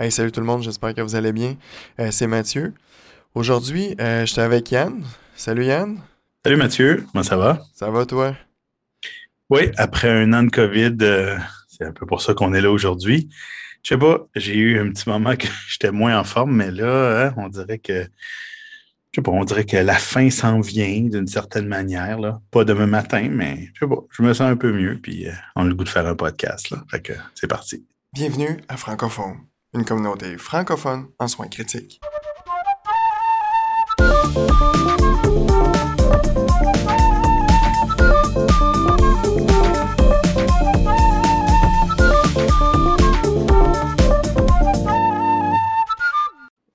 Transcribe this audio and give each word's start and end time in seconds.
Hey, 0.00 0.10
salut 0.10 0.32
tout 0.32 0.40
le 0.40 0.46
monde, 0.46 0.62
j'espère 0.62 0.94
que 0.94 1.02
vous 1.02 1.14
allez 1.14 1.30
bien. 1.30 1.56
Euh, 1.98 2.10
c'est 2.10 2.26
Mathieu. 2.26 2.72
Aujourd'hui, 3.34 3.94
euh, 4.00 4.24
j'étais 4.24 4.40
avec 4.40 4.70
Yann. 4.70 5.04
Salut 5.36 5.66
Yann. 5.66 6.00
Salut 6.42 6.56
Mathieu, 6.56 7.04
comment 7.12 7.22
ça 7.22 7.36
va? 7.36 7.60
Ça 7.74 7.90
va 7.90 8.06
toi? 8.06 8.34
Oui, 9.50 9.70
après 9.76 10.08
un 10.08 10.32
an 10.32 10.44
de 10.44 10.48
COVID, 10.48 10.96
euh, 11.02 11.36
c'est 11.68 11.84
un 11.84 11.92
peu 11.92 12.06
pour 12.06 12.22
ça 12.22 12.32
qu'on 12.32 12.54
est 12.54 12.62
là 12.62 12.70
aujourd'hui. 12.70 13.28
Je 13.82 13.90
sais 13.90 13.98
pas, 13.98 14.26
j'ai 14.34 14.54
eu 14.54 14.80
un 14.80 14.88
petit 14.90 15.06
moment 15.06 15.36
que 15.36 15.48
j'étais 15.68 15.90
moins 15.90 16.18
en 16.18 16.24
forme, 16.24 16.56
mais 16.56 16.70
là, 16.70 17.26
hein, 17.26 17.34
on 17.36 17.48
dirait 17.50 17.78
que 17.78 18.04
je 18.04 19.16
sais 19.16 19.22
pas, 19.22 19.32
on 19.32 19.44
dirait 19.44 19.66
que 19.66 19.76
la 19.76 19.98
fin 19.98 20.30
s'en 20.30 20.60
vient 20.60 21.02
d'une 21.02 21.26
certaine 21.26 21.66
manière. 21.66 22.18
Là. 22.18 22.40
Pas 22.50 22.64
demain 22.64 22.86
matin, 22.86 23.28
mais 23.30 23.68
je 23.74 23.80
sais 23.80 23.86
pas, 23.86 24.00
je 24.12 24.22
me 24.22 24.32
sens 24.32 24.50
un 24.50 24.56
peu 24.56 24.72
mieux, 24.72 24.98
puis 24.98 25.26
on 25.56 25.66
a 25.66 25.68
le 25.68 25.74
goût 25.74 25.84
de 25.84 25.90
faire 25.90 26.06
un 26.06 26.16
podcast. 26.16 26.70
Là. 26.70 26.82
Fait 26.90 27.02
que 27.02 27.12
c'est 27.34 27.48
parti. 27.48 27.84
Bienvenue 28.14 28.60
à 28.66 28.78
Francophone 28.78 29.49
une 29.72 29.84
communauté 29.84 30.36
francophone 30.36 31.08
en 31.18 31.28
soins 31.28 31.48
critiques. 31.48 32.00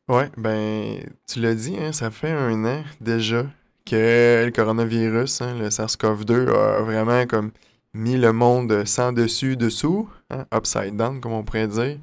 Ouais, 0.07 0.29
ben, 0.37 0.99
tu 1.27 1.39
l'as 1.39 1.55
dit, 1.55 1.75
hein, 1.77 1.91
ça 1.91 2.11
fait 2.11 2.31
un 2.31 2.63
an 2.63 2.83
déjà 3.01 3.45
que 3.85 4.43
le 4.45 4.51
coronavirus, 4.51 5.41
hein, 5.41 5.55
le 5.59 5.69
SARS-CoV-2, 5.69 6.47
a 6.49 6.81
vraiment 6.81 7.25
comme 7.25 7.51
mis 7.93 8.17
le 8.17 8.31
monde 8.31 8.85
sans 8.85 9.11
dessus, 9.11 9.57
dessous, 9.57 10.07
hein, 10.29 10.45
upside 10.53 10.95
down, 10.95 11.19
comme 11.19 11.33
on 11.33 11.43
pourrait 11.43 11.67
dire. 11.67 11.97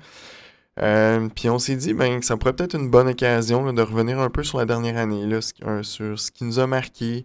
Euh, 0.80 1.28
puis 1.34 1.50
on 1.50 1.58
s'est 1.58 1.76
dit 1.76 1.92
ben, 1.92 2.20
que 2.20 2.26
ça 2.26 2.36
pourrait 2.36 2.54
peut-être 2.54 2.74
une 2.74 2.88
bonne 2.88 3.08
occasion 3.08 3.72
de 3.72 3.82
revenir 3.82 4.18
un 4.20 4.30
peu 4.30 4.42
sur 4.42 4.58
la 4.58 4.64
dernière 4.64 4.96
année, 4.96 5.26
là, 5.26 5.40
sur 5.82 6.18
ce 6.18 6.30
qui 6.30 6.45
nous 6.45 6.59
a 6.59 6.66
marqué, 6.66 7.24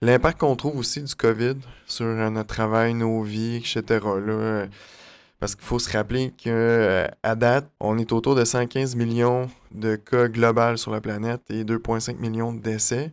l'impact 0.00 0.40
qu'on 0.40 0.56
trouve 0.56 0.78
aussi 0.78 1.02
du 1.02 1.14
COVID 1.14 1.56
sur 1.86 2.06
euh, 2.06 2.30
notre 2.30 2.54
travail, 2.54 2.94
nos 2.94 3.22
vies, 3.22 3.56
etc. 3.56 4.00
Là, 4.26 4.66
parce 5.38 5.56
qu'il 5.56 5.64
faut 5.64 5.78
se 5.78 5.90
rappeler 5.90 6.30
qu'à 6.36 6.50
euh, 6.50 7.06
date, 7.36 7.68
on 7.80 7.98
est 7.98 8.12
autour 8.12 8.34
de 8.34 8.44
115 8.44 8.94
millions 8.96 9.48
de 9.72 9.96
cas 9.96 10.28
globaux 10.28 10.76
sur 10.76 10.92
la 10.92 11.00
planète 11.00 11.42
et 11.50 11.64
2,5 11.64 12.18
millions 12.18 12.52
de 12.52 12.60
décès. 12.60 13.12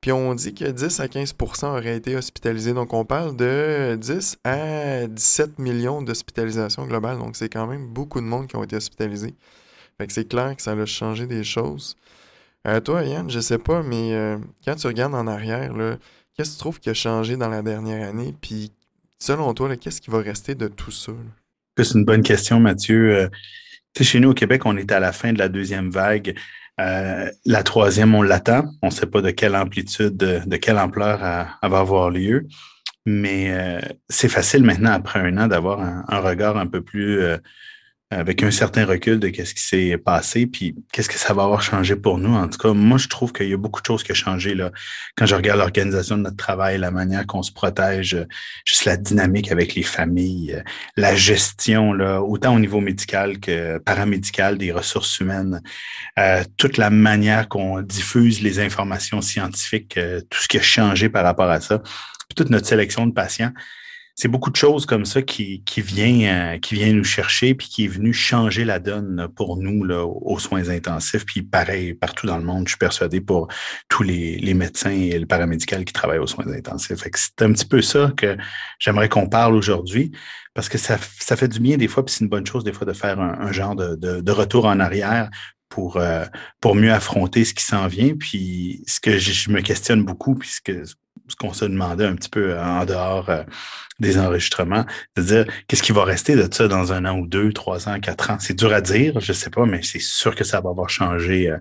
Puis 0.00 0.12
on 0.12 0.34
dit 0.34 0.54
que 0.54 0.64
10 0.64 1.00
à 1.00 1.06
15% 1.06 1.66
auraient 1.66 1.96
été 1.96 2.14
hospitalisés. 2.16 2.72
Donc 2.72 2.92
on 2.92 3.04
parle 3.04 3.36
de 3.36 3.96
10 4.00 4.38
à 4.44 5.06
17 5.06 5.58
millions 5.58 6.02
d'hospitalisations 6.02 6.86
globales. 6.86 7.18
Donc 7.18 7.36
c'est 7.36 7.48
quand 7.48 7.66
même 7.66 7.86
beaucoup 7.88 8.20
de 8.20 8.26
monde 8.26 8.46
qui 8.46 8.56
ont 8.56 8.62
été 8.62 8.76
hospitalisés. 8.76 9.34
Fait 9.98 10.06
que 10.06 10.12
c'est 10.12 10.28
clair 10.28 10.54
que 10.54 10.62
ça 10.62 10.72
a 10.72 10.86
changé 10.86 11.26
des 11.26 11.42
choses. 11.42 11.96
Euh, 12.66 12.80
toi, 12.80 13.02
Yann, 13.02 13.28
je 13.28 13.40
sais 13.40 13.58
pas, 13.58 13.82
mais 13.82 14.14
euh, 14.14 14.36
quand 14.64 14.76
tu 14.76 14.86
regardes 14.86 15.14
en 15.14 15.26
arrière, 15.26 15.72
qu'est-ce 16.36 16.50
que 16.50 16.54
tu 16.54 16.60
trouves 16.60 16.80
qui 16.80 16.90
a 16.90 16.94
changé 16.94 17.36
dans 17.36 17.48
la 17.48 17.62
dernière 17.62 18.08
année? 18.08 18.34
Puis 18.40 18.70
selon 19.18 19.52
toi, 19.54 19.76
qu'est-ce 19.76 20.00
qui 20.00 20.10
va 20.10 20.20
rester 20.20 20.54
de 20.54 20.68
tout 20.68 20.92
ça? 20.92 21.12
C'est 21.76 21.94
une 21.94 22.04
bonne 22.04 22.22
question, 22.22 22.60
Mathieu. 22.60 23.16
Euh, 23.16 23.28
chez 24.00 24.20
nous 24.20 24.30
au 24.30 24.34
Québec, 24.34 24.62
on 24.64 24.76
est 24.76 24.92
à 24.92 25.00
la 25.00 25.12
fin 25.12 25.32
de 25.32 25.38
la 25.38 25.48
deuxième 25.48 25.90
vague. 25.90 26.36
Euh, 26.80 27.30
la 27.44 27.62
troisième, 27.62 28.14
on 28.14 28.22
l'attend. 28.22 28.64
On 28.82 28.86
ne 28.86 28.92
sait 28.92 29.06
pas 29.06 29.20
de 29.20 29.30
quelle 29.30 29.56
amplitude, 29.56 30.16
de, 30.16 30.56
quelle 30.56 30.78
ampleur 30.78 31.20
elle, 31.24 31.70
va 31.70 31.78
avoir 31.78 32.10
lieu. 32.10 32.46
Mais 33.06 33.50
euh, 33.50 33.80
c'est 34.08 34.28
facile 34.28 34.64
maintenant, 34.64 34.92
après 34.92 35.20
un 35.20 35.36
an, 35.38 35.48
d'avoir 35.48 35.80
un, 35.80 36.20
regard 36.20 36.56
un 36.56 36.66
peu 36.66 36.82
plus 36.82 37.20
euh, 37.20 37.38
avec 38.10 38.42
un 38.42 38.50
certain 38.50 38.86
recul 38.86 39.20
de 39.20 39.28
qu'est-ce 39.28 39.54
qui 39.54 39.62
s'est 39.62 39.98
passé, 39.98 40.46
puis 40.46 40.74
qu'est-ce 40.92 41.10
que 41.10 41.18
ça 41.18 41.34
va 41.34 41.44
avoir 41.44 41.60
changé 41.60 41.94
pour 41.94 42.16
nous. 42.16 42.34
En 42.34 42.48
tout 42.48 42.56
cas, 42.56 42.72
moi, 42.72 42.96
je 42.96 43.06
trouve 43.06 43.34
qu'il 43.34 43.48
y 43.48 43.52
a 43.52 43.58
beaucoup 43.58 43.82
de 43.82 43.86
choses 43.86 44.02
qui 44.02 44.12
ont 44.12 44.14
changé 44.14 44.54
là. 44.54 44.72
Quand 45.14 45.26
je 45.26 45.34
regarde 45.34 45.58
l'organisation 45.58 46.16
de 46.16 46.22
notre 46.22 46.36
travail, 46.36 46.78
la 46.78 46.90
manière 46.90 47.26
qu'on 47.26 47.42
se 47.42 47.52
protège, 47.52 48.16
juste 48.64 48.86
la 48.86 48.96
dynamique 48.96 49.52
avec 49.52 49.74
les 49.74 49.82
familles, 49.82 50.62
la 50.96 51.14
gestion, 51.14 51.92
là, 51.92 52.22
autant 52.22 52.54
au 52.54 52.58
niveau 52.58 52.80
médical 52.80 53.40
que 53.40 53.76
paramédical 53.76 54.56
des 54.56 54.72
ressources 54.72 55.20
humaines, 55.20 55.60
euh, 56.18 56.42
toute 56.56 56.78
la 56.78 56.88
manière 56.88 57.46
qu'on 57.48 57.82
diffuse 57.82 58.40
les 58.40 58.58
informations 58.58 59.20
scientifiques, 59.20 59.98
euh, 59.98 60.22
tout 60.30 60.40
ce 60.40 60.48
qui 60.48 60.56
a 60.56 60.62
changé 60.62 61.10
par 61.10 61.24
rapport 61.24 61.50
à 61.50 61.60
ça, 61.60 61.80
puis 61.80 62.34
toute 62.34 62.48
notre 62.48 62.66
sélection 62.66 63.06
de 63.06 63.12
patients 63.12 63.52
c'est 64.20 64.26
beaucoup 64.26 64.50
de 64.50 64.56
choses 64.56 64.84
comme 64.84 65.04
ça 65.04 65.22
qui, 65.22 65.62
qui, 65.62 65.80
vient, 65.80 66.54
euh, 66.54 66.58
qui 66.58 66.74
vient 66.74 66.92
nous 66.92 67.04
chercher 67.04 67.54
puis 67.54 67.68
qui 67.68 67.84
est 67.84 67.88
venu 67.88 68.12
changer 68.12 68.64
la 68.64 68.80
donne 68.80 69.28
pour 69.36 69.56
nous 69.56 69.84
là, 69.84 70.04
aux 70.04 70.40
soins 70.40 70.70
intensifs. 70.70 71.24
Puis 71.24 71.42
pareil, 71.42 71.94
partout 71.94 72.26
dans 72.26 72.36
le 72.36 72.42
monde, 72.42 72.66
je 72.66 72.70
suis 72.70 72.78
persuadé 72.78 73.20
pour 73.20 73.46
tous 73.88 74.02
les, 74.02 74.38
les 74.38 74.54
médecins 74.54 74.90
et 74.90 75.16
le 75.16 75.26
paramédical 75.26 75.84
qui 75.84 75.92
travaillent 75.92 76.18
aux 76.18 76.26
soins 76.26 76.48
intensifs. 76.48 76.98
C'est 77.14 77.42
un 77.42 77.52
petit 77.52 77.64
peu 77.64 77.80
ça 77.80 78.12
que 78.16 78.36
j'aimerais 78.80 79.08
qu'on 79.08 79.28
parle 79.28 79.54
aujourd'hui 79.54 80.10
parce 80.52 80.68
que 80.68 80.78
ça, 80.78 80.98
ça 81.20 81.36
fait 81.36 81.46
du 81.46 81.60
bien 81.60 81.76
des 81.76 81.86
fois, 81.86 82.04
puis 82.04 82.12
c'est 82.12 82.24
une 82.24 82.30
bonne 82.30 82.46
chose 82.46 82.64
des 82.64 82.72
fois 82.72 82.88
de 82.88 82.94
faire 82.94 83.20
un, 83.20 83.52
genre 83.52 83.76
de, 83.76 83.94
de, 83.94 84.20
de, 84.20 84.32
retour 84.32 84.64
en 84.64 84.80
arrière 84.80 85.30
pour, 85.68 85.96
euh, 85.96 86.24
pour 86.60 86.74
mieux 86.74 86.92
affronter 86.92 87.44
ce 87.44 87.54
qui 87.54 87.62
s'en 87.62 87.86
vient. 87.86 88.16
Puis 88.16 88.82
ce 88.88 88.98
que 88.98 89.16
je, 89.16 89.48
me 89.50 89.60
questionne 89.60 90.02
beaucoup, 90.02 90.34
puis 90.34 90.50
ce 91.28 91.36
qu'on 91.36 91.52
se 91.52 91.64
demandait 91.64 92.06
un 92.06 92.14
petit 92.14 92.28
peu 92.28 92.58
en 92.58 92.84
dehors 92.84 93.28
euh, 93.28 93.42
des 93.98 94.18
enregistrements, 94.18 94.84
de 95.16 95.22
dire 95.22 95.46
qu'est-ce 95.66 95.82
qui 95.82 95.92
va 95.92 96.04
rester 96.04 96.36
de 96.36 96.48
ça 96.52 96.68
dans 96.68 96.92
un 96.92 97.04
an 97.04 97.18
ou 97.18 97.26
deux, 97.26 97.52
trois 97.52 97.88
ans, 97.88 97.98
quatre 98.00 98.30
ans? 98.30 98.38
C'est 98.38 98.54
dur 98.54 98.72
à 98.72 98.80
dire, 98.80 99.18
je 99.20 99.32
sais 99.32 99.50
pas, 99.50 99.66
mais 99.66 99.82
c'est 99.82 100.00
sûr 100.00 100.34
que 100.34 100.44
ça 100.44 100.60
va 100.60 100.70
avoir 100.70 100.88
changé 100.88 101.50
euh, 101.50 101.58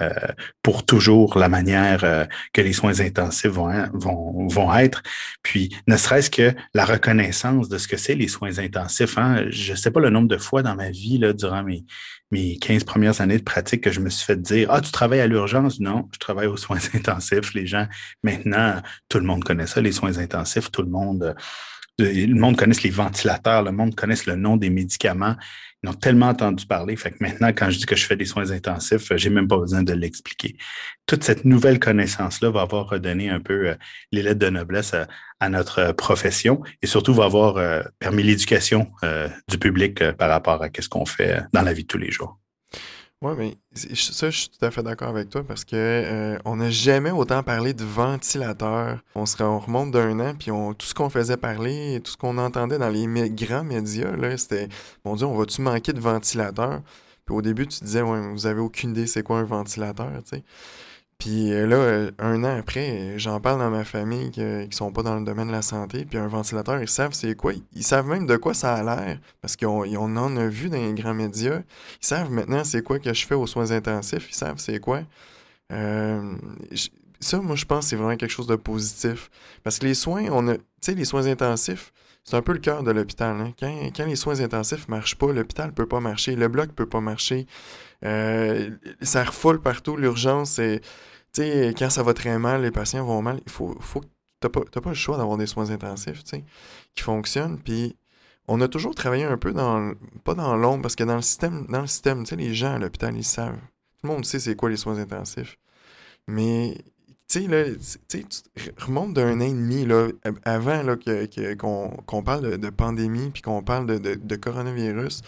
euh, 0.00 0.10
pour 0.62 0.86
toujours 0.86 1.36
la 1.38 1.50
manière 1.50 2.02
euh, 2.04 2.24
que 2.54 2.62
les 2.62 2.72
soins 2.72 3.00
intensifs 3.00 3.50
vont, 3.50 3.70
vont, 3.92 4.46
vont 4.46 4.74
être. 4.74 5.02
Puis, 5.42 5.76
ne 5.86 5.96
serait-ce 5.96 6.30
que 6.30 6.54
la 6.72 6.86
reconnaissance 6.86 7.68
de 7.68 7.76
ce 7.76 7.86
que 7.86 7.98
c'est 7.98 8.14
les 8.14 8.28
soins 8.28 8.58
intensifs. 8.58 9.18
Hein? 9.18 9.44
Je 9.50 9.72
ne 9.72 9.76
sais 9.76 9.90
pas 9.90 10.00
le 10.00 10.08
nombre 10.08 10.28
de 10.28 10.38
fois 10.38 10.62
dans 10.62 10.74
ma 10.74 10.90
vie, 10.90 11.18
là, 11.18 11.34
durant 11.34 11.62
mes, 11.62 11.84
mes 12.30 12.56
15 12.56 12.84
premières 12.84 13.20
années 13.20 13.38
de 13.38 13.42
pratique, 13.42 13.82
que 13.82 13.92
je 13.92 14.00
me 14.00 14.08
suis 14.08 14.24
fait 14.24 14.40
dire 14.40 14.68
Ah, 14.70 14.80
tu 14.80 14.90
travailles 14.92 15.20
à 15.20 15.26
l'urgence? 15.26 15.78
Non, 15.78 16.08
je 16.12 16.18
travaille 16.18 16.46
aux 16.46 16.56
soins 16.56 16.78
intensifs. 16.94 17.52
Les 17.52 17.66
gens, 17.66 17.86
maintenant, 18.22 18.80
tout 19.10 19.18
le 19.18 19.24
monde 19.24 19.44
connaît 19.44 19.66
ça, 19.66 19.82
les 19.82 19.92
soins 19.92 20.18
intensifs, 20.18 20.70
tout 20.70 20.82
le 20.82 20.88
monde 20.88 21.34
le 21.98 22.34
monde 22.34 22.56
connaît 22.56 22.74
les 22.82 22.90
ventilateurs, 22.90 23.62
le 23.62 23.72
monde 23.72 23.94
connaît 23.94 24.14
le 24.26 24.36
nom 24.36 24.56
des 24.56 24.70
médicaments. 24.70 25.36
Ils 25.82 25.90
ont 25.90 25.94
tellement 25.94 26.28
entendu 26.28 26.64
parler. 26.66 26.94
Fait 26.96 27.10
que 27.10 27.16
maintenant, 27.20 27.48
quand 27.48 27.68
je 27.70 27.78
dis 27.78 27.86
que 27.86 27.96
je 27.96 28.06
fais 28.06 28.16
des 28.16 28.24
soins 28.24 28.50
intensifs, 28.50 29.12
j'ai 29.16 29.30
même 29.30 29.48
pas 29.48 29.58
besoin 29.58 29.82
de 29.82 29.92
l'expliquer. 29.92 30.56
Toute 31.06 31.24
cette 31.24 31.44
nouvelle 31.44 31.80
connaissance-là 31.80 32.50
va 32.50 32.60
avoir 32.62 32.88
redonné 32.88 33.30
un 33.30 33.40
peu 33.40 33.70
euh, 33.70 33.74
les 34.12 34.22
lettres 34.22 34.38
de 34.38 34.50
noblesse 34.50 34.94
à, 35.40 35.48
notre 35.48 35.78
euh, 35.80 35.92
profession 35.92 36.62
et 36.82 36.86
surtout 36.86 37.14
va 37.14 37.24
avoir 37.24 37.56
euh, 37.56 37.82
permis 37.98 38.22
l'éducation 38.22 38.92
du 39.48 39.58
public 39.58 40.12
par 40.12 40.28
rapport 40.28 40.62
à 40.62 40.68
ce 40.78 40.88
qu'on 40.88 41.04
fait 41.04 41.42
dans 41.52 41.62
la 41.62 41.72
vie 41.72 41.82
de 41.82 41.88
tous 41.88 41.98
les 41.98 42.10
jours. 42.10 42.38
Oui, 43.22 43.34
mais 43.38 43.56
ça, 43.94 44.30
je 44.30 44.36
suis 44.36 44.48
tout 44.48 44.64
à 44.64 44.72
fait 44.72 44.82
d'accord 44.82 45.10
avec 45.10 45.30
toi 45.30 45.44
parce 45.44 45.64
que 45.64 45.76
euh, 45.76 46.38
on 46.44 46.56
n'a 46.56 46.70
jamais 46.70 47.12
autant 47.12 47.44
parlé 47.44 47.72
de 47.72 47.84
ventilateur. 47.84 48.98
On, 49.14 49.26
se, 49.26 49.40
on 49.44 49.60
remonte 49.60 49.92
d'un 49.92 50.18
an, 50.18 50.34
puis 50.36 50.50
on, 50.50 50.74
tout 50.74 50.86
ce 50.86 50.92
qu'on 50.92 51.08
faisait 51.08 51.36
parler, 51.36 52.00
tout 52.02 52.10
ce 52.10 52.16
qu'on 52.16 52.36
entendait 52.36 52.78
dans 52.78 52.88
les 52.88 53.06
grands 53.30 53.62
médias, 53.62 54.10
c'était 54.36 54.68
Mon 55.04 55.14
Dieu, 55.14 55.26
on 55.26 55.36
va-tu 55.36 55.62
manquer 55.62 55.92
de 55.92 56.00
ventilateur? 56.00 56.80
Puis 57.24 57.36
au 57.36 57.42
début, 57.42 57.68
tu 57.68 57.84
disais, 57.84 58.02
ouais, 58.02 58.32
vous 58.32 58.46
avez 58.46 58.60
aucune 58.60 58.90
idée 58.90 59.06
c'est 59.06 59.22
quoi 59.22 59.38
un 59.38 59.44
ventilateur, 59.44 60.10
tu 60.24 60.38
sais. 60.38 60.44
Puis 61.22 61.52
euh, 61.52 61.68
là, 61.68 61.76
euh, 61.76 62.10
un 62.18 62.42
an 62.42 62.58
après, 62.58 63.16
j'en 63.16 63.38
parle 63.38 63.60
dans 63.60 63.70
ma 63.70 63.84
famille 63.84 64.32
qui, 64.32 64.42
qui 64.68 64.76
sont 64.76 64.90
pas 64.90 65.04
dans 65.04 65.14
le 65.14 65.24
domaine 65.24 65.46
de 65.46 65.52
la 65.52 65.62
santé. 65.62 66.04
Puis 66.04 66.18
un 66.18 66.26
ventilateur, 66.26 66.82
ils 66.82 66.88
savent 66.88 67.12
c'est 67.12 67.36
quoi. 67.36 67.52
Ils 67.74 67.84
savent 67.84 68.08
même 68.08 68.26
de 68.26 68.36
quoi 68.36 68.54
ça 68.54 68.74
a 68.74 68.82
l'air. 68.82 69.20
Parce 69.40 69.54
qu'on 69.54 69.84
en 69.84 70.36
a 70.36 70.46
vu 70.48 70.68
dans 70.68 70.78
les 70.78 70.92
grands 70.94 71.14
médias. 71.14 71.60
Ils 72.02 72.06
savent 72.06 72.32
maintenant 72.32 72.64
c'est 72.64 72.82
quoi 72.82 72.98
que 72.98 73.14
je 73.14 73.24
fais 73.24 73.36
aux 73.36 73.46
soins 73.46 73.70
intensifs. 73.70 74.30
Ils 74.30 74.34
savent 74.34 74.58
c'est 74.58 74.80
quoi. 74.80 75.02
Euh, 75.70 76.34
ça, 77.20 77.40
moi, 77.40 77.54
je 77.54 77.66
pense 77.66 77.84
que 77.84 77.90
c'est 77.90 77.96
vraiment 77.96 78.16
quelque 78.16 78.32
chose 78.32 78.48
de 78.48 78.56
positif. 78.56 79.30
Parce 79.62 79.78
que 79.78 79.86
les 79.86 79.94
soins, 79.94 80.24
on 80.32 80.48
a. 80.48 80.56
Tu 80.56 80.62
sais, 80.80 80.94
les 80.96 81.04
soins 81.04 81.28
intensifs, 81.28 81.92
c'est 82.24 82.34
un 82.34 82.42
peu 82.42 82.52
le 82.52 82.58
cœur 82.58 82.82
de 82.82 82.90
l'hôpital. 82.90 83.40
Hein. 83.40 83.52
Quand, 83.60 83.72
quand, 83.94 84.06
les 84.06 84.16
soins 84.16 84.40
intensifs 84.40 84.88
marchent 84.88 85.14
pas, 85.14 85.32
l'hôpital 85.32 85.72
peut 85.72 85.86
pas 85.86 86.00
marcher, 86.00 86.34
le 86.34 86.48
bloc 86.48 86.72
peut 86.72 86.86
pas 86.86 87.00
marcher. 87.00 87.46
ça 88.02 89.22
refoule 89.22 89.62
partout. 89.62 89.96
L'urgence, 89.96 90.54
c'est 90.54 90.80
tu 91.32 91.42
sais, 91.42 91.74
quand 91.78 91.90
ça 91.90 92.02
va 92.02 92.14
très 92.14 92.38
mal, 92.38 92.62
les 92.62 92.70
patients 92.70 93.04
vont 93.04 93.22
mal, 93.22 93.40
il 93.44 93.50
faut, 93.50 93.76
faut 93.80 94.02
t'as 94.40 94.48
pas, 94.48 94.60
pas 94.64 94.90
le 94.90 94.94
choix 94.94 95.16
d'avoir 95.16 95.38
des 95.38 95.46
soins 95.46 95.70
intensifs, 95.70 96.24
tu 96.24 96.36
sais, 96.36 96.44
qui 96.94 97.02
fonctionnent. 97.02 97.58
Puis 97.58 97.96
on 98.48 98.60
a 98.60 98.68
toujours 98.68 98.94
travaillé 98.94 99.24
un 99.24 99.38
peu 99.38 99.52
dans, 99.52 99.92
pas 100.24 100.34
dans 100.34 100.56
l'ombre, 100.56 100.82
parce 100.82 100.96
que 100.96 101.04
dans 101.04 101.16
le 101.16 101.22
système, 101.22 101.66
dans 101.68 101.82
le 101.82 101.86
système, 101.86 102.24
tu 102.24 102.30
sais, 102.30 102.36
les 102.36 102.54
gens 102.54 102.74
à 102.74 102.78
l'hôpital, 102.78 103.16
ils 103.16 103.24
savent. 103.24 103.56
Tout 103.56 104.08
le 104.08 104.14
monde 104.14 104.24
sait 104.24 104.40
c'est 104.40 104.56
quoi 104.56 104.68
les 104.68 104.76
soins 104.76 104.98
intensifs. 104.98 105.58
Mais, 106.26 106.76
tu 107.28 107.42
sais, 107.42 107.48
là, 107.48 107.64
tu 108.08 108.24
remontes 108.78 109.14
d'un 109.14 109.40
an 109.40 109.44
et 109.44 109.52
demi, 109.52 109.86
là, 109.86 110.08
avant 110.44 110.82
là, 110.82 110.96
qu'on, 111.56 112.22
parle 112.22 112.58
de, 112.58 112.70
pandémie, 112.70 113.30
puis 113.30 113.42
qu'on 113.42 113.62
parle 113.62 113.86
de, 113.86 114.16
de, 114.16 114.36
coronavirus. 114.36 115.22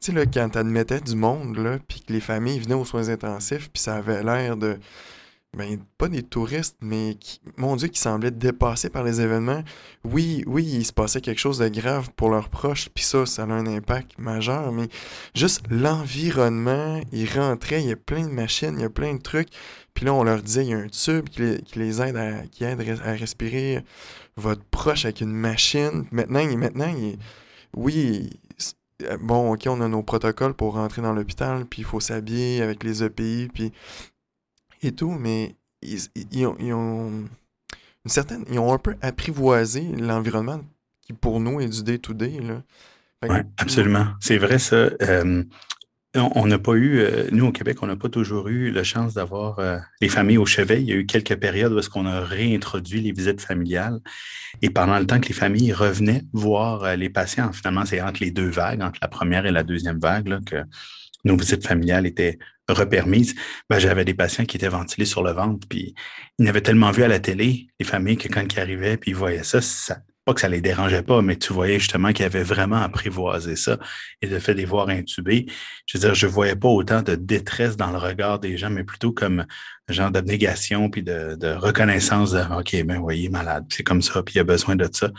tu 0.00 0.12
sais, 0.12 0.26
quand 0.32 0.50
t'admettais 0.50 1.00
du 1.00 1.16
monde, 1.16 1.58
là, 1.58 1.78
puis 1.86 2.00
que 2.00 2.12
les 2.12 2.20
familles 2.20 2.60
venaient 2.60 2.74
aux 2.74 2.84
soins 2.84 3.08
intensifs, 3.08 3.70
puis 3.70 3.82
ça 3.82 3.96
avait 3.96 4.22
l'air 4.22 4.56
de 4.56 4.78
ben, 5.56 5.78
pas 5.98 6.08
des 6.08 6.22
touristes, 6.22 6.78
mais 6.80 7.16
qui, 7.20 7.40
mon 7.58 7.76
Dieu, 7.76 7.88
qui 7.88 8.00
semblaient 8.00 8.30
dépassés 8.30 8.88
par 8.88 9.04
les 9.04 9.20
événements. 9.20 9.62
Oui, 10.04 10.44
oui, 10.46 10.64
il 10.64 10.84
se 10.84 10.94
passait 10.94 11.20
quelque 11.20 11.38
chose 11.38 11.58
de 11.58 11.68
grave 11.68 12.10
pour 12.16 12.30
leurs 12.30 12.48
proches, 12.48 12.88
puis 12.88 13.04
ça, 13.04 13.26
ça 13.26 13.42
a 13.42 13.46
un 13.46 13.66
impact 13.66 14.18
majeur, 14.18 14.72
mais 14.72 14.88
juste 15.34 15.62
l'environnement, 15.70 17.00
ils 17.12 17.28
rentraient, 17.28 17.82
il 17.82 17.88
y 17.88 17.92
a 17.92 17.96
plein 17.96 18.26
de 18.26 18.32
machines, 18.32 18.74
il 18.78 18.82
y 18.82 18.84
a 18.84 18.90
plein 18.90 19.14
de 19.14 19.20
trucs, 19.20 19.50
puis 19.92 20.06
là, 20.06 20.14
on 20.14 20.24
leur 20.24 20.42
disait, 20.42 20.64
il 20.64 20.70
y 20.70 20.74
a 20.74 20.78
un 20.78 20.88
tube 20.88 21.28
qui 21.28 21.42
les, 21.78 22.00
aide, 22.00 22.16
à, 22.16 22.46
qui 22.46 22.64
aide 22.64 22.80
à 23.04 23.12
respirer 23.12 23.84
votre 24.36 24.64
proche 24.64 25.04
avec 25.04 25.20
une 25.20 25.32
machine. 25.32 26.06
Maintenant, 26.10 26.44
maintenant 26.56 26.94
oui, 27.76 28.30
bon, 29.20 29.52
ok, 29.52 29.64
on 29.66 29.80
a 29.80 29.88
nos 29.88 30.02
protocoles 30.02 30.54
pour 30.54 30.74
rentrer 30.74 31.02
dans 31.02 31.12
l'hôpital, 31.12 31.64
puis 31.66 31.82
il 31.82 31.84
faut 31.84 32.00
s'habiller 32.00 32.62
avec 32.62 32.84
les 32.84 33.02
EPI, 33.02 33.48
puis 33.52 33.72
et 34.82 34.92
tout, 34.92 35.10
mais 35.10 35.54
ils, 35.82 36.46
ont, 36.46 36.56
une 36.58 37.28
certaine, 38.06 38.44
ils 38.50 38.58
ont 38.58 38.72
un 38.72 38.78
peu 38.78 38.96
apprivoisé 39.00 39.82
l'environnement 39.98 40.60
qui 41.02 41.12
pour 41.12 41.40
nous 41.40 41.60
est 41.60 41.68
du 41.68 41.82
day-to-day. 41.82 42.40
Oui, 43.28 43.36
absolument. 43.58 44.06
C'est 44.20 44.38
vrai 44.38 44.58
ça. 44.58 44.90
Euh, 45.02 45.44
on 46.14 46.46
n'a 46.46 46.58
pas 46.58 46.74
eu, 46.74 46.98
euh, 46.98 47.28
nous 47.32 47.46
au 47.46 47.52
Québec, 47.52 47.78
on 47.82 47.86
n'a 47.86 47.96
pas 47.96 48.10
toujours 48.10 48.48
eu 48.48 48.70
la 48.70 48.84
chance 48.84 49.14
d'avoir 49.14 49.58
euh, 49.58 49.78
les 50.00 50.08
familles 50.08 50.38
au 50.38 50.44
chevet. 50.44 50.82
Il 50.82 50.88
y 50.88 50.92
a 50.92 50.96
eu 50.96 51.06
quelques 51.06 51.36
périodes 51.36 51.72
où 51.72 51.78
est-ce 51.78 51.88
qu'on 51.88 52.06
a 52.06 52.20
réintroduit 52.20 53.00
les 53.00 53.12
visites 53.12 53.40
familiales. 53.40 53.98
Et 54.60 54.68
pendant 54.68 54.98
le 54.98 55.06
temps 55.06 55.20
que 55.20 55.28
les 55.28 55.34
familles 55.34 55.72
revenaient 55.72 56.22
voir 56.32 56.96
les 56.96 57.08
patients, 57.08 57.52
finalement, 57.52 57.86
c'est 57.86 58.00
entre 58.02 58.22
les 58.22 58.30
deux 58.30 58.50
vagues, 58.50 58.82
entre 58.82 58.98
la 59.00 59.08
première 59.08 59.46
et 59.46 59.52
la 59.52 59.62
deuxième 59.62 59.98
vague, 59.98 60.28
là, 60.28 60.40
que 60.44 60.56
nos 61.24 61.36
visites 61.36 61.66
familiales 61.66 62.06
étaient 62.06 62.38
repermises, 62.68 63.34
ben, 63.68 63.78
j'avais 63.78 64.04
des 64.04 64.14
patients 64.14 64.44
qui 64.44 64.56
étaient 64.56 64.68
ventilés 64.68 65.04
sur 65.04 65.22
le 65.22 65.32
ventre, 65.32 65.66
puis 65.68 65.94
ils 66.38 66.44
n'avaient 66.44 66.60
tellement 66.60 66.90
vu 66.90 67.02
à 67.02 67.08
la 67.08 67.20
télé, 67.20 67.68
les 67.78 67.86
familles, 67.86 68.16
que 68.16 68.28
quand 68.28 68.44
ils 68.52 68.60
arrivaient, 68.60 68.96
puis 68.96 69.10
ils 69.10 69.16
voyaient 69.16 69.42
ça, 69.42 69.60
ça 69.60 69.98
pas 70.24 70.34
que 70.34 70.40
ça 70.40 70.48
les 70.48 70.60
dérangeait 70.60 71.02
pas, 71.02 71.20
mais 71.20 71.36
tu 71.36 71.52
voyais 71.52 71.80
justement 71.80 72.12
qu'ils 72.12 72.24
avaient 72.24 72.44
vraiment 72.44 72.80
apprivoisé 72.80 73.56
ça 73.56 73.78
et 74.20 74.26
le 74.26 74.38
fait 74.38 74.52
de 74.54 74.58
les 74.58 74.64
voir 74.64 74.88
intubés. 74.88 75.46
Je 75.86 75.98
veux 75.98 76.04
dire, 76.04 76.14
je 76.14 76.26
voyais 76.26 76.54
pas 76.54 76.68
autant 76.68 77.02
de 77.02 77.16
détresse 77.16 77.76
dans 77.76 77.90
le 77.90 77.98
regard 77.98 78.38
des 78.38 78.56
gens, 78.56 78.70
mais 78.70 78.84
plutôt 78.84 79.12
comme 79.12 79.44
un 79.88 79.92
genre 79.92 80.10
d'abnégation 80.10 80.90
puis 80.90 81.02
de, 81.02 81.54
reconnaissance 81.54 82.32
de 82.32 82.40
OK, 82.56 82.84
ben 82.84 83.00
voyez, 83.00 83.28
malade, 83.30 83.66
c'est 83.70 83.82
comme 83.82 84.02
ça, 84.02 84.22
puis 84.22 84.36
il 84.36 84.40
a 84.40 84.44
besoin 84.44 84.76
de 84.76 84.88
ça. 84.92 85.10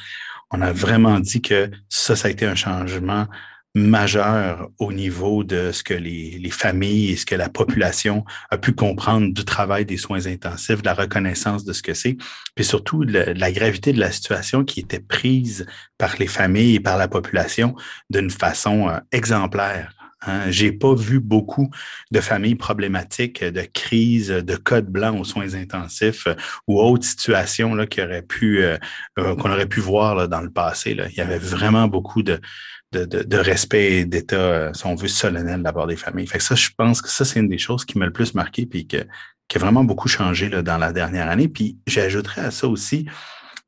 On 0.52 0.62
a 0.62 0.72
vraiment 0.72 1.20
dit 1.20 1.42
que 1.42 1.70
ça, 1.90 2.16
ça 2.16 2.30
a 2.30 2.32
été 2.32 2.46
un 2.46 2.56
changement 2.56 3.28
majeur 3.76 4.70
au 4.78 4.94
niveau 4.94 5.44
de 5.44 5.72
ce 5.72 5.84
que 5.84 5.96
les, 5.96 6.38
les, 6.40 6.50
familles 6.52 7.12
et 7.12 7.16
ce 7.16 7.26
que 7.26 7.34
la 7.34 7.50
population 7.50 8.24
a 8.52 8.58
pu 8.58 8.74
comprendre 8.74 9.34
du 9.34 9.46
travail 9.46 9.84
des 9.86 9.98
soins 9.98 10.28
intensifs, 10.28 10.82
de 10.82 10.86
la 10.86 10.94
reconnaissance 10.94 11.66
de 11.66 11.74
ce 11.74 11.82
que 11.82 11.96
c'est, 11.96 12.16
puis 12.56 12.66
surtout 12.66 13.04
de 13.04 13.34
la, 13.36 13.52
gravité 13.52 13.92
de 13.92 14.00
la 14.00 14.12
situation 14.12 14.64
qui 14.64 14.82
était 14.82 15.00
prise 15.00 15.66
par 15.98 16.16
les 16.20 16.28
familles 16.28 16.76
et 16.76 16.80
par 16.80 16.98
la 16.98 17.08
population 17.08 17.76
d'une 18.12 18.30
façon 18.30 18.90
euh, 18.90 19.00
exemplaire. 19.12 19.92
Hein. 20.26 20.52
J'ai 20.52 20.72
pas 20.72 20.94
vu 20.94 21.20
beaucoup 21.20 21.70
de 22.12 22.20
familles 22.22 22.56
problématiques, 22.56 23.44
de 23.44 23.62
crises, 23.62 24.30
de 24.30 24.56
codes 24.56 24.90
blancs 24.90 25.20
aux 25.20 25.26
soins 25.26 25.56
intensifs 25.56 26.28
euh, 26.28 26.36
ou 26.68 26.80
autres 26.80 27.06
situations 27.06 27.74
là, 27.74 27.88
qui 27.88 28.04
auraient 28.04 28.22
pu, 28.22 28.64
euh, 28.64 28.78
qu'on 29.18 29.52
aurait 29.52 29.66
pu 29.66 29.80
voir 29.80 30.14
là, 30.14 30.28
dans 30.28 30.42
le 30.42 30.52
passé. 30.52 30.94
Là. 30.94 31.08
Il 31.10 31.16
y 31.16 31.22
avait 31.22 31.40
vraiment 31.40 31.88
beaucoup 31.88 32.22
de, 32.22 32.40
de, 32.94 33.38
respect 33.38 33.94
et 33.94 34.06
d'état, 34.06 34.36
euh, 34.36 34.74
si 34.74 34.86
on 34.86 34.96
veut, 34.96 35.08
solennel 35.08 35.60
de 35.60 35.64
la 35.64 35.74
part 35.74 35.88
des 35.88 35.96
familles. 35.96 36.28
Fait 36.28 36.38
que 36.38 36.44
ça, 36.44 36.56
je 36.56 36.70
pense 36.78 37.02
que 37.02 37.10
ça, 37.10 37.26
c'est 37.26 37.40
une 37.40 37.50
des 37.50 37.58
choses 37.58 37.86
qui 37.86 37.98
m'a 37.98 38.06
le 38.06 38.14
plus 38.14 38.34
marqué 38.34 38.66
puis 38.66 38.88
que, 38.88 39.06
qui 39.48 39.58
a 39.58 39.60
vraiment 39.60 39.84
beaucoup 39.84 40.08
changé 40.08 40.50
là, 40.50 40.62
dans 40.62 40.78
la 40.78 40.94
dernière 40.94 41.30
année. 41.30 41.48
Puis 41.48 41.78
j'ajouterais 41.88 42.42
à 42.42 42.52
ça 42.52 42.68
aussi 42.68 43.08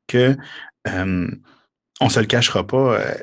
que 0.06 0.36
euh, 0.88 1.30
on 2.00 2.08
se 2.08 2.20
le 2.20 2.26
cachera 2.26 2.66
pas, 2.66 3.00
euh, 3.00 3.14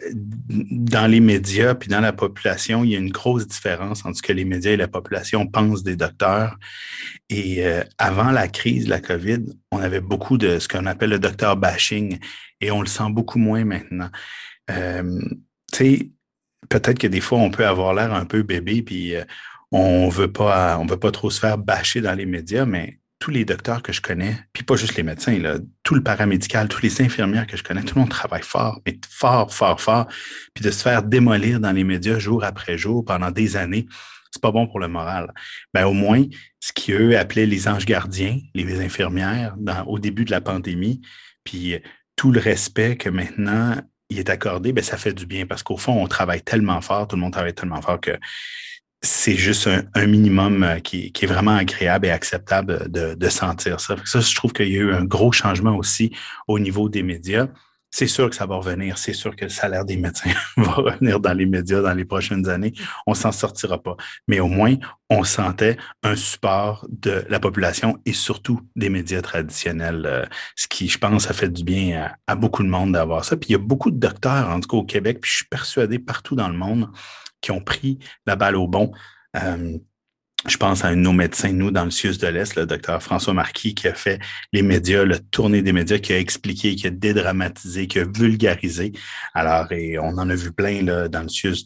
dans 0.50 1.10
les 1.10 1.20
médias 1.20 1.76
puis 1.76 1.90
dans 1.90 2.00
la 2.00 2.12
population, 2.12 2.84
il 2.84 2.92
y 2.92 2.96
a 2.96 3.00
une 3.00 3.12
grosse 3.12 3.48
différence 3.48 4.04
entre 4.04 4.18
ce 4.18 4.24
que 4.24 4.34
les 4.34 4.46
médias 4.46 4.72
et 4.72 4.78
la 4.78 4.88
population 4.88 5.48
pensent 5.48 5.84
des 5.84 5.96
docteurs. 5.96 6.58
Et 7.30 7.64
avant 7.98 8.32
la 8.32 8.48
crise 8.48 8.86
de 8.86 8.90
la 8.90 9.00
COVID, 9.00 9.40
on 9.72 9.80
avait 9.80 10.02
beaucoup 10.02 10.38
de 10.38 10.60
ce 10.60 10.68
qu'on 10.68 10.86
appelle 10.86 11.12
le 11.12 11.20
docteur 11.20 11.56
bashing 11.56 12.20
et 12.62 12.72
on 12.72 12.82
le 12.82 12.88
sent 12.88 13.10
beaucoup 13.10 13.40
moins 13.40 13.64
maintenant 13.64 14.10
sais, 15.78 16.10
peut-être 16.70 17.00
que 17.00 17.08
des 17.08 17.22
fois, 17.22 17.40
on 17.40 17.52
peut 17.52 17.66
avoir 17.66 17.94
l'air 17.94 18.14
un 18.14 18.26
peu 18.26 18.44
bébé, 18.44 18.82
puis 18.82 19.16
euh, 19.16 19.24
on 19.72 20.10
veut 20.10 20.32
pas, 20.32 20.78
on 20.80 20.86
veut 20.86 21.00
pas 21.00 21.12
trop 21.12 21.30
se 21.30 21.40
faire 21.40 21.58
bâcher 21.58 22.02
dans 22.02 22.14
les 22.14 22.26
médias, 22.26 22.66
mais 22.66 23.00
tous 23.20 23.32
les 23.32 23.46
docteurs 23.46 23.82
que 23.82 23.94
je 23.94 24.02
connais, 24.02 24.38
puis 24.52 24.64
pas 24.64 24.76
juste 24.76 24.96
les 24.96 25.04
médecins, 25.04 25.40
là, 25.40 25.56
tout 25.84 25.96
le 25.96 26.04
paramédical, 26.04 26.68
tous 26.68 26.82
les 26.82 27.02
infirmières 27.02 27.48
que 27.48 27.56
je 27.56 27.64
connais, 27.64 27.82
tout 27.82 27.96
le 27.96 28.02
monde 28.02 28.10
travaille 28.10 28.44
fort, 28.44 28.82
mais 28.86 29.00
fort, 29.10 29.54
fort, 29.54 29.80
fort. 29.80 30.08
Puis 30.54 30.64
de 30.64 30.72
se 30.72 30.84
faire 30.84 31.04
démolir 31.04 31.62
dans 31.62 31.72
les 31.72 31.86
médias 31.86 32.20
jour 32.20 32.44
après 32.44 32.78
jour 32.78 33.06
pendant 33.06 33.32
des 33.32 33.56
années, 33.56 33.86
c'est 34.30 34.42
pas 34.42 34.52
bon 34.52 34.68
pour 34.68 34.80
le 34.80 34.90
moral. 34.90 35.34
Ben, 35.74 35.86
au 35.86 35.94
moins, 35.94 36.24
ce 36.60 36.74
qu'eux 36.74 37.18
appelaient 37.18 37.46
les 37.46 37.68
anges 37.70 37.86
gardiens, 37.86 38.40
les 38.54 38.82
infirmières, 38.82 39.56
au 39.88 40.00
début 40.00 40.26
de 40.26 40.32
la 40.32 40.42
pandémie, 40.42 41.00
puis 41.46 41.80
tout 42.16 42.32
le 42.32 42.42
respect 42.42 42.98
que 42.98 43.10
maintenant 43.10 43.78
il 44.10 44.20
est 44.20 44.30
accordé, 44.30 44.74
ben, 44.74 44.84
ça 44.84 44.98
fait 44.98 45.14
du 45.14 45.26
bien 45.26 45.46
parce 45.46 45.64
qu'au 45.64 45.78
fond, 45.78 46.02
on 46.02 46.08
travaille 46.08 46.42
tellement 46.42 46.82
fort, 46.82 47.08
tout 47.08 47.16
le 47.16 47.22
monde 47.22 47.34
travaille 47.34 47.54
tellement 47.54 47.82
fort 47.82 48.00
que 48.00 48.18
c'est 49.02 49.36
juste 49.36 49.70
un, 49.96 50.06
minimum 50.08 50.64
euh, 50.64 50.80
qui, 50.80 51.12
est 51.22 51.26
vraiment 51.26 51.56
agréable 51.56 52.08
et 52.08 52.10
acceptable 52.10 52.90
de, 52.90 53.30
sentir 53.30 53.82
ça. 53.82 53.98
ça, 54.06 54.22
je 54.22 54.36
trouve 54.36 54.54
qu'il 54.54 54.70
y 54.70 54.78
a 54.78 54.80
eu 54.80 54.94
un 54.94 55.04
gros 55.04 55.34
changement 55.34 55.76
aussi 55.76 56.16
au 56.48 56.58
niveau 56.58 56.88
des 56.88 57.04
médias 57.04 57.48
c'est 57.94 58.08
sûr 58.08 58.28
que 58.28 58.36
ça 58.36 58.48
va 58.48 58.56
revenir. 58.56 58.98
C'est 58.98 59.14
sûr 59.14 59.36
que 59.36 59.46
le 59.46 59.50
salaire 59.50 59.86
des 59.86 59.98
médecins 59.98 60.32
va 60.58 60.72
revenir 60.72 61.20
dans 61.20 61.34
les 61.34 61.46
médias 61.46 61.80
dans 61.80 61.94
les 61.94 62.06
prochaines 62.06 62.50
années. 62.50 62.74
On 63.06 63.14
s'en 63.14 63.32
sortira 63.32 63.82
pas. 63.82 63.96
Mais 64.28 64.40
au 64.40 64.48
moins, 64.48 64.76
on 65.12 65.24
sentait 65.24 65.78
un 66.02 66.16
support 66.16 66.88
de 66.90 67.24
la 67.30 67.40
population 67.40 68.00
et 68.08 68.14
surtout 68.14 68.62
des 68.76 68.90
médias 68.90 69.22
traditionnels, 69.22 70.08
euh, 70.08 70.26
ce 70.56 70.68
qui, 70.68 70.90
je 70.90 70.98
pense, 70.98 71.30
a 71.30 71.34
fait 71.34 71.50
du 71.50 71.64
bien 71.64 72.10
à, 72.26 72.36
beaucoup 72.36 72.64
de 72.64 72.68
monde 72.68 72.94
d'avoir 72.94 73.26
ça. 73.26 73.38
Puis 73.38 73.50
il 73.50 73.52
y 73.52 73.56
a 73.56 73.60
beaucoup 73.60 73.92
de 73.92 74.00
docteurs, 74.00 74.50
en 74.50 74.60
tout 74.60 74.70
cas 74.70 74.78
au 74.78 74.86
Québec, 74.86 75.20
puis 75.22 75.30
je 75.30 75.36
suis 75.38 75.46
persuadé 75.46 76.00
partout 76.00 76.36
dans 76.36 76.50
le 76.50 76.58
monde, 76.58 76.90
qui 77.42 77.52
ont 77.52 77.62
pris 77.62 78.00
la 78.26 78.36
balle 78.36 78.56
au 78.56 78.68
bon. 78.68 78.92
Euh, 79.38 79.78
je 80.48 80.58
pense 80.58 80.84
à 80.84 80.90
un 80.90 80.96
de 80.96 81.02
nos 81.02 81.14
médecins, 81.14 81.54
nous, 81.54 81.72
dans 81.72 81.86
le 81.86 81.92
CIUS 81.92 82.18
de 82.18 82.28
l'Est, 82.28 82.56
le 82.56 82.66
docteur 82.66 83.02
François 83.02 83.34
Marquis, 83.34 83.74
qui 83.76 83.88
a 83.88 83.94
fait 83.94 84.20
les 84.52 84.62
médias, 84.62 85.04
le 85.04 85.20
tournée 85.20 85.62
des 85.62 85.72
médias, 85.72 86.00
qui 86.00 86.14
a 86.14 86.20
expliqué, 86.20 86.76
qui 86.76 86.88
a 86.88 86.90
dédramatisé, 86.90 87.88
qui 87.88 88.00
a 88.00 88.06
vulgarisé. 88.06 88.92
Alors, 89.34 89.72
et 89.72 89.98
on 90.00 90.18
en 90.18 90.30
a 90.30 90.36
vu 90.36 90.52
plein 90.52 90.82
là, 90.82 91.08
dans 91.08 91.22
le 91.22 91.30
CIUS 91.30 91.66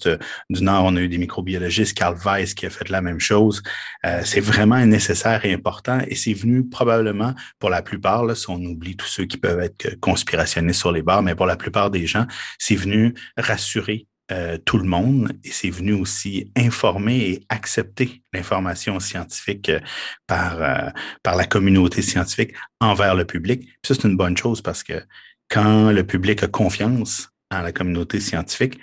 du 0.50 0.63
Nord. 0.63 0.86
On 0.86 0.96
a 0.96 1.01
eu 1.01 1.10
des 1.10 1.18
microbiologistes, 1.18 1.98
Carl 1.98 2.18
Weiss, 2.24 2.54
qui 2.54 2.66
a 2.66 2.70
fait 2.70 2.90
la 2.90 3.01
même 3.01 3.20
chose. 3.20 3.63
Euh, 4.06 4.22
c'est 4.24 4.42
vraiment 4.42 4.84
nécessaire 4.86 5.44
et 5.46 5.54
important. 5.54 6.00
Et 6.08 6.16
c'est 6.16 6.34
venu 6.34 6.68
probablement, 6.68 7.34
pour 7.60 7.70
la 7.70 7.82
plupart, 7.82 8.25
là, 8.25 8.36
si 8.36 8.50
on 8.50 8.58
oublie 8.58 8.96
tous 8.96 9.08
ceux 9.08 9.25
qui 9.25 9.38
peuvent 9.38 9.60
être 9.60 10.00
conspirationnistes 10.00 10.80
sur 10.80 10.92
les 10.92 11.01
bars, 11.01 11.24
mais 11.24 11.36
pour 11.36 11.46
la 11.46 11.56
plupart 11.56 11.90
des 11.90 12.06
gens, 12.06 12.25
c'est 12.60 12.75
venu 12.75 13.13
rassurer 13.38 14.08
euh, 14.31 14.57
tout 14.57 14.77
le 14.77 14.84
monde 14.84 15.31
et 15.46 15.51
c'est 15.51 15.69
venu 15.69 15.93
aussi 15.93 16.51
informer 16.57 17.17
et 17.17 17.46
accepter 17.48 18.24
l'information 18.34 19.00
scientifique 19.00 19.69
euh, 19.69 19.79
par, 20.27 20.62
euh, 20.62 20.89
par 21.24 21.36
la 21.38 21.46
communauté 21.46 22.01
scientifique 22.01 22.53
envers 22.81 23.15
le 23.15 23.24
public. 23.24 23.69
C'est 23.84 24.03
une 24.03 24.17
bonne 24.17 24.36
chose 24.36 24.62
parce 24.62 24.84
que 24.84 25.01
quand 25.50 25.91
le 25.91 26.03
public 26.03 26.43
a 26.43 26.48
confiance 26.48 27.29
en 27.51 27.62
la 27.62 27.72
communauté 27.72 28.19
scientifique, 28.19 28.79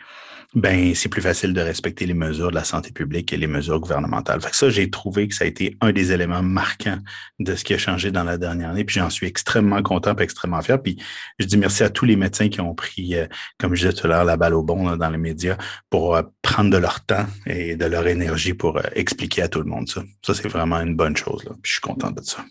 ben 0.55 0.95
c'est 0.95 1.09
plus 1.09 1.23
facile 1.23 1.53
de 1.53 1.61
respecter 1.61 2.07
les 2.07 2.15
mesures 2.15 2.51
de 2.51 2.55
la 2.55 2.63
santé 2.63 2.93
publique 2.93 3.33
et 3.33 3.37
les 3.37 3.49
mesures 3.49 3.81
gouvernementales. 3.81 4.41
Fait 4.41 4.51
que 4.51 4.57
ça, 4.57 4.71
j'ai 4.71 4.89
trouvé 4.89 5.27
que 5.27 5.35
ça 5.35 5.45
a 5.45 5.49
été 5.49 5.77
un 5.81 5.93
des 5.93 6.13
éléments 6.13 6.43
marquants 6.43 6.99
de 7.41 7.57
ce 7.57 7.65
qui 7.65 7.75
a 7.75 7.79
changé 7.79 8.13
dans 8.13 8.23
la 8.23 8.39
dernière 8.39 8.71
année. 8.71 8.85
Puis 8.85 9.01
j'en 9.01 9.11
suis 9.11 9.27
extrêmement 9.27 9.83
content 9.83 10.15
et 10.17 10.23
extrêmement 10.23 10.63
fier. 10.63 10.81
Puis 10.81 11.03
je 11.41 11.47
dis 11.47 11.57
merci 11.57 11.83
à 11.83 11.91
tous 11.91 12.05
les 12.05 12.15
médecins 12.15 12.49
qui 12.49 12.61
ont 12.61 12.75
pris, 12.75 13.17
euh, 13.17 13.27
comme 13.59 13.75
je 13.75 13.89
disais 13.89 14.01
tout 14.01 14.07
à 14.07 14.11
l'heure, 14.11 14.25
la 14.25 14.37
balle 14.37 14.55
au 14.55 14.63
bon 14.63 14.97
dans 14.97 15.11
les 15.11 15.19
médias 15.19 15.57
pour 15.91 16.15
euh, 16.15 16.23
prendre 16.43 16.71
de 16.71 16.79
leur 16.79 17.05
temps 17.05 17.27
et 17.47 17.75
de 17.75 17.87
leur 17.87 18.07
énergie 18.07 18.55
pour 18.55 18.79
euh, 18.79 18.83
expliquer 18.95 19.43
à 19.43 19.49
tout 19.49 19.61
le 19.61 19.67
monde 19.67 19.89
ça. 19.89 20.03
Ça, 20.25 20.35
c'est 20.35 20.49
vraiment 20.49 20.81
une 20.81 20.95
bonne 20.95 21.17
chose. 21.17 21.43
Puis 21.43 21.71
je 21.71 21.73
suis 21.73 21.81
content 21.81 22.13
de 22.13 22.23
ça. 22.23 22.45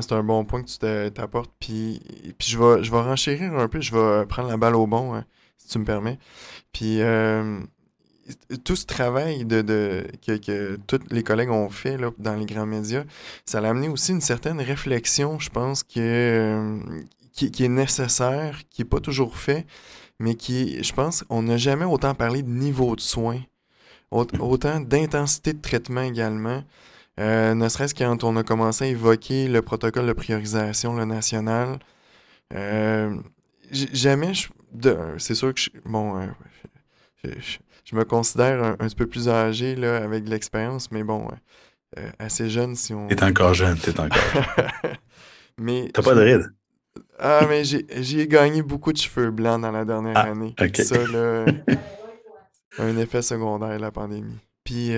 c'est 0.00 0.12
un 0.12 0.22
bon 0.22 0.46
point 0.46 0.62
que 0.62 0.70
tu 0.70 1.12
t'apportes. 1.12 1.52
Puis, 1.60 2.00
puis 2.38 2.48
je, 2.48 2.58
vais, 2.58 2.82
je 2.82 2.90
vais 2.90 3.00
renchérir 3.00 3.52
un 3.58 3.68
peu. 3.68 3.82
Je 3.82 3.94
vais 3.94 4.24
prendre 4.24 4.48
la 4.48 4.56
balle 4.56 4.74
au 4.74 4.86
bon, 4.86 5.14
hein, 5.14 5.26
si 5.62 5.68
tu 5.68 5.78
me 5.78 5.84
permets. 5.84 6.18
Puis 6.72 7.00
euh, 7.00 7.60
tout 8.64 8.76
ce 8.76 8.86
travail 8.86 9.44
de, 9.44 9.62
de 9.62 10.06
que, 10.26 10.36
que, 10.36 10.78
tous 10.86 11.00
les 11.10 11.22
collègues 11.22 11.50
ont 11.50 11.70
fait 11.70 11.96
là, 11.96 12.10
dans 12.18 12.34
les 12.34 12.46
grands 12.46 12.66
médias, 12.66 13.04
ça 13.44 13.58
a 13.58 13.68
amené 13.68 13.88
aussi 13.88 14.12
une 14.12 14.20
certaine 14.20 14.60
réflexion, 14.60 15.38
je 15.38 15.50
pense, 15.50 15.82
que, 15.82 15.98
euh, 15.98 16.78
qui, 17.32 17.50
qui, 17.50 17.64
est 17.64 17.68
nécessaire, 17.68 18.60
qui 18.70 18.82
n'est 18.82 18.88
pas 18.88 19.00
toujours 19.00 19.36
fait, 19.36 19.66
mais 20.18 20.34
qui, 20.34 20.82
je 20.82 20.92
pense, 20.92 21.24
on 21.30 21.42
n'a 21.42 21.56
jamais 21.56 21.84
autant 21.84 22.14
parlé 22.14 22.42
de 22.42 22.50
niveau 22.50 22.96
de 22.96 23.00
soins 23.00 23.40
autant 24.12 24.80
d'intensité 24.80 25.52
de 25.52 25.60
traitement 25.60 26.02
également. 26.02 26.62
Euh, 27.20 27.54
ne 27.54 27.68
serait-ce 27.68 27.94
quand 27.94 28.24
on 28.24 28.36
a 28.36 28.42
commencé 28.42 28.84
à 28.84 28.88
évoquer 28.88 29.48
le 29.48 29.62
protocole 29.62 30.06
de 30.06 30.12
priorisation 30.12 30.94
le 30.94 31.04
national. 31.04 31.78
Euh, 32.54 33.16
jamais, 33.72 34.32
c'est 35.18 35.34
sûr 35.34 35.54
que 35.54 35.60
je, 35.60 35.70
bon, 35.84 36.20
euh, 36.20 36.26
je, 37.24 37.96
me 37.96 38.04
considère 38.04 38.62
un, 38.62 38.76
petit 38.76 38.94
peu 38.94 39.06
plus 39.06 39.28
âgé 39.28 39.74
là, 39.74 39.96
avec 39.96 40.24
de 40.24 40.30
l'expérience, 40.30 40.90
mais 40.90 41.02
bon, 41.02 41.28
assez 42.18 42.48
jeune 42.50 42.74
si 42.74 42.94
on. 42.94 43.08
T'es 43.08 43.22
encore 43.22 43.54
jeune, 43.54 43.78
t'es 43.78 43.98
encore. 43.98 44.18
mais 45.58 45.90
T'as 45.92 46.02
pas 46.02 46.14
de 46.14 46.20
rides. 46.20 46.54
Ah, 47.18 47.46
mais 47.48 47.62
j'ai 47.64 48.26
gagné 48.26 48.62
beaucoup 48.62 48.92
de 48.92 48.98
cheveux 48.98 49.30
blancs 49.30 49.60
dans 49.62 49.70
la 49.70 49.84
dernière 49.84 50.16
ah, 50.16 50.30
année. 50.30 50.54
Ça, 50.74 51.06
là, 51.06 51.46
un 52.78 52.96
effet 52.96 53.22
secondaire, 53.22 53.78
la 53.78 53.90
pandémie. 53.90 54.38
Puis, 54.64 54.92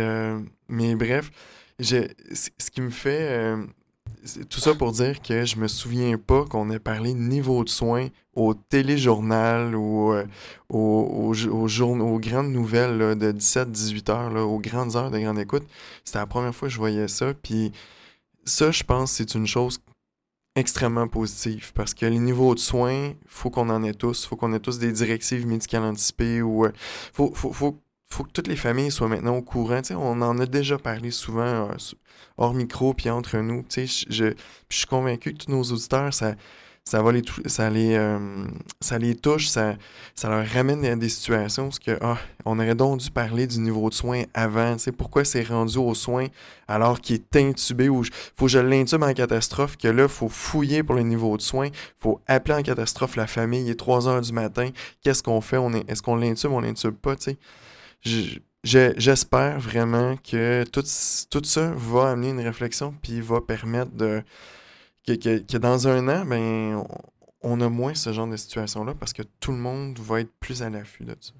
mais 0.69 0.95
bref, 0.95 1.31
ce 1.81 2.71
qui 2.71 2.81
me 2.81 2.91
fait. 2.91 3.57
Tout 4.49 4.61
ça 4.61 4.75
pour 4.75 4.93
dire 4.93 5.21
que 5.21 5.45
je 5.45 5.57
me 5.57 5.69
souviens 5.69 6.17
pas 6.17 6.45
qu'on 6.45 6.71
ait 6.71 6.79
parlé 6.79 7.13
niveau 7.13 7.63
de 7.63 7.69
soins 7.69 8.09
au 8.35 8.55
téléjournal 8.55 9.77
ou 9.77 10.13
euh, 10.13 10.25
aux, 10.71 11.35
aux, 11.47 12.19
grandes 12.19 12.51
nouvelles 12.51 13.19
de 13.19 13.33
17-18 13.33 14.11
heures, 14.11 14.49
aux 14.49 14.59
grandes 14.59 14.97
heures 14.97 15.11
de 15.11 15.19
grande 15.19 15.39
écoute. 15.39 15.65
C'était 16.05 16.19
la 16.19 16.27
première 16.27 16.55
fois 16.55 16.69
que 16.69 16.75
je 16.75 16.79
voyais 16.79 17.09
ça. 17.09 17.35
Puis 17.35 17.73
ça, 18.45 18.71
je 18.71 18.83
pense, 18.83 19.13
c'est 19.13 19.35
une 19.35 19.47
chose 19.47 19.79
extrêmement 20.57 21.09
positive 21.09 21.73
parce 21.75 21.95
que 21.95 22.07
les 22.07 22.19
niveaux 22.19 22.55
de 22.55 22.61
soins, 22.61 23.13
faut 23.27 23.51
qu'on 23.51 23.69
en 23.71 23.83
ait 23.83 23.95
tous, 23.95 24.25
faut 24.25 24.37
qu'on 24.37 24.53
ait 24.53 24.61
tous 24.61 24.79
des 24.79 24.93
directives 24.93 25.47
médicales 25.47 25.83
anticipées 25.83 26.43
ou 26.43 26.65
euh, 26.65 26.73
faut, 27.13 27.33
faut, 27.35 27.53
faut 27.53 27.79
faut 28.11 28.25
que 28.25 28.33
toutes 28.33 28.49
les 28.49 28.57
familles 28.57 28.91
soient 28.91 29.09
maintenant 29.09 29.37
au 29.37 29.43
courant. 29.43 29.81
on 29.91 30.23
en 30.23 30.39
a 30.39 30.47
déjà 30.47 30.79
parlé 30.79 31.11
souvent 31.11 31.43
euh, 31.71 31.77
hors 32.37 32.55
micro 32.55 32.95
puis 32.95 33.11
entre 33.11 33.39
nous. 33.39 33.65
Je, 33.69 34.35
suis 34.71 34.87
convaincu 34.87 35.33
que 35.33 35.45
tous 35.45 35.51
nos 35.51 35.63
auditeurs, 35.63 36.13
ça, 36.15 36.35
ça 36.87 37.03
va 37.03 37.13
les 37.13 37.23
ça 37.47 37.71
les 37.71 37.95
euh, 37.95 38.45
ça 38.81 38.99
les 38.99 39.15
touche, 39.15 39.49
ça, 39.49 39.75
ça 40.15 40.29
leur 40.29 40.47
ramène 40.47 40.85
à 40.85 40.97
des 40.97 41.09
situations 41.09 41.69
où 41.69 41.85
que 41.85 41.97
ah, 42.03 42.19
on 42.45 42.59
aurait 42.59 42.75
donc 42.75 43.01
dû 43.01 43.11
parler 43.11 43.47
du 43.47 43.59
niveau 43.61 43.89
de 43.89 43.95
soins 43.95 44.25
avant, 44.35 44.77
pourquoi 44.99 45.25
c'est 45.25 45.45
rendu 45.45 45.79
aux 45.79 45.95
soins 45.95 46.27
alors 46.69 47.01
qu'il 47.01 47.17
est 47.17 47.37
intubé 47.37 47.89
ou 47.89 48.05
faut 48.37 48.45
que 48.45 48.53
je 48.53 48.59
l'intube 48.59 49.03
en 49.03 49.15
catastrophe 49.15 49.79
que 49.79 49.89
là 49.89 50.09
faut 50.09 50.29
fouiller 50.29 50.83
pour 50.83 50.95
le 50.95 51.03
niveau 51.03 51.39
de 51.39 51.43
soins, 51.43 51.71
faut 51.99 52.21
appeler 52.27 52.55
en 52.55 52.63
catastrophe 52.63 53.17
la 53.17 53.27
famille, 53.27 53.63
il 53.63 53.71
est 53.71 53.77
3 53.77 54.07
heures 54.07 54.21
du 54.21 54.33
matin, 54.33 54.69
qu'est-ce 55.03 55.23
qu'on 55.23 55.41
fait, 55.41 55.57
on 55.57 55.73
est 55.73 55.91
est-ce 55.91 56.03
qu'on 56.03 56.17
l'intube, 56.17 56.53
on 56.53 56.61
l'intube 56.61 56.97
pas, 56.97 57.17
j'espère 58.65 59.59
vraiment 59.61 60.17
que 60.17 60.65
tout, 60.65 60.85
tout 61.31 61.45
ça 61.45 61.73
va 61.77 62.11
amener 62.11 62.31
une 62.31 62.41
réflexion 62.41 62.95
puis 63.03 63.21
va 63.21 63.41
permettre 63.41 63.93
de 63.93 64.23
que, 65.07 65.57
dans 65.59 65.87
un 65.87 66.09
an, 66.09 66.25
ben, 66.25 66.83
on, 67.43 67.61
a 67.61 67.69
moins 67.69 67.95
ce 67.95 68.13
genre 68.13 68.27
de 68.27 68.37
situation-là 68.37 68.95
parce 68.95 69.13
que 69.13 69.23
tout 69.41 69.53
le 69.53 69.59
monde 69.59 69.99
va 69.99 70.21
être 70.21 70.33
plus 70.41 70.63
à 70.63 70.71
l'affût 70.71 71.05
de 71.05 71.15
ça. 71.21 71.33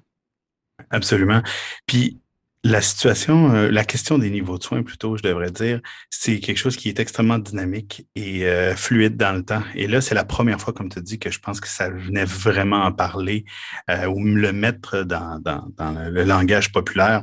Absolument. 0.91 1.41
Puis 1.87 2.19
la 2.65 2.81
situation, 2.81 3.53
euh, 3.53 3.69
la 3.69 3.83
question 3.83 4.17
des 4.17 4.31
niveaux 4.31 4.57
de 4.57 4.63
soins, 4.63 4.81
plutôt, 4.81 5.17
je 5.17 5.21
devrais 5.21 5.51
dire, 5.51 5.81
c'est 6.09 6.39
quelque 6.39 6.57
chose 6.57 6.75
qui 6.77 6.89
est 6.89 6.99
extrêmement 6.99 7.37
dynamique 7.37 8.07
et 8.15 8.47
euh, 8.47 8.75
fluide 8.75 9.17
dans 9.17 9.33
le 9.33 9.45
temps. 9.45 9.61
Et 9.75 9.85
là, 9.85 10.01
c'est 10.01 10.15
la 10.15 10.25
première 10.25 10.59
fois, 10.59 10.73
comme 10.73 10.89
tu 10.89 10.99
dis, 10.99 11.19
que 11.19 11.29
je 11.29 11.39
pense 11.39 11.59
que 11.59 11.67
ça 11.67 11.91
venait 11.91 12.25
vraiment 12.25 12.83
en 12.83 12.91
parler 12.91 13.45
euh, 13.91 14.07
ou 14.07 14.25
le 14.25 14.51
mettre 14.51 15.03
dans, 15.03 15.39
dans, 15.39 15.67
dans, 15.77 16.09
le 16.09 16.23
langage 16.23 16.71
populaire. 16.71 17.21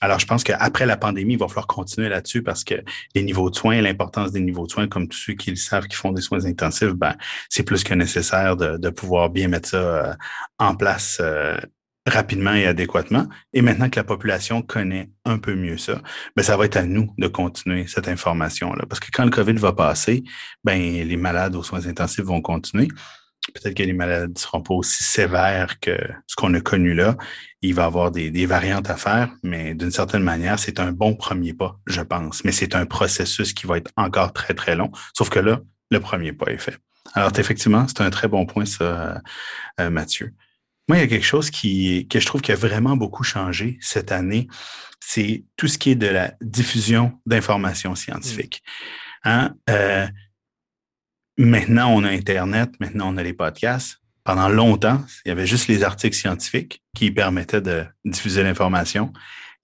Alors, 0.00 0.20
je 0.20 0.26
pense 0.26 0.42
qu'après 0.42 0.86
la 0.86 0.96
pandémie, 0.96 1.34
il 1.34 1.38
va 1.38 1.48
falloir 1.48 1.66
continuer 1.66 2.08
là-dessus 2.08 2.42
parce 2.42 2.64
que 2.64 2.76
les 3.14 3.22
niveaux 3.22 3.50
de 3.50 3.56
soins, 3.56 3.82
l'importance 3.82 4.32
des 4.32 4.40
niveaux 4.40 4.66
de 4.66 4.72
soins, 4.72 4.88
comme 4.88 5.06
tous 5.06 5.18
ceux 5.18 5.34
qui 5.34 5.50
le 5.50 5.56
savent, 5.56 5.86
qui 5.86 5.96
font 5.96 6.12
des 6.12 6.22
soins 6.22 6.46
intensifs, 6.46 6.94
ben, 6.94 7.14
c'est 7.50 7.62
plus 7.62 7.84
que 7.84 7.92
nécessaire 7.92 8.56
de, 8.56 8.78
de 8.78 8.88
pouvoir 8.88 9.28
bien 9.28 9.48
mettre 9.48 9.68
ça 9.68 10.16
en 10.58 10.74
place 10.74 11.20
rapidement 12.08 12.54
et 12.54 12.66
adéquatement. 12.66 13.26
Et 13.52 13.62
maintenant 13.62 13.88
que 13.88 13.98
la 13.98 14.04
population 14.04 14.62
connaît 14.62 15.10
un 15.24 15.38
peu 15.38 15.54
mieux 15.54 15.78
ça, 15.78 16.00
ben 16.36 16.42
ça 16.42 16.56
va 16.56 16.64
être 16.64 16.76
à 16.76 16.84
nous 16.84 17.12
de 17.18 17.28
continuer 17.28 17.86
cette 17.86 18.08
information-là. 18.08 18.84
Parce 18.88 19.00
que 19.00 19.08
quand 19.12 19.24
le 19.24 19.30
COVID 19.30 19.54
va 19.54 19.72
passer, 19.72 20.24
ben 20.64 20.78
les 20.78 21.16
malades 21.16 21.56
aux 21.56 21.62
soins 21.62 21.86
intensifs 21.86 22.24
vont 22.24 22.40
continuer. 22.40 22.88
Peut-être 23.54 23.74
que 23.74 23.82
les 23.82 23.92
malades 23.92 24.32
ne 24.34 24.38
seront 24.38 24.60
pas 24.60 24.74
aussi 24.74 25.02
sévères 25.02 25.80
que 25.80 25.96
ce 26.26 26.36
qu'on 26.36 26.52
a 26.54 26.60
connu 26.60 26.92
là. 26.92 27.16
Il 27.62 27.74
va 27.74 27.84
y 27.84 27.86
avoir 27.86 28.10
des, 28.10 28.30
des 28.30 28.46
variantes 28.46 28.90
à 28.90 28.96
faire, 28.96 29.30
mais 29.42 29.74
d'une 29.74 29.90
certaine 29.90 30.22
manière, 30.22 30.58
c'est 30.58 30.80
un 30.80 30.92
bon 30.92 31.14
premier 31.14 31.54
pas, 31.54 31.78
je 31.86 32.02
pense. 32.02 32.44
Mais 32.44 32.52
c'est 32.52 32.74
un 32.74 32.84
processus 32.84 33.54
qui 33.54 33.66
va 33.66 33.78
être 33.78 33.90
encore 33.96 34.32
très, 34.32 34.54
très 34.54 34.76
long. 34.76 34.90
Sauf 35.16 35.30
que 35.30 35.38
là, 35.38 35.60
le 35.90 36.00
premier 36.00 36.32
pas 36.32 36.50
est 36.52 36.58
fait. 36.58 36.76
Alors, 37.14 37.30
effectivement, 37.38 37.86
c'est 37.88 38.02
un 38.02 38.10
très 38.10 38.28
bon 38.28 38.44
point, 38.44 38.66
ça, 38.66 39.22
euh, 39.80 39.90
Mathieu. 39.90 40.34
Moi, 40.88 40.96
il 40.96 41.00
y 41.00 41.04
a 41.04 41.06
quelque 41.06 41.24
chose 41.24 41.50
qui, 41.50 42.08
que 42.08 42.18
je 42.18 42.26
trouve 42.26 42.40
qui 42.40 42.52
a 42.52 42.56
vraiment 42.56 42.96
beaucoup 42.96 43.22
changé 43.22 43.78
cette 43.80 44.10
année, 44.10 44.48
c'est 45.00 45.44
tout 45.56 45.68
ce 45.68 45.78
qui 45.78 45.90
est 45.90 45.96
de 45.96 46.06
la 46.06 46.34
diffusion 46.40 47.18
d'informations 47.26 47.94
scientifiques. 47.94 48.62
Mm. 49.24 49.28
Hein? 49.28 49.54
Euh, 49.68 50.06
maintenant, 51.36 51.90
on 51.90 52.04
a 52.04 52.10
Internet, 52.10 52.70
maintenant, 52.80 53.12
on 53.12 53.16
a 53.16 53.22
les 53.22 53.34
podcasts. 53.34 53.98
Pendant 54.24 54.48
longtemps, 54.48 55.02
il 55.24 55.28
y 55.28 55.32
avait 55.32 55.46
juste 55.46 55.68
les 55.68 55.82
articles 55.82 56.16
scientifiques 56.16 56.82
qui 56.94 57.10
permettaient 57.10 57.62
de 57.62 57.86
diffuser 58.04 58.42
l'information. 58.42 59.12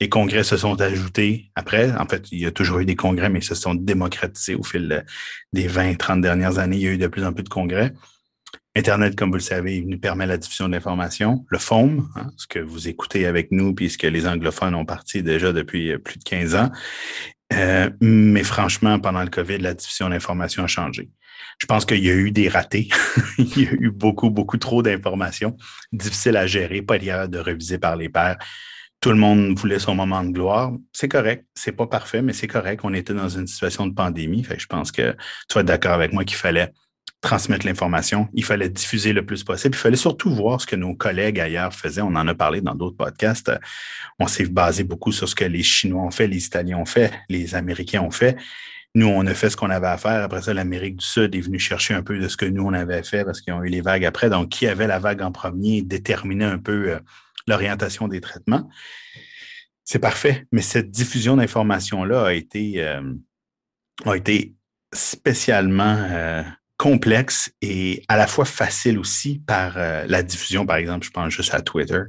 Les 0.01 0.09
congrès 0.09 0.43
se 0.43 0.57
sont 0.57 0.81
ajoutés 0.81 1.51
après. 1.55 1.93
En 1.93 2.07
fait, 2.07 2.33
il 2.33 2.39
y 2.39 2.47
a 2.47 2.51
toujours 2.51 2.79
eu 2.79 2.87
des 2.87 2.97
congrès, 2.97 3.29
mais 3.29 3.41
ils 3.41 3.45
se 3.45 3.55
sont 3.55 3.75
démocratisés 3.75 4.55
au 4.55 4.63
fil 4.63 5.05
des 5.53 5.69
20, 5.69 5.97
30 5.97 6.21
dernières 6.23 6.59
années. 6.59 6.77
Il 6.77 6.83
y 6.83 6.89
a 6.89 6.93
eu 6.93 6.99
de 6.99 7.07
plus 7.07 7.25
en 7.25 7.33
plus 7.33 7.45
de 7.45 7.49
congrès. 7.51 7.93
Internet, 8.77 9.15
comme 9.15 9.31
vous 9.31 9.37
le 9.37 9.41
savez, 9.41 9.83
nous 9.83 9.99
permet 9.99 10.27
la 10.27 10.37
diffusion 10.37 10.67
de 10.67 10.73
l'information. 10.73 11.45
Le 11.49 11.59
FOAM, 11.59 12.09
hein, 12.17 12.27
ce 12.37 12.49
que 12.49 12.59
vous 12.59 12.89
écoutez 12.89 13.25
avec 13.25 13.53
nous, 13.53 13.73
puisque 13.73 14.03
les 14.03 14.27
anglophones 14.27 14.75
ont 14.75 14.85
parti 14.85 15.23
déjà 15.23 15.53
depuis 15.53 15.93
euh, 15.93 15.99
plus 15.99 16.19
de 16.19 16.25
15 16.25 16.57
ans. 16.57 16.71
Euh, 17.53 17.89
mais 18.01 18.43
franchement, 18.43 18.99
pendant 18.99 19.23
le 19.23 19.31
COVID, 19.31 19.59
la 19.59 19.75
diffusion 19.75 20.09
de 20.09 20.17
a 20.17 20.67
changé. 20.67 21.09
Je 21.59 21.67
pense 21.67 21.85
qu'il 21.85 22.05
y 22.05 22.11
a 22.11 22.15
eu 22.15 22.33
des 22.33 22.49
ratés. 22.49 22.89
Il 23.39 23.63
y 23.63 23.67
a 23.69 23.73
eu 23.73 23.91
beaucoup, 23.91 24.31
beaucoup 24.31 24.57
trop 24.57 24.83
d'informations. 24.83 25.57
Difficile 25.93 26.37
à 26.37 26.49
gérer, 26.49 26.83
pas 26.83 26.99
capable 26.99 27.33
de 27.33 27.39
reviser 27.39 27.79
par 27.79 27.95
les 27.95 28.09
pairs. 28.09 28.39
Tout 29.01 29.11
le 29.11 29.19
monde 29.19 29.57
voulait 29.57 29.79
son 29.79 29.95
moment 29.95 30.25
de 30.25 30.33
gloire. 30.33 30.73
C'est 30.93 31.09
correct. 31.09 31.47
C'est 31.55 31.73
pas 31.73 31.87
parfait, 31.87 32.23
mais 32.23 32.33
c'est 32.33 32.49
correct. 32.49 32.81
On 32.83 32.95
était 32.95 33.15
dans 33.15 33.29
une 33.29 33.47
situation 33.47 33.87
de 33.87 33.95
pandémie. 33.95 34.43
Fait 34.43 34.59
je 34.59 34.67
pense 34.67 34.91
que 34.91 35.13
tu 35.49 35.55
vas 35.55 35.61
être 35.61 35.67
d'accord 35.67 35.93
avec 35.93 36.13
moi 36.13 36.25
qu'il 36.25 36.39
fallait 36.39 36.73
transmettre 37.25 37.65
l'information, 37.65 38.29
il 38.35 38.45
fallait 38.45 38.69
diffuser 38.69 39.15
le 39.15 39.25
plus 39.25 39.43
possible. 39.43 39.75
Il 39.75 39.79
fallait 39.79 39.97
surtout 39.97 40.33
voir 40.33 40.61
ce 40.61 40.67
que 40.67 40.77
nos 40.77 40.95
collègues 40.95 41.41
ailleurs 41.41 41.73
faisaient. 41.73 42.03
On 42.03 42.15
en 42.15 42.29
a 42.29 42.35
parlé 42.35 42.61
dans 42.61 42.75
d'autres 42.75 42.99
podcasts. 42.99 43.51
On 44.19 44.27
s'est 44.27 44.45
basé 44.45 44.85
beaucoup 44.85 45.11
sur 45.11 45.27
ce 45.27 45.35
que 45.35 45.45
les 45.45 45.63
Chinois 45.63 46.03
ont 46.03 46.11
fait, 46.11 46.29
les 46.29 46.45
Italiens 46.45 46.77
ont 46.77 46.85
fait, 46.85 47.11
les 47.31 47.55
Américains 47.55 48.03
ont 48.03 48.11
fait. 48.11 48.37
Nous, 48.95 49.07
on 49.07 49.27
a 49.27 49.35
fait 49.35 49.49
ce 49.49 49.57
qu'on 49.57 49.71
avait 49.71 49.87
à 49.89 49.97
faire. 49.97 50.23
Après 50.23 50.43
ça, 50.43 50.53
l'Amérique 50.53 50.97
du 50.97 51.05
Sud 51.05 51.35
est 51.35 51.41
venue 51.41 51.59
chercher 51.59 51.95
un 51.95 52.03
peu 52.03 52.19
de 52.19 52.29
ce 52.29 52.37
que 52.37 52.45
nous, 52.45 52.63
on 52.63 52.75
avait 52.75 53.03
fait 53.03 53.25
parce 53.25 53.41
qu'ils 53.41 53.55
ont 53.55 53.65
eu 53.65 53.69
les 53.69 53.81
vagues 53.81 54.05
après. 54.05 54.29
Donc, 54.29 54.51
qui 54.51 54.67
avait 54.67 54.87
la 54.87 54.99
vague 54.99 55.23
en 55.23 55.33
premier 55.33 55.81
déterminait 55.81 56.45
un 56.45 56.59
peu 56.59 56.91
euh, 56.91 56.99
l'orientation 57.49 58.07
des 58.07 58.21
traitements. 58.21 58.69
C'est 59.83 59.99
parfait. 59.99 60.47
Mais 60.53 60.61
cette 60.61 60.91
diffusion 60.91 61.37
d'informations-là 61.37 62.27
a 62.27 62.33
été, 62.35 62.85
euh, 62.85 63.15
a 64.05 64.15
été 64.15 64.55
spécialement 64.93 65.97
euh, 66.11 66.43
complexe 66.85 67.51
et 67.63 68.03
à 68.09 68.19
la 68.19 68.27
fois 68.27 68.45
facile 68.45 68.99
aussi 68.99 69.39
par 69.39 69.79
euh, 69.79 70.05
la 70.07 70.23
diffusion, 70.23 70.67
par 70.67 70.77
exemple, 70.77 71.07
je 71.07 71.11
pense 71.11 71.33
juste 71.33 71.55
à 71.55 71.63
Twitter. 71.63 72.03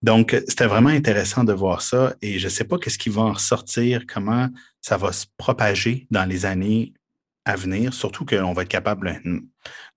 Donc, 0.00 0.34
c'était 0.48 0.64
vraiment 0.64 0.88
intéressant 0.88 1.44
de 1.44 1.52
voir 1.52 1.82
ça 1.82 2.14
et 2.22 2.38
je 2.38 2.46
ne 2.46 2.48
sais 2.48 2.64
pas 2.64 2.78
qu'est-ce 2.78 2.96
qui 2.96 3.10
va 3.10 3.20
en 3.20 3.32
ressortir, 3.34 4.06
comment 4.06 4.48
ça 4.80 4.96
va 4.96 5.12
se 5.12 5.26
propager 5.36 6.06
dans 6.10 6.24
les 6.24 6.46
années 6.46 6.94
à 7.44 7.56
venir, 7.56 7.92
surtout 7.92 8.24
qu'on 8.24 8.54
va 8.54 8.62
être 8.62 8.68
capable 8.68 9.20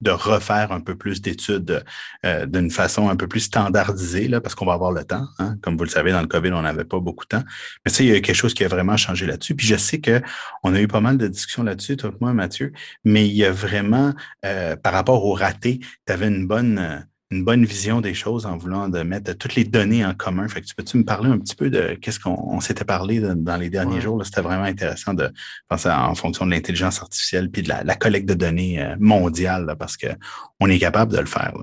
de 0.01 0.11
refaire 0.11 0.71
un 0.71 0.79
peu 0.79 0.95
plus 0.95 1.21
d'études 1.21 1.83
euh, 2.25 2.45
d'une 2.45 2.71
façon 2.71 3.09
un 3.09 3.15
peu 3.15 3.27
plus 3.27 3.41
standardisée, 3.41 4.27
là, 4.27 4.41
parce 4.41 4.55
qu'on 4.55 4.65
va 4.65 4.73
avoir 4.73 4.91
le 4.91 5.03
temps. 5.03 5.27
Hein. 5.39 5.57
Comme 5.61 5.77
vous 5.77 5.83
le 5.83 5.89
savez, 5.89 6.11
dans 6.11 6.21
le 6.21 6.27
COVID, 6.27 6.51
on 6.51 6.61
n'avait 6.61 6.85
pas 6.85 6.99
beaucoup 6.99 7.25
de 7.25 7.29
temps. 7.29 7.43
Mais 7.85 7.91
ça, 7.91 8.03
il 8.03 8.09
y 8.09 8.15
a 8.15 8.19
quelque 8.21 8.35
chose 8.35 8.53
qui 8.53 8.63
a 8.63 8.67
vraiment 8.67 8.97
changé 8.97 9.25
là-dessus. 9.25 9.55
Puis 9.55 9.67
je 9.67 9.75
sais 9.75 9.99
qu'on 9.99 10.73
a 10.73 10.79
eu 10.79 10.87
pas 10.87 11.01
mal 11.01 11.17
de 11.17 11.27
discussions 11.27 11.63
là-dessus, 11.63 11.97
toi 11.97 12.11
moi, 12.19 12.33
Mathieu, 12.33 12.73
mais 13.03 13.27
il 13.27 13.33
y 13.33 13.45
a 13.45 13.51
vraiment, 13.51 14.13
euh, 14.45 14.75
par 14.75 14.93
rapport 14.93 15.25
au 15.25 15.33
raté, 15.33 15.79
tu 16.05 16.13
avais 16.13 16.27
une 16.27 16.47
bonne 16.47 16.79
euh, 16.79 16.99
une 17.31 17.43
bonne 17.43 17.63
vision 17.63 18.01
des 18.01 18.15
choses 18.15 18.45
en 18.47 18.57
voulant 18.57 18.89
de 18.89 19.03
mettre 19.03 19.33
toutes 19.33 19.53
les 19.55 19.63
données 19.63 20.03
en 20.03 20.15
commun. 20.15 20.47
Fait 20.47 20.61
que 20.61 20.65
tu 20.65 20.73
peux-tu 20.73 20.97
me 20.97 21.05
parler 21.05 21.29
un 21.29 21.37
petit 21.37 21.55
peu 21.55 21.69
de 21.69 21.93
qu'est-ce 21.93 22.19
qu'on 22.19 22.59
s'était 22.59 22.85
parlé 22.85 23.19
dans 23.19 23.57
les 23.57 23.69
derniers 23.69 24.01
jours? 24.01 24.25
C'était 24.25 24.41
vraiment 24.41 24.63
intéressant 24.63 25.13
de 25.13 25.31
penser 25.67 25.89
en 25.89 26.15
fonction 26.15 26.45
de 26.47 26.51
l'intelligence 26.51 27.01
artificielle 27.01 27.51
puis 27.51 27.61
de 27.61 27.69
la, 27.69 27.95
collecte 27.95 28.27
de 28.27 28.33
données 28.33 28.81
euh, 28.81 28.95
mondiale 28.99 29.75
parce 29.77 29.95
qu'on 29.95 30.67
est 30.67 30.79
capable 30.79 31.11
de 31.13 31.19
le 31.19 31.27
faire. 31.27 31.53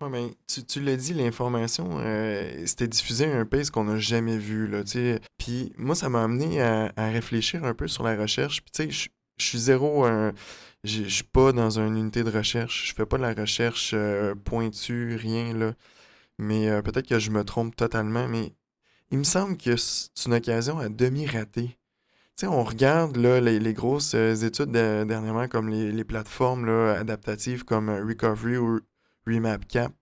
Ouais, 0.00 0.10
ben, 0.10 0.30
tu, 0.46 0.64
tu 0.64 0.80
l'as 0.80 0.96
dit, 0.96 1.12
l'information, 1.12 1.98
euh, 2.00 2.62
c'était 2.64 2.88
diffusé 2.88 3.26
à 3.26 3.36
un 3.36 3.44
pace 3.44 3.70
qu'on 3.70 3.84
n'a 3.84 3.98
jamais 3.98 4.38
vu, 4.38 4.66
là. 4.66 4.82
Puis 5.38 5.72
moi, 5.76 5.94
ça 5.94 6.08
m'a 6.08 6.22
amené 6.24 6.62
à, 6.62 6.92
à 6.96 7.10
réfléchir 7.10 7.64
un 7.64 7.74
peu 7.74 7.88
sur 7.88 8.04
la 8.04 8.16
recherche. 8.16 8.62
Puis 8.62 8.72
tu 8.72 8.92
sais, 8.92 9.10
je 9.36 9.44
suis 9.44 9.58
zéro... 9.58 10.06
je 10.84 11.04
suis 11.04 11.24
pas 11.24 11.52
dans 11.52 11.78
une 11.80 11.96
unité 11.96 12.24
de 12.24 12.30
recherche. 12.30 12.88
Je 12.88 12.94
fais 12.94 13.06
pas 13.06 13.16
de 13.16 13.22
la 13.22 13.34
recherche 13.34 13.92
euh, 13.94 14.34
pointue, 14.34 15.16
rien, 15.16 15.54
là. 15.54 15.74
Mais 16.38 16.68
euh, 16.68 16.82
peut-être 16.82 17.08
que 17.08 17.18
je 17.18 17.30
me 17.30 17.44
trompe 17.44 17.74
totalement, 17.76 18.28
mais 18.28 18.54
il 19.10 19.18
me 19.18 19.24
semble 19.24 19.56
que 19.56 19.76
c'est 19.76 20.26
une 20.26 20.34
occasion 20.34 20.78
à 20.78 20.88
demi 20.88 21.26
ratée. 21.26 21.78
Tu 22.36 22.40
sais, 22.40 22.46
on 22.48 22.64
regarde 22.64 23.16
là, 23.16 23.40
les, 23.40 23.74
grosses 23.74 24.14
euh, 24.14 24.34
études 24.34 24.72
dernièrement 24.72 25.48
comme 25.48 25.68
les, 25.70 26.04
plateformes 26.04 26.68
adaptatives 26.68 27.64
comme 27.64 27.88
Recovery 27.90 28.56
ou 28.58 28.80
RemapCap. 29.26 29.92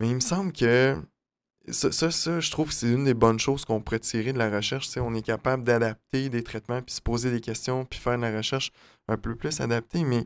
Mais 0.00 0.08
il 0.10 0.16
me 0.16 0.20
semble 0.20 0.52
que 0.52 0.96
ça, 1.70 2.10
ça, 2.10 2.40
je 2.40 2.50
trouve 2.50 2.68
que 2.68 2.74
c'est 2.74 2.90
une 2.90 3.04
des 3.04 3.14
bonnes 3.14 3.38
choses 3.38 3.64
qu'on 3.64 3.80
pourrait 3.80 3.98
tirer 3.98 4.32
de 4.32 4.38
la 4.38 4.50
recherche. 4.50 4.88
On 4.96 5.14
est 5.14 5.22
capable 5.22 5.64
d'adapter 5.64 6.28
des 6.28 6.42
traitements, 6.42 6.82
puis 6.82 6.94
se 6.94 7.00
poser 7.00 7.30
des 7.30 7.40
questions, 7.40 7.84
puis 7.84 7.98
faire 7.98 8.16
de 8.16 8.22
la 8.22 8.36
recherche 8.36 8.70
un 9.08 9.16
peu 9.16 9.34
plus 9.34 9.60
adaptée. 9.60 10.04
Mais 10.04 10.24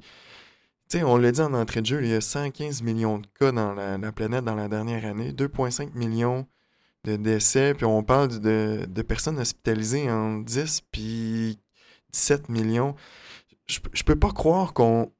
on 1.04 1.16
l'a 1.16 1.32
dit 1.32 1.40
en 1.40 1.54
entrée 1.54 1.80
de 1.80 1.86
jeu, 1.86 2.02
il 2.02 2.10
y 2.10 2.14
a 2.14 2.20
115 2.20 2.82
millions 2.82 3.18
de 3.18 3.26
cas 3.38 3.52
dans 3.52 3.74
la, 3.74 4.12
planète 4.12 4.44
dans 4.44 4.54
la 4.54 4.68
dernière 4.68 5.04
année, 5.04 5.32
2,5 5.32 5.94
millions 5.94 6.46
de 7.04 7.16
décès, 7.16 7.74
puis 7.74 7.84
on 7.84 8.02
parle 8.02 8.40
de, 8.40 9.02
personnes 9.02 9.38
hospitalisées 9.38 10.10
en 10.10 10.38
10 10.38 10.82
puis 10.90 11.60
17 12.12 12.48
millions. 12.48 12.94
Je, 13.66 13.78
je 13.92 14.02
peux 14.02 14.16
pas 14.16 14.32
croire 14.32 14.72
qu'on 14.72 15.12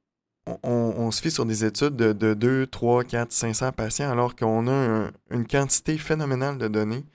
on, 0.63 1.11
se 1.11 1.21
fie 1.21 1.31
sur 1.31 1.45
des 1.45 1.65
études 1.65 1.95
de, 1.95 2.33
2, 2.33 2.67
3, 2.67 3.03
4, 3.03 3.31
500 3.31 3.71
patients 3.71 4.11
alors 4.11 4.35
qu'on 4.35 4.67
a 4.67 5.09
une 5.31 5.47
quantité 5.47 5.97
phénoménale 5.97 6.57
de 6.57 6.67
données. 6.67 7.05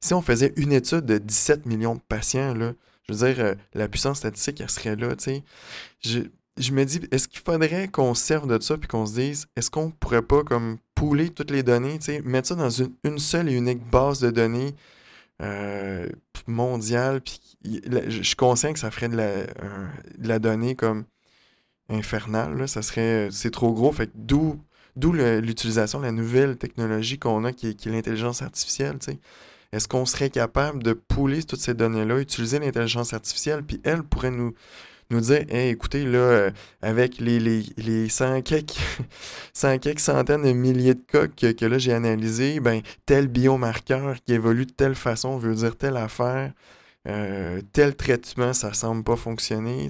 Si 0.00 0.14
on 0.14 0.22
faisait 0.22 0.52
une 0.56 0.72
étude 0.72 1.04
de 1.04 1.18
17 1.18 1.66
millions 1.66 1.94
de 1.94 2.00
patients, 2.00 2.54
je 2.54 3.12
veux 3.12 3.26
dire, 3.26 3.44
euh, 3.44 3.54
la 3.74 3.88
puissance 3.88 4.18
statistique, 4.18 4.60
elle 4.60 4.70
serait 4.70 4.96
là. 4.96 5.14
Je, 6.00 6.20
je 6.56 6.72
me 6.72 6.84
dis, 6.84 7.00
est-ce 7.10 7.28
qu'il 7.28 7.40
faudrait 7.40 7.88
qu'on 7.88 8.14
serve 8.14 8.46
de 8.46 8.62
ça 8.62 8.76
puis 8.76 8.88
qu'on 8.88 9.06
se 9.06 9.14
dise, 9.14 9.46
est-ce 9.56 9.70
qu'on 9.70 9.90
pourrait 9.90 10.22
pas 10.22 10.42
comme 10.44 10.78
pouler 10.94 11.30
toutes 11.30 11.50
les 11.50 11.62
données, 11.62 11.98
mettre 12.24 12.48
ça 12.48 12.54
dans 12.54 12.70
une, 12.70 13.18
seule 13.18 13.48
et 13.48 13.54
unique 13.54 13.84
base 13.90 14.20
de 14.20 14.30
données 14.30 14.74
euh, 15.42 16.08
mondiale, 16.46 17.20
je 17.64 18.22
suis 18.22 18.36
conscient 18.36 18.72
que 18.72 18.78
ça 18.78 18.90
ferait 18.90 19.08
de 19.08 19.16
la, 19.16 19.44
de 20.18 20.28
la 20.28 20.38
donnée 20.38 20.74
comme 20.74 21.04
infernal. 21.88 22.68
ça 22.68 22.82
serait. 22.82 23.28
C'est 23.30 23.50
trop 23.50 23.72
gros. 23.72 23.92
Fait 23.92 24.10
d'où. 24.14 24.60
D'où 24.96 25.12
l'utilisation 25.12 25.98
de 25.98 26.04
la 26.04 26.12
nouvelle 26.12 26.56
technologie 26.56 27.18
qu'on 27.18 27.44
a 27.44 27.52
qui 27.52 27.68
est, 27.68 27.84
l'intelligence 27.84 28.40
artificielle. 28.40 28.96
Est-ce 29.70 29.88
qu'on 29.88 30.06
serait 30.06 30.30
capable 30.30 30.82
de 30.82 30.94
pouler 30.94 31.42
toutes 31.42 31.60
ces 31.60 31.74
données-là, 31.74 32.18
utiliser 32.18 32.58
l'intelligence 32.58 33.12
artificielle, 33.12 33.62
puis 33.62 33.78
elle 33.84 34.02
pourrait 34.02 34.30
nous, 34.30 34.54
nous 35.10 35.20
dire 35.20 35.44
hey, 35.48 35.70
écoutez, 35.70 36.04
là, 36.04 36.18
euh, 36.18 36.50
avec 36.82 37.18
les, 37.18 37.38
les, 37.38 37.64
les 37.76 38.08
100 38.08 38.42
quelques, 38.42 38.78
centaines 39.52 40.42
de 40.42 40.52
milliers 40.52 40.94
de 40.94 41.02
cas 41.06 41.26
que, 41.28 41.64
là 41.66 41.78
j'ai 41.78 41.92
analysés, 41.92 42.60
ben, 42.60 42.80
tel 43.04 43.28
biomarqueur 43.28 44.16
qui 44.24 44.32
évolue 44.32 44.66
de 44.66 44.72
telle 44.72 44.94
façon 44.94 45.36
veut 45.38 45.54
dire 45.54 45.76
telle 45.76 45.96
affaire, 45.96 46.52
euh, 47.08 47.60
tel 47.72 47.94
traitement, 47.94 48.52
ça 48.52 48.72
semble 48.72 49.04
pas 49.04 49.16
fonctionner. 49.16 49.88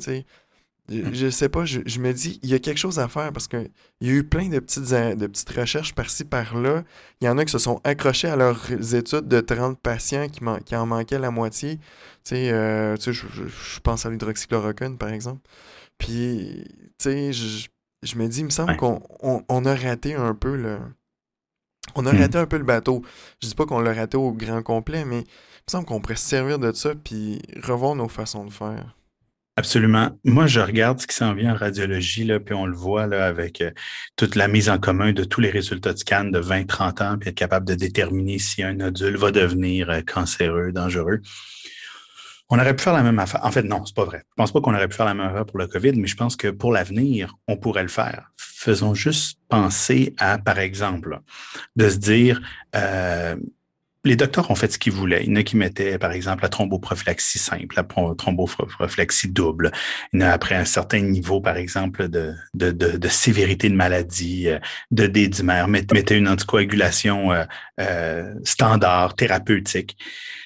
Je, 0.89 1.31
sais 1.31 1.49
pas, 1.49 1.65
je, 1.65 1.99
me 1.99 2.13
dis, 2.13 2.39
il 2.45 2.51
y 2.51 2.55
a 2.55 2.61
quelque 2.61 2.79
chose 2.79 3.01
à 3.01 3.09
faire 3.09 3.33
parce 3.33 3.49
qu'il 3.49 3.71
y 4.01 4.09
a 4.09 4.13
eu 4.13 4.23
plein 4.23 4.49
de 4.49 4.61
petites, 4.61 4.85
de 4.85 5.27
petites 5.27 5.51
recherches 5.51 5.95
par-ci, 5.95 6.25
par-là. 6.25 6.85
Il 7.21 7.27
y 7.27 7.29
en 7.29 7.39
a 7.39 7.45
qui 7.45 7.51
se 7.51 7.59
sont 7.59 7.81
accrochés 7.83 8.29
à 8.29 8.37
leurs 8.37 8.95
études 8.95 9.27
de 9.27 9.41
30 9.41 9.81
patients 9.81 10.29
qui, 10.29 10.41
qui 10.65 10.77
en 10.77 10.87
manquaient 10.87 11.19
la 11.19 11.33
moitié. 11.33 11.77
Tu 11.77 11.83
sais, 12.37 12.53
euh, 12.53 12.97
je, 12.97 13.81
pense 13.81 14.07
à 14.07 14.11
l'hydroxychloroquine, 14.11 14.97
par 14.97 15.09
exemple. 15.09 15.41
Puis, 15.99 16.65
tu 16.99 17.33
sais, 17.33 17.33
je, 17.33 18.17
me 18.17 18.29
dis, 18.29 18.41
il 18.41 18.45
me 18.45 18.51
semble 18.51 18.77
qu'on 18.77 19.03
on, 19.21 19.65
a 19.65 19.75
raté 19.75 20.15
un 20.15 20.35
peu 20.35 20.57
le... 20.57 20.79
On 21.97 22.07
a 22.07 22.13
hmm. 22.13 22.19
raté 22.19 22.39
un 22.39 22.47
peu 22.47 22.59
le 22.59 22.65
bateau. 22.65 23.03
Je 23.43 23.49
dis 23.49 23.55
pas 23.55 23.67
qu'on 23.67 23.81
l'a 23.81 23.93
raté 23.93 24.17
au 24.17 24.31
grand 24.31 24.63
complet, 24.63 25.05
mais 25.05 25.21
il 25.21 25.23
me 25.23 25.71
semble 25.71 25.87
qu'on 25.87 26.01
pourrait 26.01 26.17
se 26.17 26.29
servir 26.29 26.61
de 26.61 26.73
ça 26.73 26.95
puis 26.95 27.43
revoir 27.65 27.97
nos 27.97 28.09
façons 28.09 28.45
de 28.45 28.53
faire. 28.53 28.96
Absolument. 29.59 30.11
Moi, 30.23 30.47
je 30.47 30.61
regarde 30.61 31.01
ce 31.01 31.07
qui 31.07 31.17
s'en 31.17 31.33
vient 31.33 31.55
en 31.55 31.57
radiologie, 31.57 32.25
là, 32.25 32.39
puis 32.39 32.55
on 32.55 32.67
le 32.67 32.77
voit 32.77 33.07
là, 33.07 33.25
avec 33.27 33.63
euh, 33.63 33.71
toute 34.15 34.35
la 34.35 34.49
mise 34.49 34.69
en 34.69 34.79
commun 34.79 35.15
de 35.15 35.25
tous 35.25 35.41
les 35.41 35.49
résultats 35.49 35.95
de 35.95 35.99
scan 35.99 36.25
de 36.25 36.39
20-30 36.39 37.03
ans, 37.03 37.17
puis 37.19 37.31
être 37.31 37.37
capable 37.37 37.67
de 37.67 37.75
déterminer 37.75 38.39
si 38.39 38.63
un 38.63 38.75
nodule 38.75 39.17
va 39.17 39.31
devenir 39.31 39.89
euh, 39.89 40.03
cancéreux, 40.03 40.73
dangereux. 40.73 41.23
On 42.51 42.59
aurait 42.59 42.77
pu 42.77 42.83
faire 42.83 42.93
la 42.93 43.03
même 43.03 43.19
affaire. 43.19 43.45
En 43.45 43.51
fait, 43.51 43.63
non, 43.63 43.87
c'est 43.87 43.97
pas 43.97 44.05
vrai. 44.05 44.25
Je 44.29 44.35
pense 44.37 44.53
pas 44.53 44.61
qu'on 44.61 44.75
aurait 44.75 44.89
pu 44.89 44.95
faire 44.95 45.07
la 45.07 45.15
même 45.15 45.27
affaire 45.27 45.47
pour 45.47 45.59
le 45.59 45.67
COVID, 45.67 45.93
mais 45.93 46.07
je 46.07 46.17
pense 46.17 46.37
que 46.37 46.49
pour 46.49 46.71
l'avenir, 46.71 47.35
on 47.49 47.57
pourrait 47.57 47.83
le 47.83 47.89
faire. 47.89 48.33
Faisons 48.37 48.95
juste 48.95 49.39
penser 49.49 50.15
à, 50.19 50.37
par 50.37 50.59
exemple, 50.59 51.21
de 51.77 51.89
se 51.89 51.97
dire, 51.97 52.43
euh, 52.77 53.37
les 54.07 54.17
docteurs 54.17 54.51
ont 54.51 54.55
fait 54.55 54.73
ce 54.73 54.79
qu'ils 54.79 54.93
voulaient. 54.93 55.25
Il 55.25 55.31
y 55.31 55.33
en 55.33 55.37
a 55.37 55.43
qui 55.43 55.57
mettaient, 55.57 55.99
par 55.99 56.13
exemple, 56.13 56.43
la 56.43 56.49
thromboprophylaxie 56.49 57.39
simple, 57.39 57.77
la 57.77 57.83
thromboprophylaxie 57.83 59.29
double. 59.29 59.73
Il 60.13 60.21
y 60.21 60.25
en 60.25 60.29
a 60.29 60.31
après 60.31 60.55
un 60.55 60.65
certain 60.65 61.01
niveau, 61.01 61.41
par 61.41 61.57
exemple, 61.57 62.09
de, 62.09 62.35
de, 62.55 62.71
de, 62.71 63.09
sévérité 63.09 63.69
de 63.69 63.75
maladie, 63.75 64.49
euh, 64.49 64.59
de 64.93 65.07
dédimère, 65.07 65.69
mettaient 65.69 66.17
une 66.17 66.29
anticoagulation 66.29 67.33
euh, 67.33 67.45
euh, 67.81 68.33
standard, 68.45 69.17
thérapeutique. 69.17 69.97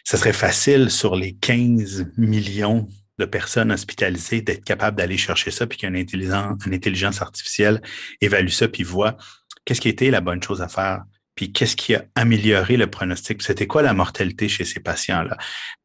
Ça 0.04 0.16
serait 0.16 0.32
facile 0.32 0.90
sur 0.90 1.14
les 1.14 1.34
15 1.34 2.06
millions 2.16 2.88
de 3.18 3.26
personnes 3.26 3.70
hospitalisées 3.70 4.40
d'être 4.40 4.64
capable 4.64 4.96
d'aller 4.96 5.18
chercher 5.18 5.50
ça, 5.50 5.66
puis 5.66 5.76
qu'une 5.76 5.96
intelligence, 5.96 6.66
intelligence 6.66 7.20
artificielle 7.20 7.82
évalue 8.22 8.48
ça, 8.48 8.68
puis 8.68 8.82
voit 8.82 9.18
qu'est-ce 9.66 9.82
qui 9.82 9.90
était 9.90 10.10
la 10.10 10.22
bonne 10.22 10.42
chose 10.42 10.62
à 10.62 10.68
faire 10.68 11.02
puis 11.34 11.52
qu'est-ce 11.52 11.76
qui 11.76 11.94
a 11.94 12.04
amélioré 12.14 12.76
le 12.76 12.86
pronostic? 12.86 13.42
C'était 13.42 13.66
quoi 13.66 13.82
la 13.82 13.94
mortalité 13.94 14.48
chez 14.48 14.64
ces 14.64 14.80
patients-là? 14.80 15.36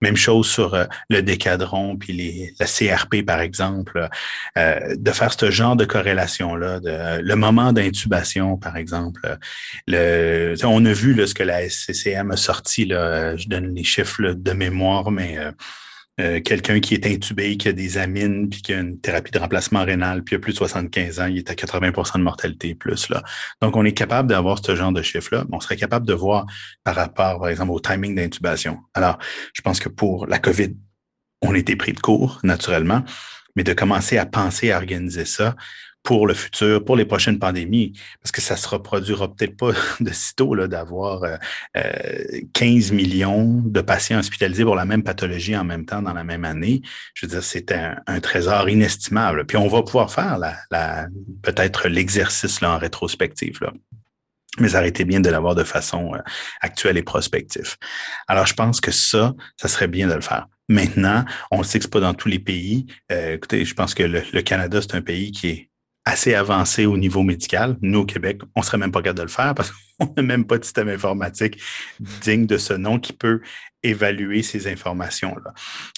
Même 0.02 0.18
chose 0.18 0.48
sur 0.48 0.74
euh, 0.74 0.86
le 1.10 1.22
décadron, 1.22 1.98
puis 1.98 2.14
les, 2.14 2.54
la 2.60 2.66
CRP, 2.66 3.26
par 3.26 3.40
exemple, 3.40 4.10
euh, 4.58 4.96
de 4.96 5.12
faire 5.12 5.34
ce 5.34 5.52
genre 5.52 5.76
de 5.76 5.86
corrélation-là, 5.86 6.80
le 7.22 7.36
moment 7.36 7.74
d'intubation, 7.74 8.58
par 8.58 8.78
exemple. 8.78 9.38
Le, 9.88 10.56
on 10.64 10.84
a 10.86 10.94
vu 10.94 11.14
là, 11.14 11.28
ce 11.28 11.34
que 11.34 11.44
la 11.44 11.70
SCCM 11.70 12.32
a 12.32 12.38
sorti, 12.38 12.86
là, 12.86 13.36
je 13.38 13.48
donne 13.48 13.74
les 13.74 13.84
chiffres 13.84 14.22
de 14.22 14.52
mémoire, 14.52 15.12
mais 15.12 15.38
euh, 15.38 15.52
euh, 16.22 16.40
quelqu'un 16.40 16.80
qui 16.80 16.94
est 16.94 17.06
intubé, 17.06 17.58
qui 17.58 17.68
a 17.68 17.74
des 17.74 17.98
amines, 17.98 18.50
puis 18.50 18.62
qui 18.62 18.74
a 18.74 18.80
une 18.80 19.00
thérapie 19.00 19.32
de 19.32 19.40
remplacement 19.40 19.84
rénal, 19.84 20.24
puis 20.24 20.36
il 20.36 20.38
a 20.38 20.40
plus 20.40 20.54
de 20.54 20.58
75 20.58 21.20
ans, 21.20 21.26
il 21.26 21.38
est 21.38 21.50
à 21.50 21.54
80% 21.54 22.20
de 22.20 22.24
mortalité 22.24 22.74
plus. 22.74 23.10
Là. 23.10 23.22
Donc, 23.62 23.76
on 23.76 23.84
est 23.84 23.94
capable 23.94 24.30
d'avoir 24.30 24.64
ce 24.64 24.76
genre 24.76 24.94
de 24.94 25.02
chiffre-là. 25.02 25.46
On 25.52 25.60
serait 25.60 25.76
capable 25.76 26.08
de 26.08 26.14
voir 26.14 26.46
par 26.86 26.96
rapport, 26.96 27.40
par 27.40 27.50
exemple, 27.50 27.72
au 27.72 27.80
timing 27.80 28.16
d'intubation. 28.16 28.80
Alors, 28.94 29.18
je 29.54 29.62
pense 29.62 29.80
que 29.80 29.90
pour 29.90 30.26
la 30.28 30.40
COVID, 30.40 30.76
on 31.42 31.54
était 31.54 31.76
pris 31.76 31.92
de 31.92 32.00
court, 32.00 32.40
naturellement, 32.44 33.04
mais 33.58 33.64
de 33.64 33.74
commencer 33.74 34.18
à 34.18 34.26
penser 34.26 34.72
à 34.72 34.78
organiser 34.78 35.26
ça 35.26 35.56
pour 36.06 36.28
le 36.28 36.36
futur, 36.36 36.86
pour 36.86 36.96
les 36.96 37.04
prochaines 37.04 37.40
pandémies, 37.40 37.92
parce 38.22 38.32
que 38.32 38.40
ça 38.40 38.56
se 38.56 38.68
reproduira 38.70 39.28
peut-être 39.28 39.58
pas 39.58 39.72
de 40.00 40.12
sitôt 40.12 40.56
d'avoir 40.68 41.22
15 42.54 42.92
euh, 42.92 42.96
millions 42.96 43.62
de 43.66 43.82
patients 43.82 44.20
hospitalisés 44.20 44.64
pour 44.64 44.76
la 44.76 44.86
même 44.86 45.04
pathologie 45.04 45.58
en 45.58 45.66
même 45.66 45.86
temps 45.86 46.02
dans 46.02 46.14
la 46.14 46.24
même 46.24 46.46
année. 46.46 46.82
Je 47.16 47.26
veux 47.26 47.32
dire, 47.32 47.44
c'est 47.44 47.74
un, 47.74 48.20
trésor 48.22 48.70
inestimable. 48.70 49.46
Puis 49.46 49.58
on 49.58 49.68
va 49.68 49.82
pouvoir 49.82 50.12
faire 50.12 50.38
la, 50.38 51.08
peut-être 51.42 51.90
l'exercice 51.90 52.62
en 52.64 52.78
rétrospective. 52.78 53.60
Là. 53.62 53.74
Mais 54.60 54.88
été 54.88 55.04
bien 55.04 55.20
de 55.20 55.30
l'avoir 55.30 55.56
de 55.56 55.64
façon 55.64 56.14
euh, 56.14 56.20
actuelle 56.62 56.98
et 56.98 57.04
prospective. 57.04 57.76
Alors, 58.28 58.46
je 58.46 58.54
pense 58.54 58.80
que 58.80 58.92
ça, 58.92 59.34
ça 59.58 59.68
serait 59.68 59.88
bien 59.88 60.08
de 60.08 60.14
le 60.14 60.22
faire. 60.22 60.48
Maintenant, 60.70 61.26
on 61.52 61.64
sait 61.64 61.80
que 61.80 61.86
c'est 61.86 61.92
pas 61.92 62.00
dans 62.00 62.14
tous 62.14 62.30
les 62.30 62.40
pays. 62.40 62.86
Euh, 63.12 63.34
écoutez, 63.34 63.66
je 63.66 63.74
pense 63.74 63.94
que 63.94 64.04
le 64.04 64.42
Canada, 64.42 64.82
c'est 64.82 64.96
un 64.96 65.02
pays 65.02 65.32
qui 65.32 65.48
est 65.48 65.70
assez 66.06 66.34
avancé 66.36 66.86
au 66.86 66.98
niveau 66.98 67.24
médical. 67.24 67.78
Nous, 67.82 68.00
au 68.00 68.06
Québec, 68.06 68.42
on 68.56 68.62
serait 68.62 68.78
même 68.78 68.92
pas 68.92 69.02
capable 69.02 69.18
de 69.18 69.24
le 69.24 69.30
faire 69.30 69.54
parce 69.56 69.74
qu'on 70.00 70.14
n'a 70.18 70.24
même 70.24 70.46
pas 70.46 70.58
de 70.58 70.64
système 70.64 70.90
informatique 70.90 71.62
digne 72.00 72.46
de 72.46 72.58
ce 72.58 72.74
nom 72.74 73.00
qui 73.00 73.14
peut 73.14 73.42
évaluer 73.86 74.42
ces 74.42 74.68
informations-là. 74.68 75.54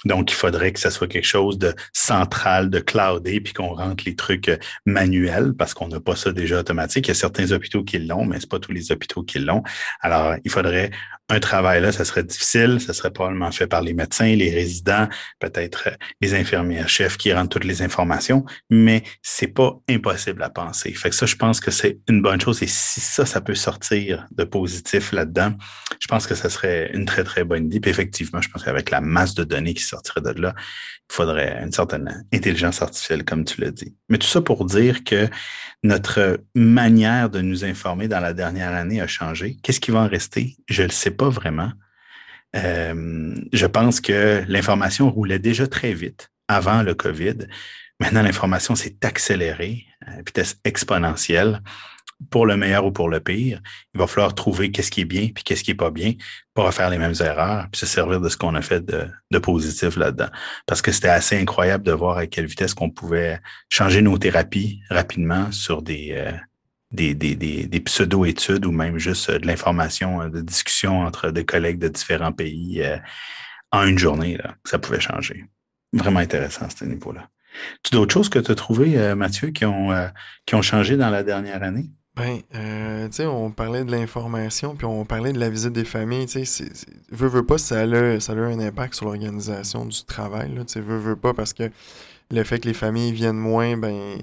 Donc, 0.05 0.31
il 0.31 0.35
faudrait 0.35 0.73
que 0.73 0.79
ce 0.79 0.89
soit 0.89 1.07
quelque 1.07 1.27
chose 1.27 1.57
de 1.57 1.73
central, 1.93 2.69
de 2.69 2.79
cloudé, 2.79 3.39
puis 3.39 3.53
qu'on 3.53 3.73
rentre 3.73 4.03
les 4.05 4.15
trucs 4.15 4.49
euh, 4.49 4.57
manuels 4.85 5.53
parce 5.57 5.73
qu'on 5.73 5.87
n'a 5.87 5.99
pas 5.99 6.15
ça 6.15 6.31
déjà 6.33 6.59
automatique. 6.59 7.07
Il 7.07 7.09
y 7.09 7.11
a 7.11 7.15
certains 7.15 7.51
hôpitaux 7.51 7.83
qui 7.83 7.99
l'ont, 7.99 8.25
mais 8.25 8.39
c'est 8.39 8.49
pas 8.49 8.59
tous 8.59 8.73
les 8.73 8.91
hôpitaux 8.91 9.23
qui 9.23 9.39
l'ont. 9.39 9.63
Alors, 10.01 10.35
il 10.43 10.51
faudrait 10.51 10.91
un 11.29 11.39
travail 11.39 11.81
là, 11.81 11.91
ça 11.91 12.05
serait 12.05 12.23
difficile, 12.23 12.79
ça 12.79 12.93
serait 12.93 13.11
probablement 13.11 13.51
fait 13.51 13.67
par 13.67 13.81
les 13.81 13.93
médecins, 13.93 14.33
les 14.35 14.49
résidents, 14.49 15.09
peut-être 15.39 15.89
euh, 15.89 15.95
les 16.21 16.33
infirmières 16.33 16.87
chefs 16.87 17.17
qui 17.17 17.33
rendent 17.33 17.49
toutes 17.49 17.65
les 17.65 17.81
informations, 17.81 18.45
mais 18.69 19.03
c'est 19.21 19.47
pas 19.47 19.77
impossible 19.89 20.41
à 20.43 20.49
penser. 20.49 20.93
Fait 20.93 21.09
que 21.09 21.15
ça, 21.15 21.25
je 21.25 21.35
pense 21.35 21.59
que 21.59 21.71
c'est 21.71 21.99
une 22.07 22.21
bonne 22.21 22.39
chose. 22.39 22.63
Et 22.63 22.67
si 22.67 23.01
ça, 23.01 23.25
ça 23.25 23.41
peut 23.41 23.55
sortir 23.55 23.86
de 23.91 24.43
positif 24.43 25.11
là-dedans, 25.11 25.53
je 25.99 26.07
pense 26.07 26.27
que 26.27 26.35
ça 26.35 26.49
serait 26.49 26.91
une 26.93 27.05
très, 27.05 27.23
très 27.23 27.43
bonne 27.43 27.65
idée. 27.65 27.79
Puis 27.79 27.91
effectivement, 27.91 28.41
je 28.41 28.49
pense 28.49 28.63
qu'avec 28.63 28.89
la 28.89 29.01
masse 29.01 29.35
de 29.35 29.43
données 29.43 29.73
qui 29.73 29.83
sortirait 29.83 30.21
de 30.21 30.41
là, 30.41 30.53
il 30.57 31.13
faudrait 31.13 31.59
une 31.63 31.71
certaine 31.71 32.25
intelligence 32.33 32.81
artificielle, 32.81 33.23
comme 33.23 33.45
tu 33.45 33.61
l'as 33.61 33.71
dit. 33.71 33.95
Mais 34.09 34.17
tout 34.17 34.27
ça 34.27 34.41
pour 34.41 34.65
dire 34.65 35.03
que 35.03 35.29
notre 35.83 36.41
manière 36.55 37.29
de 37.29 37.41
nous 37.41 37.63
informer 37.63 38.07
dans 38.07 38.19
la 38.19 38.33
dernière 38.33 38.73
année 38.73 39.01
a 39.01 39.07
changé. 39.07 39.57
Qu'est-ce 39.63 39.79
qui 39.79 39.91
va 39.91 40.01
en 40.01 40.07
rester? 40.07 40.57
Je 40.69 40.83
ne 40.83 40.87
le 40.87 40.93
sais 40.93 41.11
pas 41.11 41.29
vraiment. 41.29 41.71
Euh, 42.55 43.35
je 43.53 43.65
pense 43.65 44.01
que 44.01 44.43
l'information 44.47 45.09
roulait 45.09 45.39
déjà 45.39 45.67
très 45.67 45.93
vite 45.93 46.29
avant 46.47 46.81
le 46.81 46.93
COVID. 46.93 47.47
Maintenant, 47.99 48.21
l'information 48.21 48.75
s'est 48.75 48.97
accélérée 49.03 49.85
à 50.05 50.17
vitesse 50.17 50.57
exponentielle 50.63 51.61
pour 52.29 52.45
le 52.45 52.57
meilleur 52.57 52.85
ou 52.85 52.91
pour 52.91 53.09
le 53.09 53.19
pire. 53.19 53.61
Il 53.93 53.99
va 53.99 54.07
falloir 54.07 54.33
trouver 54.33 54.71
qu'est-ce 54.71 54.91
qui 54.91 55.01
est 55.01 55.05
bien 55.05 55.29
puis 55.33 55.43
qu'est-ce 55.43 55.63
qui 55.63 55.71
est 55.71 55.75
pas 55.75 55.91
bien 55.91 56.13
pour 56.53 56.65
refaire 56.65 56.89
les 56.89 56.97
mêmes 56.97 57.13
erreurs 57.19 57.67
puis 57.71 57.79
se 57.79 57.85
servir 57.85 58.19
de 58.19 58.29
ce 58.29 58.37
qu'on 58.37 58.55
a 58.55 58.61
fait 58.61 58.83
de, 58.85 59.39
positif 59.39 59.95
là-dedans. 59.95 60.29
Parce 60.65 60.81
que 60.81 60.91
c'était 60.91 61.09
assez 61.09 61.37
incroyable 61.37 61.83
de 61.83 61.91
voir 61.91 62.17
à 62.17 62.27
quelle 62.27 62.47
vitesse 62.47 62.73
qu'on 62.73 62.89
pouvait 62.89 63.39
changer 63.69 64.01
nos 64.01 64.17
thérapies 64.17 64.81
rapidement 64.89 65.51
sur 65.51 65.81
des, 65.81 66.13
euh, 66.17 66.31
des, 66.91 67.13
des, 67.13 67.35
des, 67.35 67.79
pseudo-études 67.79 68.65
ou 68.65 68.71
même 68.71 68.97
juste 68.97 69.29
de 69.29 69.45
l'information, 69.45 70.21
euh, 70.21 70.29
de 70.29 70.41
discussion 70.41 71.01
entre 71.01 71.29
des 71.29 71.45
collègues 71.45 71.79
de 71.79 71.87
différents 71.87 72.33
pays 72.33 72.81
euh, 72.81 72.97
en 73.71 73.85
une 73.85 73.99
journée. 73.99 74.37
Là, 74.37 74.55
ça 74.65 74.79
pouvait 74.79 74.99
changer. 74.99 75.45
Vraiment 75.93 76.19
intéressant 76.19 76.65
à 76.65 76.69
ce 76.69 76.83
niveau-là. 76.83 77.29
Tu 77.83 77.91
d'autres 77.91 78.13
choses 78.13 78.29
que 78.29 78.39
tu 78.39 78.51
as 78.51 78.55
trouvées, 78.55 79.15
Mathieu, 79.15 79.49
qui 79.49 79.65
ont, 79.65 79.89
qui 80.45 80.53
ont 80.53 80.61
changé 80.61 80.95
dans 80.95 81.09
la 81.09 81.23
dernière 81.23 81.63
année? 81.63 81.89
Ben, 82.17 82.39
euh, 82.55 83.07
tu 83.09 83.17
sais, 83.17 83.25
on 83.27 83.51
parlait 83.51 83.85
de 83.85 83.91
l'information, 83.91 84.75
puis 84.75 84.87
on 84.87 85.05
parlait 85.05 85.33
de 85.33 85.39
la 85.39 85.51
visite 85.51 85.73
des 85.73 85.85
familles, 85.85 86.25
tu 86.25 86.43
sais, 86.45 86.65
veut, 87.11 87.27
veut 87.27 87.45
pas, 87.45 87.59
ça 87.59 87.81
a, 87.81 88.19
ça 88.19 88.33
a 88.33 88.35
un 88.35 88.59
impact 88.59 88.95
sur 88.95 89.05
l'organisation 89.05 89.85
du 89.85 90.03
travail, 90.03 90.51
tu 90.55 90.63
sais, 90.65 90.81
veut, 90.81 90.97
veut 90.97 91.15
pas, 91.15 91.35
parce 91.35 91.53
que 91.53 91.69
le 92.31 92.43
fait 92.43 92.59
que 92.59 92.67
les 92.67 92.73
familles 92.73 93.11
viennent 93.11 93.37
moins, 93.37 93.77
ben, 93.77 94.17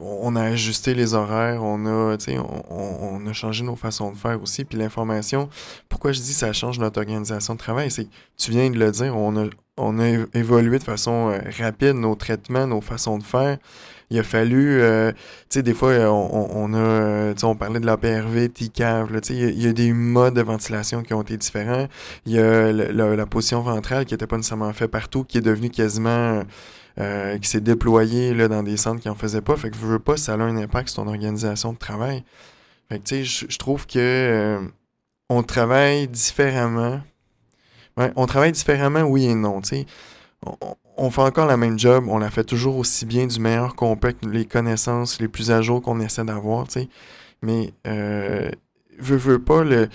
on 0.00 0.34
a 0.34 0.44
ajusté 0.44 0.94
les 0.94 1.12
horaires, 1.12 1.62
on 1.62 1.84
a, 1.84 2.18
sais, 2.18 2.38
on, 2.38 3.14
on, 3.14 3.26
a 3.26 3.32
changé 3.34 3.64
nos 3.64 3.76
façons 3.76 4.12
de 4.12 4.16
faire 4.16 4.40
aussi, 4.42 4.64
puis 4.64 4.78
l'information, 4.78 5.50
pourquoi 5.90 6.12
je 6.12 6.20
dis 6.20 6.32
ça 6.32 6.54
change 6.54 6.78
notre 6.78 6.98
organisation 6.98 7.52
de 7.52 7.58
travail, 7.58 7.90
c'est, 7.90 8.08
tu 8.38 8.50
viens 8.50 8.70
de 8.70 8.78
le 8.78 8.90
dire, 8.90 9.14
on 9.14 9.36
a, 9.36 9.46
on 9.76 9.98
a 9.98 10.08
évolué 10.34 10.78
de 10.78 10.84
façon 10.84 11.30
euh, 11.30 11.38
rapide 11.58 11.94
nos 11.94 12.14
traitements, 12.14 12.66
nos 12.66 12.80
façons 12.80 13.18
de 13.18 13.22
faire, 13.22 13.58
il 14.10 14.18
a 14.18 14.22
fallu, 14.22 14.80
euh, 14.80 15.10
tu 15.12 15.18
sais, 15.48 15.62
des 15.62 15.74
fois, 15.74 15.92
on, 16.10 16.48
on 16.54 16.74
a, 16.74 16.78
euh, 16.78 17.34
tu 17.34 17.44
on 17.44 17.56
parlait 17.56 17.80
de 17.80 17.86
la 17.86 17.96
PRV, 17.96 18.48
TICAV, 18.50 19.20
tu 19.20 19.34
sais, 19.34 19.34
il 19.34 19.60
y, 19.60 19.66
a 19.66 19.72
des 19.72 19.92
modes 19.92 20.34
de 20.34 20.42
ventilation 20.42 21.02
qui 21.02 21.12
ont 21.12 21.22
été 21.22 21.36
différents. 21.36 21.88
Il 22.24 22.32
y 22.32 22.38
a 22.38 22.72
la, 22.72 23.26
position 23.26 23.62
ventrale 23.62 24.04
qui 24.04 24.14
n'était 24.14 24.26
pas 24.28 24.36
nécessairement 24.36 24.72
fait 24.72 24.86
partout, 24.86 25.24
qui 25.24 25.38
est 25.38 25.42
devenue 25.42 25.70
quasiment, 25.70 26.44
euh, 27.00 27.38
qui 27.38 27.48
s'est 27.48 27.60
déployée 27.60 28.32
là, 28.32 28.46
dans 28.48 28.62
des 28.62 28.76
centres 28.76 29.00
qui 29.00 29.08
en 29.08 29.16
faisaient 29.16 29.40
pas. 29.40 29.56
Fait 29.56 29.70
que 29.70 29.76
je 29.76 29.84
veux 29.84 29.98
pas, 29.98 30.16
ça 30.16 30.34
a 30.34 30.36
un 30.36 30.56
impact 30.56 30.88
sur 30.88 31.02
ton 31.02 31.08
organisation 31.08 31.72
de 31.72 31.78
travail. 31.78 32.22
Fait 32.88 32.98
que, 33.00 33.04
tu 33.04 33.24
sais, 33.26 33.46
je 33.48 33.58
trouve 33.58 33.86
que 33.86 34.60
on 35.28 35.42
travaille 35.42 36.06
différemment. 36.06 37.00
Ouais, 37.96 38.12
on 38.16 38.26
travaille 38.26 38.52
différemment, 38.52 39.02
oui 39.02 39.26
et 39.26 39.34
non, 39.34 39.62
sais 39.62 39.86
on, 40.96 41.10
fait 41.10 41.22
encore 41.22 41.46
la 41.46 41.56
même 41.56 41.78
job, 41.78 42.06
on 42.08 42.18
la 42.18 42.30
fait 42.30 42.44
toujours 42.44 42.76
aussi 42.76 43.06
bien, 43.06 43.26
du 43.26 43.40
meilleur 43.40 43.74
qu'on 43.74 43.96
peut, 43.96 44.14
les 44.22 44.44
connaissances 44.44 45.20
les 45.20 45.28
plus 45.28 45.50
à 45.50 45.62
jour 45.62 45.82
qu'on 45.82 46.00
essaie 46.00 46.24
d'avoir. 46.24 46.66
Mais, 47.42 47.72
euh, 47.86 48.50
veux, 48.98 49.16
veux 49.16 49.38
pas, 49.38 49.64
le, 49.64 49.88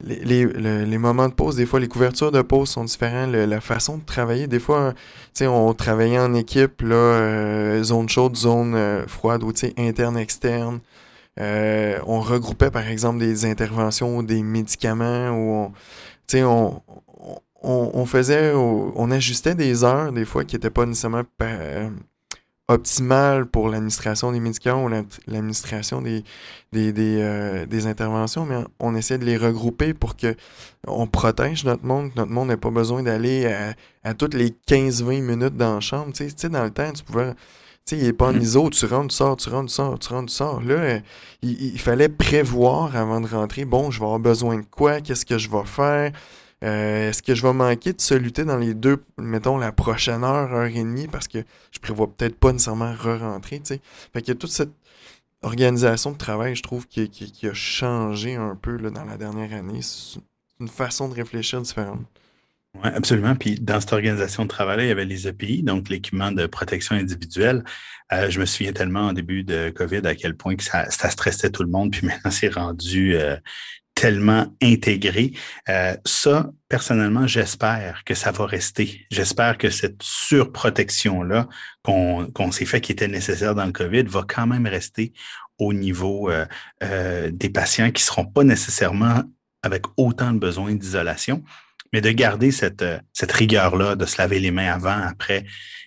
les, 0.00 0.44
les, 0.44 0.98
moments 0.98 1.28
de 1.28 1.34
pause, 1.34 1.56
des 1.56 1.66
fois, 1.66 1.80
les 1.80 1.88
couvertures 1.88 2.32
de 2.32 2.42
pause 2.42 2.68
sont 2.70 2.84
différentes, 2.84 3.32
la 3.32 3.60
façon 3.60 3.98
de 3.98 4.04
travailler, 4.04 4.46
des 4.46 4.60
fois, 4.60 4.94
sais, 5.34 5.46
on 5.46 5.72
travaillait 5.74 6.18
en 6.18 6.34
équipe, 6.34 6.82
là, 6.82 6.94
euh, 6.94 7.82
zone 7.82 8.08
chaude, 8.08 8.36
zone 8.36 8.74
euh, 8.74 9.06
froide, 9.06 9.42
ou, 9.42 9.52
interne, 9.76 10.16
externe. 10.16 10.80
Euh, 11.40 11.98
on 12.06 12.20
regroupait, 12.20 12.70
par 12.70 12.86
exemple, 12.88 13.18
des 13.18 13.44
interventions 13.44 14.18
ou 14.18 14.22
des 14.22 14.42
médicaments, 14.42 15.30
ou 15.30 15.52
on, 15.52 15.72
sais, 16.28 16.42
on, 17.62 17.90
on, 17.94 18.06
faisait, 18.06 18.52
on 18.54 19.10
ajustait 19.10 19.54
des 19.54 19.84
heures, 19.84 20.12
des 20.12 20.24
fois, 20.24 20.44
qui 20.44 20.56
n'étaient 20.56 20.70
pas 20.70 20.86
nécessairement 20.86 21.22
euh, 21.42 21.90
optimales 22.68 23.46
pour 23.46 23.68
l'administration 23.68 24.30
des 24.30 24.40
médicaments 24.40 24.84
ou 24.84 24.88
l'administration 24.88 26.02
des, 26.02 26.22
euh, 26.74 27.66
des, 27.66 27.86
interventions, 27.86 28.44
mais 28.44 28.58
on 28.78 28.94
essaie 28.94 29.18
de 29.18 29.24
les 29.24 29.36
regrouper 29.36 29.94
pour 29.94 30.16
que 30.16 30.36
on 30.86 31.06
protège 31.06 31.64
notre 31.64 31.84
monde, 31.84 32.12
que 32.12 32.16
notre 32.16 32.30
monde 32.30 32.48
n'ait 32.48 32.56
pas 32.56 32.70
besoin 32.70 33.02
d'aller 33.02 33.52
à, 34.04 34.14
toutes 34.14 34.34
les 34.34 34.50
15-20 34.68 35.22
minutes 35.22 35.56
dans 35.56 35.74
la 35.76 35.80
chambre. 35.80 36.12
Tu 36.12 36.28
sais, 36.34 36.48
dans 36.48 36.64
le 36.64 36.70
temps, 36.70 36.92
tu 36.92 37.02
pouvais. 37.02 37.32
Tu 37.86 37.96
sais, 37.96 37.98
il 38.02 38.04
n'est 38.04 38.12
pas 38.12 38.28
en 38.28 38.34
mm. 38.34 38.42
ISO, 38.42 38.68
tu 38.68 38.84
rentres, 38.84 39.08
tu 39.08 39.16
sors, 39.16 39.36
tu 39.36 39.48
rentres, 39.48 39.70
tu 39.70 39.74
sors, 39.74 39.98
tu 39.98 40.12
rentres, 40.12 40.30
tu 40.30 40.34
sors. 40.34 40.60
Là, 40.60 41.00
il, 41.40 41.72
il, 41.72 41.80
fallait 41.80 42.10
prévoir 42.10 42.94
avant 42.94 43.22
de 43.22 43.26
rentrer, 43.26 43.64
bon, 43.64 43.90
je 43.90 43.98
vais 43.98 44.04
avoir 44.04 44.20
besoin 44.20 44.58
de 44.58 44.66
quoi, 44.70 45.00
qu'est-ce 45.00 45.24
que 45.24 45.38
je 45.38 45.50
vais 45.50 45.64
faire, 45.64 46.12
euh, 46.64 47.10
est-ce 47.10 47.22
que 47.22 47.34
je 47.34 47.42
vais 47.42 47.52
manquer 47.52 47.92
de 47.92 48.14
lutter 48.16 48.44
dans 48.44 48.56
les 48.56 48.74
deux, 48.74 49.02
mettons, 49.16 49.58
la 49.58 49.70
prochaine 49.70 50.24
heure, 50.24 50.52
heure 50.52 50.66
et 50.66 50.72
demie, 50.82 51.06
parce 51.06 51.28
que 51.28 51.38
je 51.70 51.78
prévois 51.78 52.08
peut-être 52.08 52.36
pas 52.36 52.52
nécessairement 52.52 52.92
re-rentrer, 52.92 53.60
tu 53.60 53.66
sais. 53.66 53.80
Fait 54.12 54.28
a 54.28 54.34
toute 54.34 54.50
cette 54.50 54.72
organisation 55.42 56.12
de 56.12 56.18
travail, 56.18 56.56
je 56.56 56.62
trouve, 56.62 56.86
qui, 56.86 57.08
a 57.44 57.54
changé 57.54 58.34
un 58.34 58.56
peu 58.56 58.76
là, 58.76 58.90
dans 58.90 59.04
la 59.04 59.16
dernière 59.16 59.52
année. 59.52 59.82
C'est 59.82 60.20
une 60.60 60.68
façon 60.68 61.08
de 61.08 61.14
réfléchir 61.14 61.60
différente. 61.60 62.00
Oui, 62.74 62.90
absolument. 62.94 63.34
Puis 63.34 63.58
dans 63.60 63.80
cette 63.80 63.92
organisation 63.92 64.42
de 64.42 64.48
travail-là, 64.48 64.84
il 64.84 64.88
y 64.88 64.92
avait 64.92 65.04
les 65.04 65.26
EPI, 65.26 65.62
donc 65.62 65.88
l'équipement 65.88 66.32
de 66.32 66.46
protection 66.46 66.96
individuelle. 66.96 67.64
Euh, 68.12 68.30
je 68.30 68.40
me 68.40 68.46
souviens 68.46 68.72
tellement 68.72 69.08
au 69.08 69.12
début 69.12 69.42
de 69.42 69.70
COVID 69.70 70.06
à 70.06 70.14
quel 70.14 70.36
point 70.36 70.56
que 70.56 70.62
ça, 70.62 70.90
ça 70.90 71.08
stressait 71.10 71.50
tout 71.50 71.62
le 71.62 71.70
monde, 71.70 71.92
puis 71.92 72.06
maintenant 72.06 72.30
c'est 72.30 72.52
rendu 72.52 73.14
euh, 73.14 73.36
tellement 73.98 74.46
intégré. 74.62 75.32
Euh, 75.68 75.96
ça, 76.04 76.50
personnellement, 76.68 77.26
j'espère 77.26 78.04
que 78.04 78.14
ça 78.14 78.30
va 78.30 78.46
rester. 78.46 79.04
J'espère 79.10 79.58
que 79.58 79.70
cette 79.70 80.00
surprotection-là 80.04 81.48
qu'on 81.82 82.52
s'est 82.52 82.64
fait 82.64 82.80
qui 82.80 82.92
était 82.92 83.08
nécessaire 83.08 83.56
dans 83.56 83.64
le 83.66 83.72
COVID 83.72 84.04
va 84.04 84.24
quand 84.26 84.46
même 84.46 84.68
rester 84.68 85.12
au 85.58 85.72
niveau 85.72 86.30
euh, 86.30 86.46
euh, 86.84 87.30
des 87.32 87.50
patients 87.50 87.90
qui 87.90 88.04
ne 88.04 88.06
seront 88.06 88.24
pas 88.24 88.44
nécessairement 88.44 89.24
avec 89.64 89.82
autant 89.96 90.32
de 90.32 90.38
besoins 90.38 90.76
d'isolation, 90.76 91.42
mais 91.92 92.00
de 92.00 92.10
garder 92.12 92.52
cette, 92.52 92.84
cette 93.12 93.32
rigueur-là, 93.32 93.96
de 93.96 94.06
se 94.06 94.18
laver 94.18 94.38
les 94.38 94.52
mains 94.52 94.72
avant, 94.72 95.02
après, 95.08 95.44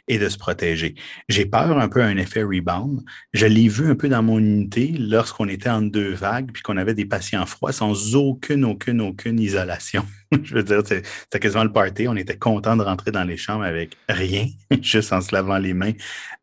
et 0.08 0.18
de 0.18 0.30
se 0.30 0.38
protéger. 0.38 0.96
J'ai 1.30 1.46
peur 1.46 1.78
un 1.78 1.88
peu 1.88 2.02
un 2.02 2.18
effet 2.18 2.44
rebound. 2.44 3.02
Je 3.34 3.46
l'ai 3.46 3.68
vu 3.68 3.90
un 3.90 3.96
peu 3.96 4.10
dans 4.10 4.24
mon 4.24 4.40
unité 4.40 4.94
lorsqu'on 4.98 5.48
était 5.48 5.70
en 5.70 5.82
deux 5.82 6.14
vagues 6.14 6.52
puis 6.52 6.62
qu'on 6.64 6.78
avait 6.78 6.94
des 6.94 7.06
patients 7.06 7.46
froids 7.46 7.72
sans 7.72 8.16
aucune, 8.16 8.66
aucune, 8.66 9.02
aucune 9.02 9.40
isolation. 9.40 10.06
Je 10.44 10.56
veux 10.56 10.64
dire, 10.64 10.82
c'était 10.86 11.40
quasiment 11.40 11.64
le 11.64 11.72
party. 11.72 12.08
On 12.08 12.16
était 12.16 12.38
content 12.38 12.78
de 12.78 12.84
rentrer 12.84 13.12
dans 13.12 13.24
les 13.24 13.38
chambres 13.38 13.64
avec 13.64 13.98
rien, 14.08 14.48
juste 14.82 15.12
en 15.14 15.22
se 15.22 15.34
lavant 15.34 15.58
les 15.58 15.74
mains 15.74 15.94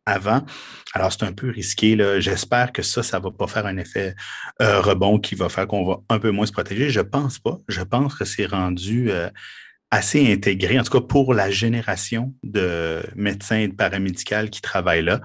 avant. 0.05 0.45
Alors, 0.93 1.11
c'est 1.11 1.23
un 1.23 1.33
peu 1.33 1.49
risqué. 1.49 1.97
J'espère 2.19 2.71
que 2.71 2.81
ça, 2.81 3.03
ça 3.03 3.19
ne 3.19 3.23
va 3.23 3.31
pas 3.31 3.47
faire 3.47 3.65
un 3.65 3.77
effet 3.77 4.15
euh, 4.61 4.81
rebond 4.81 5.19
qui 5.19 5.35
va 5.35 5.49
faire 5.49 5.67
qu'on 5.67 5.85
va 5.85 5.97
un 6.09 6.19
peu 6.19 6.31
moins 6.31 6.45
se 6.45 6.51
protéger. 6.51 6.89
Je 6.89 7.01
pense 7.01 7.39
pas. 7.39 7.57
Je 7.67 7.81
pense 7.81 8.15
que 8.15 8.25
c'est 8.25 8.47
rendu 8.47 9.11
euh, 9.11 9.29
assez 9.91 10.31
intégré, 10.31 10.79
en 10.79 10.83
tout 10.83 10.91
cas 10.91 11.05
pour 11.05 11.33
la 11.33 11.49
génération 11.49 12.33
de 12.43 13.01
médecins 13.15 13.57
et 13.57 13.67
de 13.67 13.73
paramédicales 13.73 14.49
qui 14.49 14.61
travaillent 14.61 15.03
là. 15.03 15.21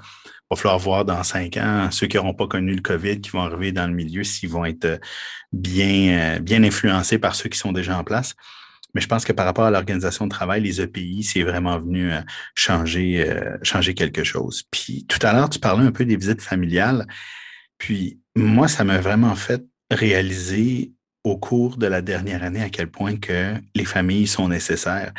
Il 0.50 0.56
va 0.56 0.56
falloir 0.56 0.78
voir 0.78 1.04
dans 1.04 1.22
cinq 1.22 1.56
ans 1.56 1.90
ceux 1.90 2.06
qui 2.06 2.16
n'auront 2.16 2.34
pas 2.34 2.46
connu 2.46 2.74
le 2.74 2.80
COVID, 2.80 3.20
qui 3.20 3.30
vont 3.30 3.42
arriver 3.42 3.72
dans 3.72 3.86
le 3.86 3.94
milieu, 3.94 4.24
s'ils 4.24 4.50
vont 4.50 4.64
être 4.64 5.00
bien, 5.52 6.38
bien 6.40 6.62
influencés 6.62 7.18
par 7.18 7.34
ceux 7.34 7.48
qui 7.48 7.58
sont 7.58 7.72
déjà 7.72 7.98
en 7.98 8.04
place. 8.04 8.34
Mais 8.94 9.00
je 9.00 9.08
pense 9.08 9.24
que 9.24 9.32
par 9.32 9.44
rapport 9.44 9.64
à 9.64 9.70
l'organisation 9.70 10.26
de 10.26 10.30
travail, 10.30 10.62
les 10.62 10.80
EPI, 10.80 11.24
c'est 11.24 11.42
vraiment 11.42 11.78
venu 11.78 12.12
euh, 12.12 12.20
changer, 12.54 13.28
euh, 13.28 13.56
changer 13.62 13.94
quelque 13.94 14.22
chose. 14.22 14.62
Puis 14.70 15.04
tout 15.08 15.18
à 15.26 15.32
l'heure, 15.32 15.50
tu 15.50 15.58
parlais 15.58 15.84
un 15.84 15.92
peu 15.92 16.04
des 16.04 16.16
visites 16.16 16.42
familiales. 16.42 17.06
Puis 17.76 18.20
moi, 18.36 18.68
ça 18.68 18.84
m'a 18.84 18.98
vraiment 18.98 19.34
fait 19.34 19.62
réaliser 19.90 20.92
au 21.24 21.38
cours 21.38 21.78
de 21.78 21.86
la 21.86 22.02
dernière 22.02 22.42
année 22.44 22.62
à 22.62 22.68
quel 22.68 22.88
point 22.88 23.16
que 23.16 23.54
les 23.74 23.86
familles 23.86 24.26
sont 24.26 24.48
nécessaires. 24.48 25.12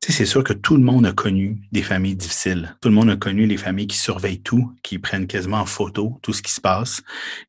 Tu 0.00 0.10
sais, 0.10 0.18
c'est 0.18 0.26
sûr 0.26 0.42
que 0.42 0.52
tout 0.52 0.76
le 0.76 0.82
monde 0.82 1.06
a 1.06 1.12
connu 1.12 1.58
des 1.70 1.82
familles 1.82 2.16
difficiles. 2.16 2.76
Tout 2.80 2.88
le 2.88 2.94
monde 2.96 3.10
a 3.10 3.16
connu 3.16 3.46
les 3.46 3.56
familles 3.56 3.86
qui 3.86 3.96
surveillent 3.96 4.42
tout, 4.42 4.72
qui 4.82 4.98
prennent 4.98 5.28
quasiment 5.28 5.58
en 5.58 5.66
photo 5.66 6.18
tout 6.20 6.32
ce 6.32 6.42
qui 6.42 6.52
se 6.52 6.60
passe, 6.60 7.00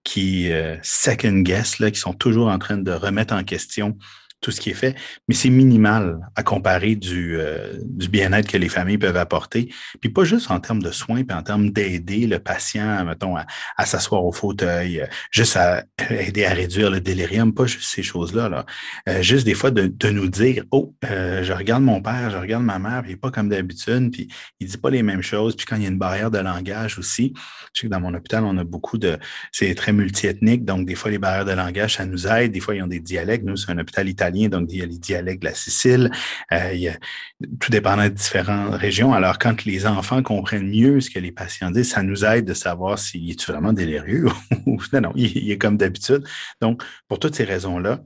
qui 0.03 0.51
euh, 0.51 0.77
second 0.83 1.39
guess, 1.39 1.79
là, 1.79 1.89
qui 1.89 1.99
sont 1.99 2.13
toujours 2.13 2.49
en 2.49 2.59
train 2.59 2.77
de 2.77 2.91
remettre 2.91 3.33
en 3.33 3.43
question 3.43 3.97
tout 4.43 4.51
ce 4.51 4.61
qui 4.61 4.69
est 4.69 4.75
fait, 4.75 4.95
mais 5.27 5.33
c'est 5.33 5.49
minimal 5.49 6.19
à 6.35 6.43
comparer 6.43 6.95
du, 6.95 7.37
euh, 7.39 7.77
du 7.81 8.09
bien-être 8.09 8.47
que 8.47 8.57
les 8.57 8.69
familles 8.69 8.97
peuvent 8.97 9.17
apporter. 9.17 9.73
Puis 10.01 10.09
pas 10.09 10.25
juste 10.25 10.51
en 10.51 10.59
termes 10.59 10.83
de 10.83 10.91
soins, 10.91 11.23
puis 11.23 11.35
en 11.35 11.41
termes 11.41 11.71
d'aider 11.71 12.27
le 12.27 12.39
patient, 12.39 13.03
mettons, 13.05 13.35
à, 13.37 13.85
s'asseoir 13.85 14.23
au 14.23 14.31
fauteuil, 14.31 15.01
euh, 15.01 15.05
juste 15.31 15.55
à 15.55 15.85
aider 16.09 16.45
à 16.45 16.53
réduire 16.53 16.91
le 16.91 16.99
délirium, 16.99 17.53
pas 17.53 17.65
juste 17.65 17.89
ces 17.89 18.03
choses-là. 18.03 18.49
Là. 18.49 18.65
Euh, 19.07 19.21
juste 19.21 19.45
des 19.45 19.53
fois 19.53 19.71
de, 19.71 20.09
nous 20.09 20.27
dire 20.27 20.65
Oh, 20.71 20.93
je 21.01 21.53
regarde 21.53 21.81
mon 21.81 22.01
père, 22.01 22.29
je 22.29 22.37
regarde 22.37 22.63
ma 22.63 22.77
mère, 22.77 23.01
puis 23.01 23.11
il 23.11 23.13
n'est 23.13 23.19
pas 23.19 23.31
comme 23.31 23.49
d'habitude, 23.49 24.11
puis 24.11 24.27
il 24.59 24.67
dit 24.67 24.77
pas 24.77 24.89
les 24.89 25.01
mêmes 25.01 25.23
choses. 25.23 25.55
Puis 25.55 25.65
quand 25.65 25.77
il 25.77 25.83
y 25.83 25.85
a 25.85 25.89
une 25.89 25.97
barrière 25.97 26.29
de 26.29 26.37
langage 26.37 26.99
aussi, 26.99 27.33
je 27.73 27.81
sais 27.81 27.87
que 27.87 27.91
dans 27.91 28.01
mon 28.01 28.13
hôpital, 28.13 28.43
on 28.43 28.57
a 28.57 28.63
beaucoup 28.65 28.97
de. 28.97 29.17
C'est 29.53 29.73
très 29.73 29.93
multiethnique, 29.93 30.65
donc 30.65 30.85
des 30.85 30.95
fois, 30.95 31.09
les 31.09 31.17
barrières 31.17 31.45
de 31.45 31.53
langage, 31.53 31.95
ça 31.95 32.05
nous 32.05 32.27
aide. 32.27 32.51
Des 32.51 32.59
fois, 32.59 32.75
ils 32.75 32.83
ont 32.83 32.87
des 32.87 32.99
dialectes. 32.99 33.45
Nous, 33.45 33.55
c'est 33.55 33.71
un 33.71 33.77
hôpital 33.77 34.09
italien 34.09 34.32
donc 34.49 34.71
il 34.71 34.79
y 34.79 34.81
a 34.81 34.85
les 34.85 34.97
dialectes 34.97 35.41
de 35.41 35.47
la 35.47 35.53
Sicile, 35.53 36.11
euh, 36.51 36.73
il 36.73 36.81
y 36.81 36.89
a, 36.89 36.97
tout 37.59 37.71
dépendant 37.71 38.03
de 38.03 38.09
différentes 38.09 38.75
régions. 38.75 39.13
Alors, 39.13 39.39
quand 39.39 39.65
les 39.65 39.85
enfants 39.85 40.21
comprennent 40.21 40.69
mieux 40.69 40.99
ce 41.01 41.09
que 41.09 41.19
les 41.19 41.31
patients 41.31 41.71
disent, 41.71 41.91
ça 41.91 42.03
nous 42.03 42.25
aide 42.25 42.45
de 42.45 42.53
savoir 42.53 42.99
s'il 42.99 43.29
est 43.29 43.45
vraiment 43.45 43.73
délirieux 43.73 44.27
ou 44.65 44.79
non, 44.93 45.01
non, 45.01 45.11
il, 45.15 45.51
est 45.51 45.57
comme 45.57 45.77
d'habitude. 45.77 46.23
Donc, 46.61 46.83
pour 47.07 47.19
toutes 47.19 47.35
ces 47.35 47.43
raisons-là, 47.43 48.01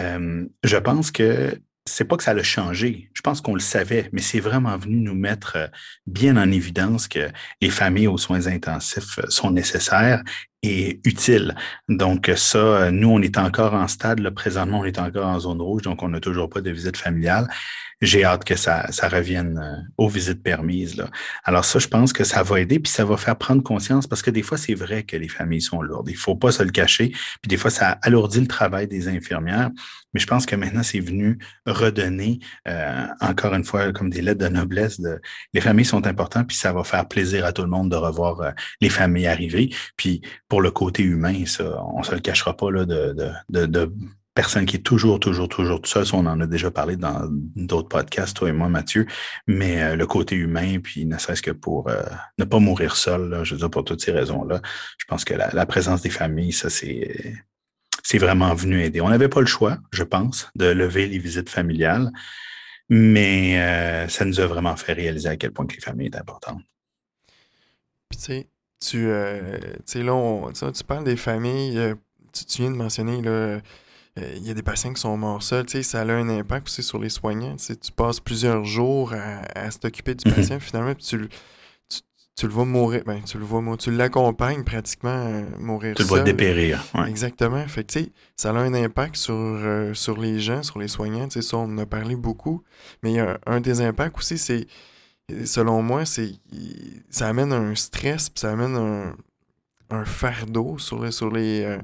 euh, 0.00 0.46
je 0.62 0.76
pense 0.76 1.10
que 1.10 1.58
c'est 1.90 2.04
pas 2.04 2.16
que 2.16 2.22
ça 2.22 2.34
l'a 2.34 2.42
changé. 2.42 3.10
Je 3.14 3.20
pense 3.20 3.40
qu'on 3.40 3.54
le 3.54 3.60
savait, 3.60 4.08
mais 4.12 4.20
c'est 4.20 4.40
vraiment 4.40 4.76
venu 4.76 4.96
nous 4.96 5.14
mettre 5.14 5.56
euh, 5.56 5.66
bien 6.06 6.36
en 6.36 6.50
évidence 6.50 7.08
que 7.08 7.28
les 7.60 7.70
familles 7.70 8.06
aux 8.08 8.18
soins 8.18 8.46
intensifs 8.46 9.18
sont 9.28 9.50
nécessaires 9.50 10.22
et 10.62 11.00
utiles. 11.04 11.54
Donc 11.88 12.30
ça, 12.36 12.90
nous, 12.90 13.08
on 13.08 13.20
est 13.22 13.38
encore 13.38 13.74
en 13.74 13.88
stade. 13.88 14.20
Là, 14.20 14.30
présentement, 14.30 14.80
on 14.80 14.84
est 14.84 14.98
encore 14.98 15.26
en 15.26 15.40
zone 15.40 15.60
rouge, 15.60 15.82
donc 15.82 16.02
on 16.02 16.08
n'a 16.08 16.20
toujours 16.20 16.48
pas 16.50 16.60
de 16.60 16.70
visite 16.70 16.96
familiale 16.96 17.48
j'ai 18.00 18.24
hâte 18.24 18.44
que 18.44 18.56
ça, 18.56 18.90
ça 18.92 19.08
revienne 19.08 19.58
euh, 19.58 19.76
aux 19.98 20.08
visites 20.08 20.42
permises. 20.42 20.96
Là. 20.96 21.08
Alors 21.44 21.64
ça, 21.64 21.78
je 21.78 21.88
pense 21.88 22.12
que 22.12 22.24
ça 22.24 22.42
va 22.42 22.60
aider, 22.60 22.78
puis 22.78 22.90
ça 22.90 23.04
va 23.04 23.16
faire 23.16 23.36
prendre 23.36 23.62
conscience, 23.62 24.06
parce 24.06 24.22
que 24.22 24.30
des 24.30 24.42
fois, 24.42 24.56
c'est 24.56 24.74
vrai 24.74 25.02
que 25.02 25.16
les 25.16 25.28
familles 25.28 25.60
sont 25.60 25.82
lourdes. 25.82 26.08
Il 26.08 26.16
faut 26.16 26.36
pas 26.36 26.52
se 26.52 26.62
le 26.62 26.70
cacher. 26.70 27.10
Puis 27.10 27.48
des 27.48 27.56
fois, 27.56 27.70
ça 27.70 27.98
alourdit 28.02 28.40
le 28.40 28.46
travail 28.46 28.86
des 28.88 29.08
infirmières. 29.08 29.70
Mais 30.12 30.20
je 30.20 30.26
pense 30.26 30.46
que 30.46 30.56
maintenant, 30.56 30.82
c'est 30.82 31.00
venu 31.00 31.38
redonner, 31.66 32.40
euh, 32.66 33.06
encore 33.20 33.54
une 33.54 33.64
fois, 33.64 33.92
comme 33.92 34.10
des 34.10 34.22
lettres 34.22 34.40
de 34.40 34.48
noblesse. 34.48 35.00
De, 35.00 35.20
les 35.52 35.60
familles 35.60 35.84
sont 35.84 36.06
importantes, 36.06 36.48
puis 36.48 36.56
ça 36.56 36.72
va 36.72 36.84
faire 36.84 37.06
plaisir 37.06 37.44
à 37.44 37.52
tout 37.52 37.62
le 37.62 37.68
monde 37.68 37.90
de 37.90 37.96
revoir 37.96 38.40
euh, 38.40 38.50
les 38.80 38.88
familles 38.88 39.26
arriver. 39.26 39.74
Puis 39.96 40.22
pour 40.48 40.62
le 40.62 40.70
côté 40.70 41.02
humain, 41.02 41.44
ça, 41.46 41.82
on 41.94 42.02
se 42.02 42.14
le 42.14 42.20
cachera 42.20 42.56
pas 42.56 42.70
là, 42.70 42.84
de, 42.84 43.14
de, 43.50 43.66
de 43.66 43.92
personne 44.34 44.64
qui 44.64 44.76
est 44.76 44.80
toujours, 44.80 45.18
toujours, 45.18 45.48
toujours 45.48 45.80
tout 45.80 45.90
seul. 45.90 46.04
On 46.12 46.26
en 46.26 46.40
a 46.40 46.46
déjà 46.46 46.70
parlé 46.70 46.96
dans 46.96 47.26
d'autres 47.30 47.88
podcasts, 47.88 48.36
toi 48.36 48.48
et 48.48 48.52
moi, 48.52 48.68
Mathieu. 48.68 49.06
Mais 49.46 49.82
euh, 49.82 49.96
le 49.96 50.06
côté 50.06 50.36
humain, 50.36 50.78
puis 50.80 51.04
ne 51.04 51.18
serait-ce 51.18 51.42
que 51.42 51.50
pour 51.50 51.88
euh, 51.88 52.02
ne 52.38 52.44
pas 52.44 52.58
mourir 52.58 52.96
seul, 52.96 53.40
je 53.44 53.54
veux 53.54 53.58
dire, 53.58 53.70
pour 53.70 53.84
toutes 53.84 54.02
ces 54.02 54.12
raisons-là, 54.12 54.60
je 54.98 55.04
pense 55.06 55.24
que 55.24 55.34
la, 55.34 55.66
présence 55.66 56.02
des 56.02 56.10
familles, 56.10 56.52
ça, 56.52 56.70
c'est, 56.70 57.42
c'est 58.02 58.18
vraiment 58.18 58.54
venu 58.54 58.82
aider. 58.82 59.00
On 59.00 59.08
n'avait 59.08 59.28
pas 59.28 59.40
le 59.40 59.46
choix, 59.46 59.78
je 59.92 60.04
pense, 60.04 60.50
de 60.54 60.66
lever 60.66 61.06
les 61.06 61.18
visites 61.18 61.50
familiales, 61.50 62.10
mais 62.88 63.60
euh, 63.60 64.08
ça 64.08 64.24
nous 64.24 64.40
a 64.40 64.46
vraiment 64.46 64.76
fait 64.76 64.92
réaliser 64.92 65.28
à 65.28 65.36
quel 65.36 65.52
point 65.52 65.66
que 65.66 65.74
les 65.74 65.80
familles 65.80 66.08
étaient 66.08 66.18
importantes. 66.18 66.62
Puis 68.08 68.18
tu 68.18 68.24
sais, 68.24 68.48
tu, 68.80 69.06
là, 70.02 70.50
tu 70.72 70.84
parles 70.84 71.04
des 71.04 71.16
familles, 71.16 71.94
tu, 72.32 72.44
tu, 72.44 72.62
viens 72.62 72.70
de 72.70 72.76
mentionner, 72.76 73.22
là, 73.22 73.60
il 74.16 74.46
y 74.46 74.50
a 74.50 74.54
des 74.54 74.62
patients 74.62 74.92
qui 74.92 75.00
sont 75.00 75.16
morts 75.16 75.42
seuls, 75.42 75.66
tu 75.66 75.78
sais, 75.78 75.82
ça 75.82 76.00
a 76.00 76.04
un 76.04 76.28
impact 76.28 76.66
aussi 76.66 76.82
sur 76.82 76.98
les 76.98 77.08
soignants. 77.08 77.56
Tu, 77.56 77.76
tu 77.76 77.92
passes 77.92 78.20
plusieurs 78.20 78.64
jours 78.64 79.12
à, 79.12 79.70
s'occuper 79.70 80.14
du 80.14 80.28
mhm. 80.28 80.34
patient, 80.34 80.60
finalement, 80.60 80.94
puis 80.94 81.04
tu, 81.04 81.28
tu, 82.36 82.46
le 82.46 82.52
vois 82.52 82.64
mourir, 82.64 83.02
ben, 83.06 83.22
tu 83.22 83.38
le 83.38 83.44
vois 83.44 83.76
tu 83.76 83.90
l'accompagnes 83.90 84.64
pratiquement 84.64 85.10
à 85.10 85.58
mourir 85.58 85.94
Tu 85.94 86.02
le 86.02 86.08
vois 86.08 86.20
dépérir, 86.20 86.82
Exactement. 87.06 87.66
Fait 87.68 87.84
que, 87.84 87.92
tu 87.92 88.04
sais, 88.04 88.12
ça 88.36 88.50
a 88.50 88.54
un 88.54 88.74
impact 88.74 89.16
sur, 89.16 89.34
euh, 89.34 89.94
sur 89.94 90.18
les 90.18 90.40
gens, 90.40 90.62
sur 90.62 90.78
les 90.78 90.88
soignants, 90.88 91.28
tu 91.28 91.40
sais, 91.40 91.42
ça, 91.42 91.58
on 91.58 91.64
en 91.64 91.78
a 91.78 91.86
parlé 91.86 92.16
beaucoup. 92.16 92.62
Mais 93.02 93.12
il 93.12 93.16
y 93.16 93.20
a 93.20 93.38
un, 93.46 93.60
des 93.60 93.80
impacts 93.80 94.18
aussi, 94.18 94.38
c'est, 94.38 94.66
selon 95.44 95.82
moi, 95.82 96.04
c'est, 96.04 96.32
ça 97.10 97.28
amène 97.28 97.52
un 97.52 97.74
stress, 97.74 98.28
puis 98.28 98.40
ça 98.40 98.50
amène 98.52 98.74
un, 98.76 99.14
un 99.90 100.04
fardeau 100.04 100.78
sur 100.78 101.04
les, 101.04 101.10
sur 101.10 101.30
les, 101.30 101.62
euh, 101.62 101.78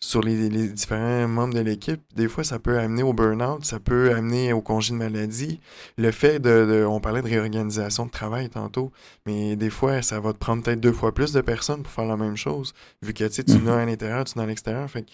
sur 0.00 0.20
les, 0.20 0.48
différents 0.68 1.26
membres 1.26 1.54
de 1.54 1.60
l'équipe. 1.60 2.00
Des 2.14 2.28
fois, 2.28 2.44
ça 2.44 2.58
peut 2.58 2.78
amener 2.78 3.02
au 3.02 3.12
burn-out, 3.12 3.64
ça 3.64 3.80
peut 3.80 4.12
amener 4.14 4.52
au 4.52 4.60
congé 4.60 4.92
de 4.92 4.98
maladie. 4.98 5.60
Le 5.96 6.10
fait 6.10 6.38
de, 6.38 6.84
On 6.88 7.00
parlait 7.00 7.22
de 7.22 7.28
réorganisation 7.28 8.06
de 8.06 8.10
travail 8.10 8.50
tantôt, 8.50 8.92
mais 9.24 9.56
des 9.56 9.70
fois, 9.70 10.02
ça 10.02 10.20
va 10.20 10.32
te 10.32 10.38
prendre 10.38 10.62
peut-être 10.62 10.80
deux 10.80 10.92
fois 10.92 11.14
plus 11.14 11.32
de 11.32 11.40
personnes 11.40 11.82
pour 11.82 11.92
faire 11.92 12.06
la 12.06 12.16
même 12.16 12.36
chose, 12.36 12.74
vu 13.02 13.14
que 13.14 13.24
tu 13.24 13.40
mm-hmm. 13.42 13.68
as 13.68 13.76
à 13.76 13.86
l'intérieur, 13.86 14.24
tu 14.24 14.38
en 14.38 14.42
à 14.42 14.46
l'extérieur. 14.46 14.88
Fait 14.90 15.06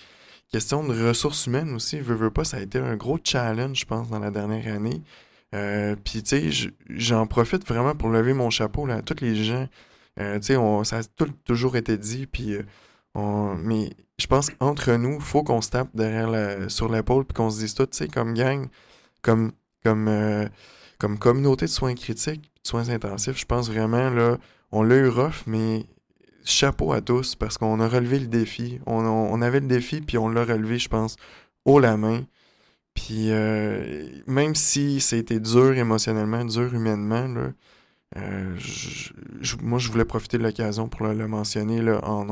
question 0.52 0.84
de 0.84 1.08
ressources 1.08 1.46
humaines 1.46 1.74
aussi, 1.74 2.00
veux, 2.00 2.14
veux 2.14 2.30
pas, 2.30 2.44
ça 2.44 2.58
a 2.58 2.60
été 2.60 2.78
un 2.78 2.96
gros 2.96 3.18
challenge, 3.22 3.80
je 3.80 3.84
pense, 3.86 4.10
dans 4.10 4.18
la 4.18 4.30
dernière 4.30 4.74
année. 4.74 5.00
Euh, 5.54 5.96
Puis, 6.04 6.22
tu 6.22 6.52
sais, 6.52 6.72
j'en 6.90 7.26
profite 7.26 7.66
vraiment 7.66 7.94
pour 7.94 8.08
lever 8.08 8.34
mon 8.34 8.50
chapeau 8.50 8.86
là, 8.86 8.96
à 8.96 9.02
tous 9.02 9.22
les 9.22 9.34
gens. 9.44 9.68
Euh, 10.20 10.38
tu 10.40 10.54
sais, 10.54 10.84
ça 10.84 10.98
a 10.98 11.24
toujours 11.44 11.76
été 11.76 11.96
dit, 11.96 12.26
puis... 12.26 12.54
Euh, 12.54 12.62
mais 13.58 13.90
je 14.22 14.28
pense 14.28 14.50
qu'entre 14.50 14.92
nous, 14.92 15.16
il 15.16 15.20
faut 15.20 15.42
qu'on 15.42 15.60
se 15.60 15.70
tape 15.70 15.88
derrière 15.94 16.70
sur 16.70 16.88
l'épaule 16.88 17.24
puis 17.24 17.34
qu'on 17.34 17.50
se 17.50 17.58
dise 17.58 17.74
tout, 17.74 17.86
tu 17.86 17.96
sais, 17.98 18.06
comme 18.06 18.34
gang, 18.34 18.68
comme, 19.20 19.50
comme, 19.82 20.06
euh, 20.06 20.46
comme 20.98 21.18
communauté 21.18 21.64
de 21.64 21.70
soins 21.70 21.96
critiques, 21.96 22.42
de 22.42 22.68
soins 22.68 22.88
intensifs, 22.88 23.36
je 23.36 23.46
pense 23.46 23.68
vraiment, 23.68 24.10
là, 24.10 24.38
on 24.70 24.84
l'a 24.84 24.94
eu 24.94 25.08
rough, 25.08 25.42
mais 25.48 25.86
chapeau 26.44 26.92
à 26.92 27.00
tous 27.00 27.34
parce 27.34 27.58
qu'on 27.58 27.80
a 27.80 27.88
relevé 27.88 28.20
le 28.20 28.28
défi. 28.28 28.78
On, 28.86 29.42
avait 29.42 29.58
le 29.58 29.66
défi, 29.66 30.00
puis 30.00 30.18
on 30.18 30.28
l'a 30.28 30.44
relevé, 30.44 30.78
je 30.78 30.88
pense, 30.88 31.16
haut 31.64 31.80
la 31.80 31.96
main. 31.96 32.24
Puis 32.94 33.32
euh, 33.32 34.08
même 34.28 34.54
si 34.54 35.00
c'était 35.00 35.40
dur 35.40 35.72
émotionnellement, 35.72 36.44
dur 36.44 36.72
humainement, 36.72 37.26
là, 37.26 37.52
euh, 38.18 38.56
moi, 39.62 39.80
je 39.80 39.90
voulais 39.90 40.04
profiter 40.04 40.38
de 40.38 40.44
l'occasion 40.44 40.88
pour 40.88 41.08
le, 41.08 41.26
mentionner 41.26 41.82
là, 41.82 42.00
en 42.04 42.28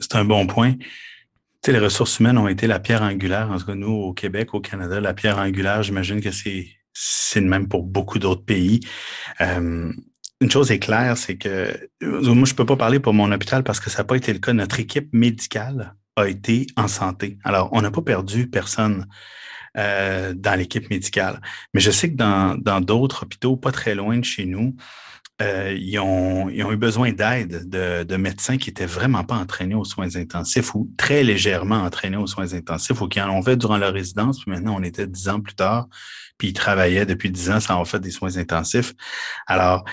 c'est 0.00 0.16
un 0.16 0.24
bon 0.24 0.46
point. 0.46 0.74
Tu 1.62 1.72
les 1.72 1.78
ressources 1.78 2.20
humaines 2.20 2.38
ont 2.38 2.48
été 2.48 2.66
la 2.66 2.78
pierre 2.78 3.02
angulaire, 3.02 3.50
en 3.50 3.58
tout 3.58 3.66
cas 3.66 3.74
nous 3.74 3.92
au 3.92 4.12
Québec, 4.12 4.54
au 4.54 4.60
Canada, 4.60 5.00
la 5.00 5.14
pierre 5.14 5.38
angulaire, 5.38 5.82
j'imagine 5.82 6.20
que 6.20 6.30
c'est 6.30 6.68
c'est 6.98 7.40
le 7.40 7.46
même 7.46 7.68
pour 7.68 7.82
beaucoup 7.82 8.18
d'autres 8.18 8.44
pays. 8.44 8.80
Euh, 9.40 9.92
une 10.40 10.50
chose 10.50 10.70
est 10.70 10.78
claire, 10.78 11.16
c'est 11.16 11.36
que 11.36 11.88
moi, 12.00 12.20
je 12.22 12.52
ne 12.52 12.56
peux 12.56 12.66
pas 12.66 12.76
parler 12.76 13.00
pour 13.00 13.12
mon 13.12 13.30
hôpital 13.32 13.62
parce 13.64 13.80
que 13.80 13.90
ça 13.90 13.98
n'a 13.98 14.04
pas 14.04 14.16
été 14.16 14.32
le 14.32 14.38
cas. 14.38 14.52
Notre 14.52 14.80
équipe 14.80 15.12
médicale 15.12 15.94
a 16.16 16.28
été 16.28 16.66
en 16.76 16.88
santé. 16.88 17.38
Alors, 17.44 17.68
on 17.72 17.82
n'a 17.82 17.90
pas 17.90 18.02
perdu 18.02 18.48
personne 18.48 19.06
euh, 19.76 20.32
dans 20.34 20.58
l'équipe 20.58 20.88
médicale. 20.90 21.40
Mais 21.74 21.80
je 21.80 21.90
sais 21.90 22.10
que 22.10 22.16
dans 22.16 22.80
d'autres 22.80 23.24
hôpitaux, 23.24 23.56
pas 23.56 23.72
très 23.72 23.94
loin 23.94 24.18
de 24.18 24.24
chez 24.24 24.46
nous, 24.46 24.74
euh, 25.42 25.76
ils, 25.78 25.98
ont, 25.98 26.48
eu 26.48 26.76
besoin 26.76 27.12
d'aide 27.12 27.68
de, 27.68 28.04
de, 28.04 28.16
médecins 28.16 28.56
qui 28.56 28.70
étaient 28.70 28.86
vraiment 28.86 29.22
pas 29.22 29.34
entraînés 29.34 29.74
aux 29.74 29.84
soins 29.84 30.16
intensifs 30.16 30.74
ou 30.74 30.90
très 30.96 31.22
légèrement 31.22 31.82
entraînés 31.82 32.16
aux 32.16 32.26
soins 32.26 32.54
intensifs 32.54 33.02
ou 33.02 33.06
qui 33.06 33.20
en 33.20 33.28
ont 33.28 33.42
fait 33.42 33.58
durant 33.58 33.76
leur 33.76 33.92
résidence. 33.92 34.46
Maintenant, 34.46 34.76
on 34.78 34.82
était 34.82 35.06
dix 35.06 35.28
ans 35.28 35.40
plus 35.42 35.54
tard, 35.54 35.88
puis 36.38 36.48
ils 36.48 36.52
travaillaient 36.54 37.04
depuis 37.04 37.30
dix 37.30 37.50
ans 37.50 37.60
sans 37.60 37.74
avoir 37.74 37.86
fait 37.86 38.00
des 38.00 38.10
soins 38.10 38.38
intensifs. 38.38 38.94
Alors, 39.46 39.84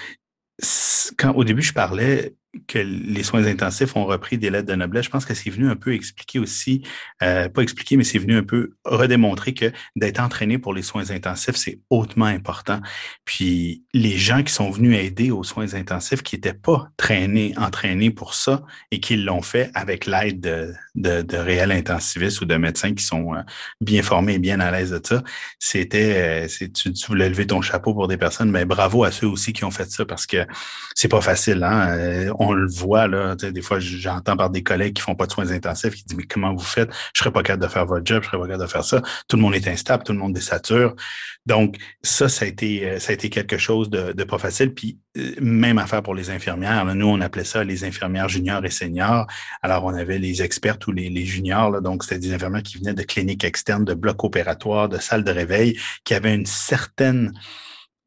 quand 1.18 1.34
au 1.34 1.44
début, 1.44 1.62
je 1.62 1.74
parlais 1.74 2.36
que 2.68 2.78
les 2.78 3.24
soins 3.24 3.46
intensifs 3.46 3.96
ont 3.96 4.06
repris 4.06 4.38
des 4.38 4.50
lettres 4.50 4.68
de 4.68 4.76
noblesse, 4.76 5.06
je 5.06 5.10
pense 5.10 5.26
que 5.26 5.34
c'est 5.34 5.50
venu 5.50 5.70
un 5.70 5.76
peu 5.76 5.94
expliquer 5.94 6.40
aussi, 6.40 6.84
euh, 7.24 7.50
pas 7.50 7.62
expliquer, 7.62 7.98
mais 7.98 8.04
c'est 8.04 8.20
venu 8.20 8.38
un 8.38 8.44
peu 8.44 8.74
redémontrer 8.86 9.54
que 9.54 9.72
d'être 9.96 10.20
entraîné 10.20 10.60
pour 10.60 10.74
les 10.74 10.84
soins 10.84 11.10
intensifs, 11.10 11.56
c'est 11.56 11.80
hautement 11.90 12.26
important. 12.26 12.80
Puis 13.26 13.84
les 13.94 14.18
gens 14.18 14.44
qui 14.44 14.54
sont 14.54 14.70
venus 14.70 14.98
aider 14.98 15.32
aux 15.32 15.44
soins 15.44 15.74
intensifs, 15.74 16.22
qui 16.22 16.36
n'étaient 16.36 16.54
pas 16.54 16.90
traînés, 16.96 17.54
entraînés 17.58 18.12
pour 18.12 18.36
ça 18.36 18.64
et 18.92 19.00
qui 19.00 19.16
l'ont 19.16 19.42
fait 19.42 19.72
avec 19.74 20.06
l'aide 20.06 20.40
de, 20.40 20.74
de, 20.96 21.24
de, 21.24 21.38
réels 21.38 21.72
intensivistes 21.72 22.42
ou 22.42 22.46
de 22.46 22.56
médecins 22.56 22.94
qui 22.94 23.04
sont 23.04 23.34
euh, 23.34 23.42
bien 23.82 24.04
formés 24.04 24.36
et 24.36 24.40
bien 24.40 24.60
à 24.60 24.70
l'aise 24.70 24.92
de 24.92 25.02
ça, 25.04 25.24
c'était, 25.58 26.46
euh, 26.46 26.68
tu, 26.74 26.94
tu 26.94 27.08
voulais 27.08 27.30
lever 27.30 27.48
ton 27.48 27.62
chapeau 27.62 27.94
pour 27.94 28.08
des 28.08 28.18
personnes, 28.18 28.52
mais 28.52 28.66
bravo 28.66 29.04
à 29.04 29.12
ceux 29.12 29.28
aussi 29.28 29.54
qui 29.54 29.64
ont 29.64 29.72
fait 29.72 29.90
ça 29.90 30.06
parce 30.06 30.28
que 30.28 30.46
c'est 30.94 31.08
pas 31.08 31.22
facile. 31.22 31.64
Hein? 31.64 32.32
on 32.43 32.43
le 32.52 32.68
voit, 32.68 33.08
là, 33.08 33.36
des 33.36 33.62
fois, 33.62 33.80
j'entends 33.80 34.36
par 34.36 34.50
des 34.50 34.64
collègues 34.64 34.94
qui 34.94 35.02
font 35.02 35.16
pas 35.16 35.26
de 35.26 35.32
soins 35.32 35.50
intensifs 35.52 35.96
qui 35.96 36.04
disent, 36.04 36.18
mais 36.18 36.26
comment 36.26 36.54
vous 36.54 36.60
faites? 36.60 36.90
Je 37.14 37.20
serais 37.20 37.32
pas 37.32 37.44
capable 37.44 37.64
de 37.64 37.68
faire 37.70 37.86
votre 37.86 38.06
job, 38.06 38.24
je 38.24 38.28
serais 38.28 38.38
pas 38.38 38.46
capable 38.46 38.64
de 38.64 38.70
faire 38.70 38.84
ça. 38.84 39.02
Tout 39.28 39.38
le 39.38 39.42
monde 39.42 39.56
est 39.56 39.68
instable, 39.68 40.04
tout 40.04 40.12
le 40.12 40.20
monde 40.20 40.34
désature. 40.34 40.96
Donc, 41.46 41.78
ça, 42.02 42.30
ça 42.30 42.46
a 42.46 42.48
été, 42.48 42.90
euh, 42.90 43.30
quelque 43.30 43.58
chose 43.58 43.90
de, 43.90 44.24
pas 44.24 44.38
facile. 44.38 44.74
Puis, 44.74 45.00
euh, 45.18 45.34
même 45.40 45.78
affaire 45.78 46.04
pour 46.04 46.16
les 46.16 46.30
infirmières. 46.30 46.86
Nous, 46.96 47.08
on 47.08 47.22
appelait 47.22 47.44
ça 47.44 47.64
les 47.64 47.84
infirmières 47.84 48.30
juniors 48.30 48.66
et 48.66 48.70
seniors. 48.70 49.28
Alors, 49.62 49.86
on 49.86 49.94
avait 49.94 50.20
les 50.20 50.42
experts 50.42 50.80
ou 50.88 50.92
les, 50.92 51.26
juniors. 51.26 51.82
Donc, 51.82 52.04
c'était 52.04 52.20
des 52.20 52.34
infirmières 52.34 52.64
qui 52.64 52.78
venaient 52.78 52.94
de 52.94 53.04
cliniques 53.04 53.44
externes, 53.44 53.86
de 53.86 53.94
blocs 53.94 54.24
opératoires, 54.24 54.90
de 54.90 54.98
salles 54.98 55.24
de 55.24 55.32
réveil, 55.32 55.78
qui 56.04 56.14
avaient 56.14 56.36
une 56.36 56.46
certaine 56.46 57.32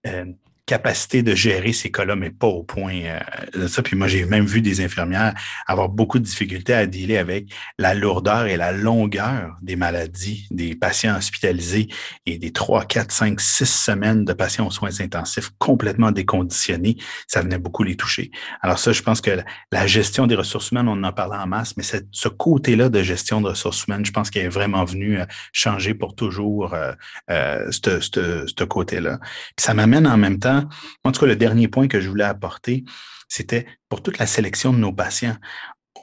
euh, 0.06 0.24
capacité 0.66 1.22
de 1.22 1.34
gérer 1.34 1.72
ces 1.72 1.90
cas-là, 1.90 2.16
mais 2.16 2.30
pas 2.30 2.48
au 2.48 2.64
point 2.64 3.00
euh, 3.04 3.20
de 3.54 3.66
ça. 3.68 3.82
Puis 3.82 3.96
moi, 3.96 4.08
j'ai 4.08 4.24
même 4.24 4.46
vu 4.46 4.60
des 4.60 4.80
infirmières 4.80 5.34
avoir 5.66 5.88
beaucoup 5.88 6.18
de 6.18 6.24
difficultés 6.24 6.74
à 6.74 6.86
dealer 6.86 7.18
avec 7.18 7.46
la 7.78 7.94
lourdeur 7.94 8.46
et 8.46 8.56
la 8.56 8.72
longueur 8.72 9.56
des 9.62 9.76
maladies 9.76 10.46
des 10.50 10.74
patients 10.74 11.16
hospitalisés 11.16 11.88
et 12.26 12.38
des 12.38 12.52
trois, 12.52 12.84
quatre, 12.84 13.12
cinq, 13.12 13.40
six 13.40 13.66
semaines 13.66 14.24
de 14.24 14.32
patients 14.32 14.66
aux 14.66 14.70
soins 14.70 15.00
intensifs 15.00 15.50
complètement 15.58 16.10
déconditionnés. 16.10 16.96
Ça 17.28 17.42
venait 17.42 17.58
beaucoup 17.58 17.84
les 17.84 17.96
toucher. 17.96 18.30
Alors 18.60 18.78
ça, 18.78 18.92
je 18.92 19.02
pense 19.02 19.20
que 19.20 19.38
la 19.72 19.86
gestion 19.86 20.26
des 20.26 20.34
ressources 20.34 20.70
humaines, 20.72 20.88
on 20.88 21.02
en 21.04 21.12
parlait 21.12 21.36
en 21.36 21.46
masse, 21.46 21.76
mais 21.76 21.84
ce 21.84 22.28
côté-là 22.28 22.88
de 22.88 23.02
gestion 23.02 23.40
de 23.40 23.48
ressources 23.48 23.86
humaines, 23.86 24.04
je 24.04 24.12
pense 24.12 24.30
qu'il 24.30 24.42
est 24.42 24.48
vraiment 24.48 24.84
venu 24.84 25.20
euh, 25.20 25.24
changer 25.52 25.94
pour 25.94 26.14
toujours 26.14 26.74
euh, 26.74 26.92
euh, 27.30 27.70
ce 27.70 28.64
côté-là. 28.64 29.18
Ça 29.56 29.74
m'amène 29.74 30.06
en 30.06 30.16
même 30.16 30.38
temps 30.38 30.55
en 31.04 31.12
tout 31.12 31.20
cas, 31.20 31.26
le 31.26 31.36
dernier 31.36 31.68
point 31.68 31.88
que 31.88 32.00
je 32.00 32.08
voulais 32.08 32.24
apporter, 32.24 32.84
c'était 33.28 33.66
pour 33.88 34.02
toute 34.02 34.18
la 34.18 34.26
sélection 34.26 34.72
de 34.72 34.78
nos 34.78 34.92
patients. 34.92 35.36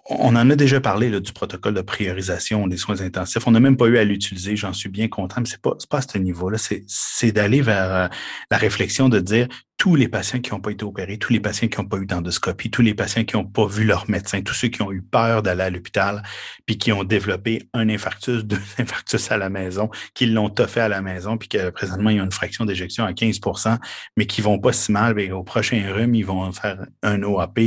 On 0.09 0.35
en 0.35 0.49
a 0.49 0.55
déjà 0.55 0.81
parlé 0.81 1.21
du 1.21 1.31
protocole 1.31 1.75
de 1.75 1.81
priorisation 1.81 2.67
des 2.67 2.75
soins 2.75 2.99
intensifs. 2.99 3.47
On 3.47 3.51
n'a 3.51 3.61
même 3.61 3.77
pas 3.77 3.85
eu 3.85 3.97
à 3.97 4.03
l'utiliser, 4.03 4.55
j'en 4.57 4.73
suis 4.73 4.89
bien 4.89 5.07
content, 5.07 5.39
mais 5.39 5.45
ce 5.45 5.53
n'est 5.53 5.59
pas, 5.89 5.97
à 5.97 6.01
ce 6.01 6.17
niveau-là. 6.17 6.57
C'est 6.87 7.31
d'aller 7.31 7.61
vers 7.61 7.93
euh, 7.93 8.07
la 8.51 8.57
réflexion 8.57 9.07
de 9.07 9.19
dire 9.19 9.47
tous 9.77 9.95
les 9.95 10.07
patients 10.07 10.39
qui 10.39 10.51
n'ont 10.51 10.61
pas 10.61 10.71
été 10.71 10.85
opérés, 10.85 11.17
tous 11.17 11.33
les 11.33 11.39
patients 11.39 11.67
qui 11.67 11.79
n'ont 11.79 11.87
pas 11.87 11.97
eu 11.97 12.05
d'endoscopie, 12.05 12.69
tous 12.69 12.81
les 12.81 12.93
patients 12.93 13.23
qui 13.23 13.35
n'ont 13.35 13.45
pas 13.45 13.65
vu 13.65 13.83
leur 13.83 14.09
médecin, 14.09 14.41
tous 14.41 14.53
ceux 14.53 14.67
qui 14.69 14.81
ont 14.81 14.91
eu 14.91 15.01
peur 15.01 15.43
d'aller 15.43 15.63
à 15.63 15.69
l'hôpital, 15.69 16.23
puis 16.65 16.77
qui 16.77 16.91
ont 16.91 17.03
développé 17.03 17.69
un 17.73 17.89
infarctus, 17.89 18.43
deux 18.45 18.61
infarctus 18.77 19.31
à 19.31 19.37
la 19.37 19.49
maison, 19.49 19.89
qui 20.13 20.25
l'ont 20.25 20.49
toffé 20.49 20.79
à 20.79 20.87
la 20.87 21.01
maison, 21.01 21.37
puis 21.37 21.49
que 21.49 21.69
présentement, 21.69 22.09
ils 22.09 22.21
ont 22.21 22.25
une 22.25 22.31
fraction 22.31 22.65
d'éjection 22.65 23.05
à 23.05 23.11
15% 23.11 23.77
mais 24.17 24.25
qui 24.25 24.41
vont 24.41 24.59
pas 24.59 24.73
si 24.73 24.91
mal, 24.91 25.13
bien, 25.13 25.33
au 25.35 25.43
prochain 25.43 25.81
rhume, 25.93 26.15
ils 26.15 26.25
vont 26.25 26.51
faire 26.51 26.85
un 27.01 27.21
OAP, 27.23 27.59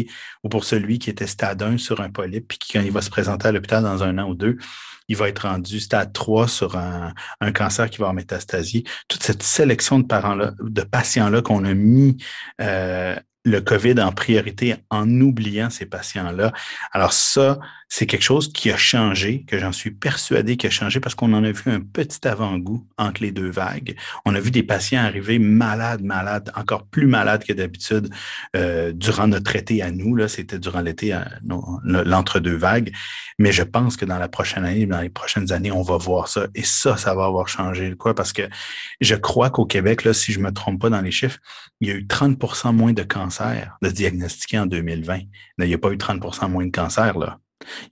ou 0.45 0.49
pour 0.49 0.64
celui 0.64 0.99
qui 0.99 1.11
était 1.11 1.27
stade 1.27 1.62
1 1.62 1.79
sur 1.79 2.01
un 2.01 2.11
polype, 2.11 2.49
puis 2.49 2.59
quand 2.73 2.81
il 2.81 2.92
va 2.92 3.03
se 3.03 3.11
présenter 3.11 3.49
à 3.49 3.53
l'hôpital 3.53 3.83
dans 3.83 4.03
un 4.03 4.19
an 4.19 4.29
ou 4.29 4.35
deux, 4.35 4.57
il 5.09 5.16
va 5.16 5.29
être 5.29 5.49
rendu 5.49 5.81
stade 5.81 6.12
3 6.12 6.49
sur 6.49 6.77
un, 6.77 7.12
cancer 7.53 7.88
qui 7.90 7.99
va 7.99 8.09
en 8.09 8.12
métastasie. 8.12 8.85
Toute 9.09 9.23
cette 9.23 9.42
sélection 9.42 9.99
de 9.99 10.07
parents-là, 10.07 10.53
de 10.61 10.83
patients-là 10.83 11.42
qu'on 11.42 11.64
a 11.64 11.75
mis 11.75 12.16
euh, 12.61 13.16
le 13.45 13.61
COVID 13.61 14.01
en 14.01 14.12
priorité 14.12 14.77
en 14.90 15.09
oubliant 15.21 15.71
ces 15.71 15.87
patients-là. 15.87 16.53
Alors 16.92 17.12
ça, 17.12 17.59
c'est 17.88 18.07
quelque 18.07 18.22
chose 18.22 18.53
qui 18.53 18.70
a 18.70 18.77
changé, 18.77 19.44
que 19.46 19.59
j'en 19.59 19.70
suis 19.70 19.92
persuadé 19.92 20.57
qui 20.57 20.66
a 20.66 20.70
changé 20.70 20.99
parce 20.99 21.14
qu'on 21.14 21.33
en 21.33 21.44
a 21.44 21.53
vu 21.53 21.70
un 21.70 21.81
petit 21.81 22.27
avant-goût 22.27 22.87
entre 22.99 23.22
les 23.22 23.31
deux 23.31 23.49
vagues. 23.49 23.96
On 24.25 24.35
a 24.35 24.40
vu 24.40 24.51
des 24.51 24.64
patients 24.64 25.05
arriver 25.05 25.38
malades, 25.38 26.03
malades, 26.03 26.51
encore 26.57 26.87
plus 26.87 27.07
malades 27.07 27.44
que 27.44 27.53
d'habitude 27.53 28.12
euh, 28.57 28.92
durant 28.92 29.29
notre 29.29 29.55
été 29.55 29.83
à 29.83 29.92
nous. 29.92 30.16
Là, 30.16 30.27
c'était 30.27 30.59
durant 30.59 30.81
l'été, 30.81 31.16
l'entre-deux 31.85 32.57
vagues. 32.57 32.92
Mais 33.38 33.53
je 33.53 33.62
pense 33.62 33.96
que 33.96 34.05
dans 34.05 34.18
la 34.18 34.29
prochaine 34.29 34.64
année, 34.64 34.87
dans 34.87 35.01
les 35.01 35.09
prochaines 35.09 35.53
années, 35.53 35.70
on 35.70 35.83
va 35.83 35.96
voir 35.96 36.27
ça. 36.27 36.49
Et 36.55 36.64
ça, 36.64 36.96
ça 36.96 37.14
va 37.14 37.27
avoir 37.27 37.46
changé. 37.46 37.94
Quoi? 37.96 38.14
Parce 38.14 38.33
que 38.33 38.42
je 39.01 39.14
crois 39.14 39.51
qu'au 39.51 39.64
Québec, 39.64 40.03
là, 40.05 40.12
si 40.12 40.33
je 40.33 40.40
me 40.40 40.51
trompe 40.51 40.81
pas 40.81 40.90
dans 40.90 41.03
les 41.03 41.12
chiffres, 41.12 41.38
il 41.81 41.88
y 41.88 41.92
a 41.92 41.94
eu 41.94 42.05
30% 42.05 42.75
moins 42.75 42.92
de 42.92 43.03
cancers 43.05 43.79
de 43.81 43.90
diagnostiqués 43.90 44.59
en 44.59 44.66
2020. 44.66 45.20
il 45.59 45.66
n'y 45.66 45.75
a 45.75 45.79
pas 45.79 45.92
eu 45.92 45.96
30% 45.96 46.51
moins 46.51 46.66
de 46.66 46.70
cancers, 46.70 47.18
là 47.18 47.38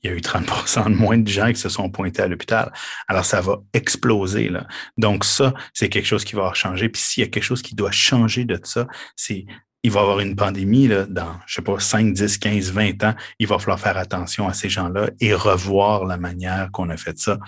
il 0.02 0.10
y 0.10 0.12
a 0.12 0.16
eu 0.16 0.20
30% 0.20 0.84
de 0.84 0.96
moins 0.96 1.18
de 1.18 1.28
gens 1.28 1.48
qui 1.48 1.60
se 1.60 1.68
sont 1.68 1.90
pointés 1.90 2.22
à 2.22 2.28
l'hôpital. 2.28 2.72
Alors, 3.08 3.24
ça 3.24 3.40
va 3.40 3.62
exploser. 3.72 4.48
Là. 4.48 4.66
Donc, 4.96 5.24
ça, 5.24 5.54
c'est 5.72 5.88
quelque 5.88 6.06
chose 6.06 6.24
qui 6.24 6.36
va 6.36 6.52
changer. 6.54 6.88
Puis 6.88 7.02
s'il 7.02 7.22
y 7.22 7.26
a 7.26 7.30
quelque 7.30 7.44
chose 7.44 7.62
qui 7.62 7.74
doit 7.74 7.90
changer 7.90 8.44
de 8.44 8.58
ça, 8.62 8.86
c'est 9.16 9.46
il 9.84 9.90
va 9.90 10.00
y 10.00 10.02
avoir 10.02 10.20
une 10.20 10.34
pandémie 10.34 10.88
là, 10.88 11.04
dans, 11.04 11.36
je 11.46 11.56
sais 11.56 11.62
pas, 11.62 11.78
5, 11.78 12.14
10, 12.14 12.38
15, 12.38 12.72
20 12.72 13.04
ans. 13.04 13.14
Il 13.38 13.46
va 13.46 13.58
falloir 13.58 13.78
faire 13.78 13.98
attention 13.98 14.48
à 14.48 14.54
ces 14.54 14.70
gens-là 14.70 15.10
et 15.20 15.34
revoir 15.34 16.06
la 16.06 16.16
manière 16.16 16.70
qu'on 16.72 16.88
a 16.88 16.96
fait 16.96 17.18
ça. 17.18 17.38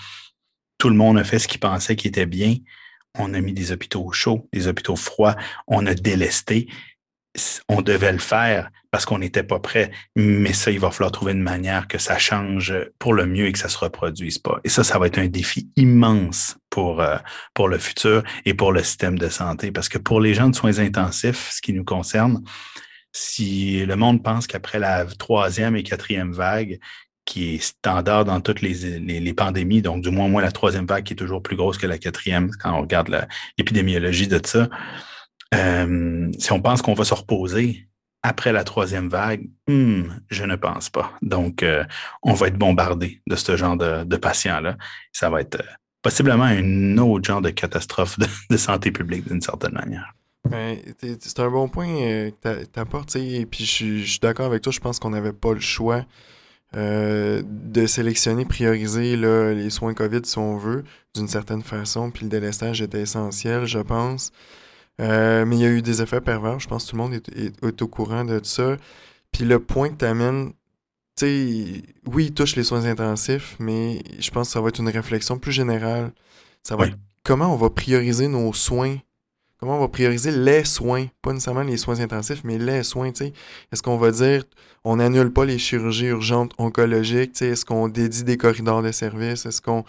Tout 0.76 0.90
le 0.90 0.94
monde 0.94 1.16
a 1.16 1.24
fait 1.24 1.38
ce 1.38 1.48
qu'il 1.48 1.60
pensait 1.60 1.96
qui 1.96 2.08
était 2.08 2.26
bien. 2.26 2.56
On 3.18 3.32
a 3.32 3.40
mis 3.40 3.54
des 3.54 3.72
hôpitaux 3.72 4.12
chauds, 4.12 4.46
des 4.52 4.68
hôpitaux 4.68 4.96
froids. 4.96 5.34
On 5.66 5.86
a 5.86 5.94
délesté 5.94 6.68
on 7.68 7.82
devait 7.82 8.12
le 8.12 8.18
faire 8.18 8.70
parce 8.90 9.04
qu'on 9.04 9.18
n'était 9.18 9.42
pas 9.42 9.58
prêt. 9.58 9.90
Mais 10.14 10.52
ça, 10.52 10.70
il 10.70 10.80
va 10.80 10.90
falloir 10.90 11.12
trouver 11.12 11.32
une 11.32 11.42
manière 11.42 11.88
que 11.88 11.98
ça 11.98 12.18
change 12.18 12.74
pour 12.98 13.14
le 13.14 13.26
mieux 13.26 13.46
et 13.46 13.52
que 13.52 13.58
ça 13.58 13.68
se 13.68 13.78
reproduise 13.78 14.38
pas. 14.38 14.58
Et 14.64 14.68
ça, 14.68 14.84
ça 14.84 14.98
va 14.98 15.06
être 15.06 15.18
un 15.18 15.26
défi 15.26 15.68
immense 15.76 16.56
pour, 16.70 17.00
euh, 17.00 17.16
le 17.58 17.78
futur 17.78 18.22
et 18.44 18.54
pour 18.54 18.72
le 18.72 18.82
système 18.82 19.18
de 19.18 19.28
santé. 19.28 19.70
Parce 19.70 19.88
que 19.88 19.98
pour 19.98 20.20
les 20.20 20.34
gens 20.34 20.48
de 20.48 20.54
soins 20.54 20.78
intensifs, 20.78 21.50
ce 21.52 21.60
qui 21.60 21.72
nous 21.72 21.84
concerne, 21.84 22.42
si 23.12 23.84
le 23.84 23.96
monde 23.96 24.22
pense 24.22 24.46
qu'après 24.46 24.78
la 24.78 25.04
troisième 25.04 25.76
et 25.76 25.82
quatrième 25.82 26.32
vague, 26.32 26.78
qui 27.26 27.56
est 27.56 27.58
standard 27.58 28.24
dans 28.24 28.40
toutes 28.40 28.62
les, 28.62 28.98
les, 29.00 29.34
pandémies, 29.34 29.82
donc 29.82 30.02
du 30.02 30.10
moins, 30.10 30.28
moins 30.28 30.42
la 30.42 30.52
troisième 30.52 30.86
vague 30.86 31.04
qui 31.04 31.14
est 31.14 31.16
toujours 31.16 31.42
plus 31.42 31.56
grosse 31.56 31.76
que 31.76 31.86
la 31.86 31.98
quatrième 31.98 32.50
quand 32.62 32.72
on 32.72 32.82
regarde 32.82 33.26
l'épidémiologie 33.58 34.28
de 34.28 34.40
ça, 34.42 34.68
euh, 35.54 36.30
si 36.38 36.52
on 36.52 36.60
pense 36.60 36.82
qu'on 36.82 36.94
va 36.94 37.04
se 37.04 37.14
reposer 37.14 37.88
après 38.22 38.52
la 38.52 38.64
troisième 38.64 39.08
vague, 39.08 39.48
hmm, 39.68 40.02
je 40.28 40.44
ne 40.44 40.56
pense 40.56 40.90
pas. 40.90 41.12
Donc, 41.22 41.62
euh, 41.62 41.84
on 42.22 42.32
va 42.32 42.48
être 42.48 42.58
bombardé 42.58 43.20
de 43.26 43.36
ce 43.36 43.56
genre 43.56 43.76
de, 43.76 44.16
patients-là. 44.16 44.76
Ça 45.12 45.30
va 45.30 45.40
être 45.40 45.60
euh, 45.60 45.74
possiblement 46.02 46.44
un 46.44 46.98
autre 46.98 47.24
genre 47.24 47.40
de 47.40 47.50
catastrophe 47.50 48.18
de, 48.50 48.56
santé 48.56 48.90
publique 48.90 49.28
d'une 49.28 49.40
certaine 49.40 49.74
manière. 49.74 50.12
Ben, 50.48 50.78
c'est 51.20 51.40
un 51.40 51.50
bon 51.50 51.68
point 51.68 51.86
que 51.86 52.64
tu 52.64 52.80
apportes. 52.80 53.16
Puis, 53.50 53.64
je, 53.64 54.04
suis 54.04 54.20
d'accord 54.20 54.46
avec 54.46 54.62
toi. 54.62 54.72
Je 54.72 54.80
pense 54.80 54.98
qu'on 54.98 55.10
n'avait 55.10 55.32
pas 55.32 55.52
le 55.52 55.60
choix 55.60 56.04
de 56.72 57.86
sélectionner, 57.86 58.44
prioriser 58.44 59.16
les 59.16 59.70
soins 59.70 59.94
COVID 59.94 60.20
si 60.24 60.38
on 60.38 60.56
veut, 60.56 60.84
d'une 61.14 61.26
certaine 61.26 61.62
façon. 61.62 62.10
Puis 62.10 62.24
le 62.24 62.30
délestage 62.30 62.82
était 62.82 63.00
essentiel, 63.00 63.64
je 63.64 63.78
pense. 63.78 64.30
Euh, 65.00 65.44
mais 65.44 65.56
il 65.56 65.62
y 65.62 65.66
a 65.66 65.70
eu 65.70 65.82
des 65.82 66.02
effets 66.02 66.20
pervers. 66.20 66.58
Je 66.58 66.68
pense 66.68 66.84
que 66.84 66.90
tout 66.90 66.96
le 66.96 67.02
monde 67.02 67.14
est, 67.14 67.82
au 67.82 67.88
courant 67.88 68.24
de 68.24 68.40
ça. 68.42 68.76
Puis 69.32 69.44
le 69.44 69.60
point 69.60 69.90
que 69.90 69.96
tu 69.96 70.04
amènes, 70.04 70.52
tu 71.16 71.26
sais, 71.26 71.82
oui, 72.06 72.26
il 72.26 72.34
touche 72.34 72.56
les 72.56 72.64
soins 72.64 72.84
intensifs, 72.84 73.56
mais 73.58 74.02
je 74.18 74.30
pense 74.30 74.48
que 74.48 74.52
ça 74.52 74.60
va 74.60 74.68
être 74.68 74.80
une 74.80 74.88
réflexion 74.88 75.38
plus 75.38 75.52
générale. 75.52 76.12
Ça 76.62 76.76
va 76.76 76.86
être 76.86 76.96
comment 77.22 77.52
on 77.52 77.56
va 77.56 77.70
prioriser 77.70 78.28
nos 78.28 78.52
soins. 78.52 78.96
Comment 79.58 79.76
on 79.76 79.80
va 79.80 79.88
prioriser 79.88 80.32
les 80.32 80.64
soins, 80.64 81.06
pas 81.22 81.32
nécessairement 81.32 81.62
les 81.62 81.78
soins 81.78 82.00
intensifs, 82.00 82.42
mais 82.44 82.58
les 82.58 82.82
soins, 82.82 83.10
tu 83.10 83.26
sais. 83.26 83.32
Est-ce 83.72 83.82
qu'on 83.82 83.96
va 83.96 84.10
dire, 84.10 84.44
on 84.84 84.96
n'annule 84.96 85.32
pas 85.32 85.46
les 85.46 85.56
chirurgies 85.56 86.08
urgentes 86.08 86.52
oncologiques, 86.58 87.32
tu 87.32 87.38
sais, 87.38 87.48
est-ce 87.48 87.64
qu'on 87.64 87.88
dédie 87.88 88.22
des 88.22 88.36
corridors 88.36 88.82
de 88.82 88.92
service, 88.92 89.46
est-ce 89.46 89.62
qu'on, 89.62 89.84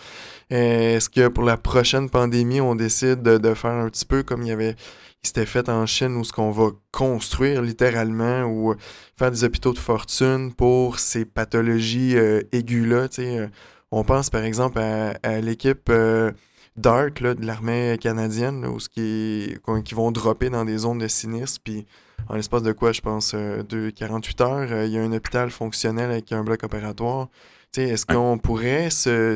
est-ce 0.50 1.10
que 1.10 1.28
pour 1.28 1.44
la 1.44 1.58
prochaine 1.58 2.10
pandémie, 2.10 2.62
on 2.62 2.76
décide 2.76 3.22
de, 3.22 3.54
faire 3.56 3.72
un 3.72 3.90
petit 3.90 4.06
peu 4.06 4.24
comme 4.24 4.44
il 4.44 4.48
y 4.48 4.52
avait, 4.52 4.76
il 5.24 5.28
s'était 5.28 5.46
fait 5.46 5.68
en 5.68 5.86
Chine, 5.86 6.16
où 6.16 6.24
ce 6.24 6.32
qu'on 6.32 6.52
va 6.52 6.70
construire 6.94 7.62
littéralement 7.62 8.44
ou 8.44 8.74
faire 9.18 9.32
des 9.32 9.44
hôpitaux 9.44 9.74
de 9.74 9.80
fortune 9.80 10.54
pour 10.54 11.00
ces 11.00 11.26
pathologies 11.26 12.16
euh, 12.16 12.42
aiguës-là, 12.54 13.10
tu 13.10 13.16
sais? 13.16 13.38
Euh, 13.40 13.48
on 13.92 14.04
pense 14.04 14.30
par 14.30 14.44
exemple 14.44 14.80
à, 14.80 15.42
l'équipe 15.42 15.90
euh, 15.90 16.32
DART 16.78 17.12
de 17.12 17.46
l'armée 17.46 17.98
canadienne, 18.00 18.66
où 18.66 18.80
ce 18.80 18.90
qui, 18.90 19.58
qui 19.84 19.94
vont 19.96 20.12
dropper 20.12 20.50
dans 20.50 20.66
des 20.66 20.78
zones 20.80 21.00
de 21.00 21.08
sinistre, 21.08 21.60
puis 21.64 21.86
en 22.30 22.36
l'espace 22.36 22.64
de 22.64 22.72
quoi, 22.72 22.92
je 22.92 23.02
pense, 23.02 23.34
de 23.34 23.90
48 23.90 24.42
heures, 24.42 24.86
il 24.86 24.92
y 24.92 24.98
a 24.98 25.02
un 25.02 25.12
hôpital 25.12 25.50
fonctionnel 25.50 26.12
avec 26.12 26.32
un 26.32 26.44
bloc 26.44 26.64
opératoire. 26.64 27.30
Est-ce 27.76 28.06
qu'on 28.06 28.38
pourrait 28.38 28.90
se, 28.90 29.36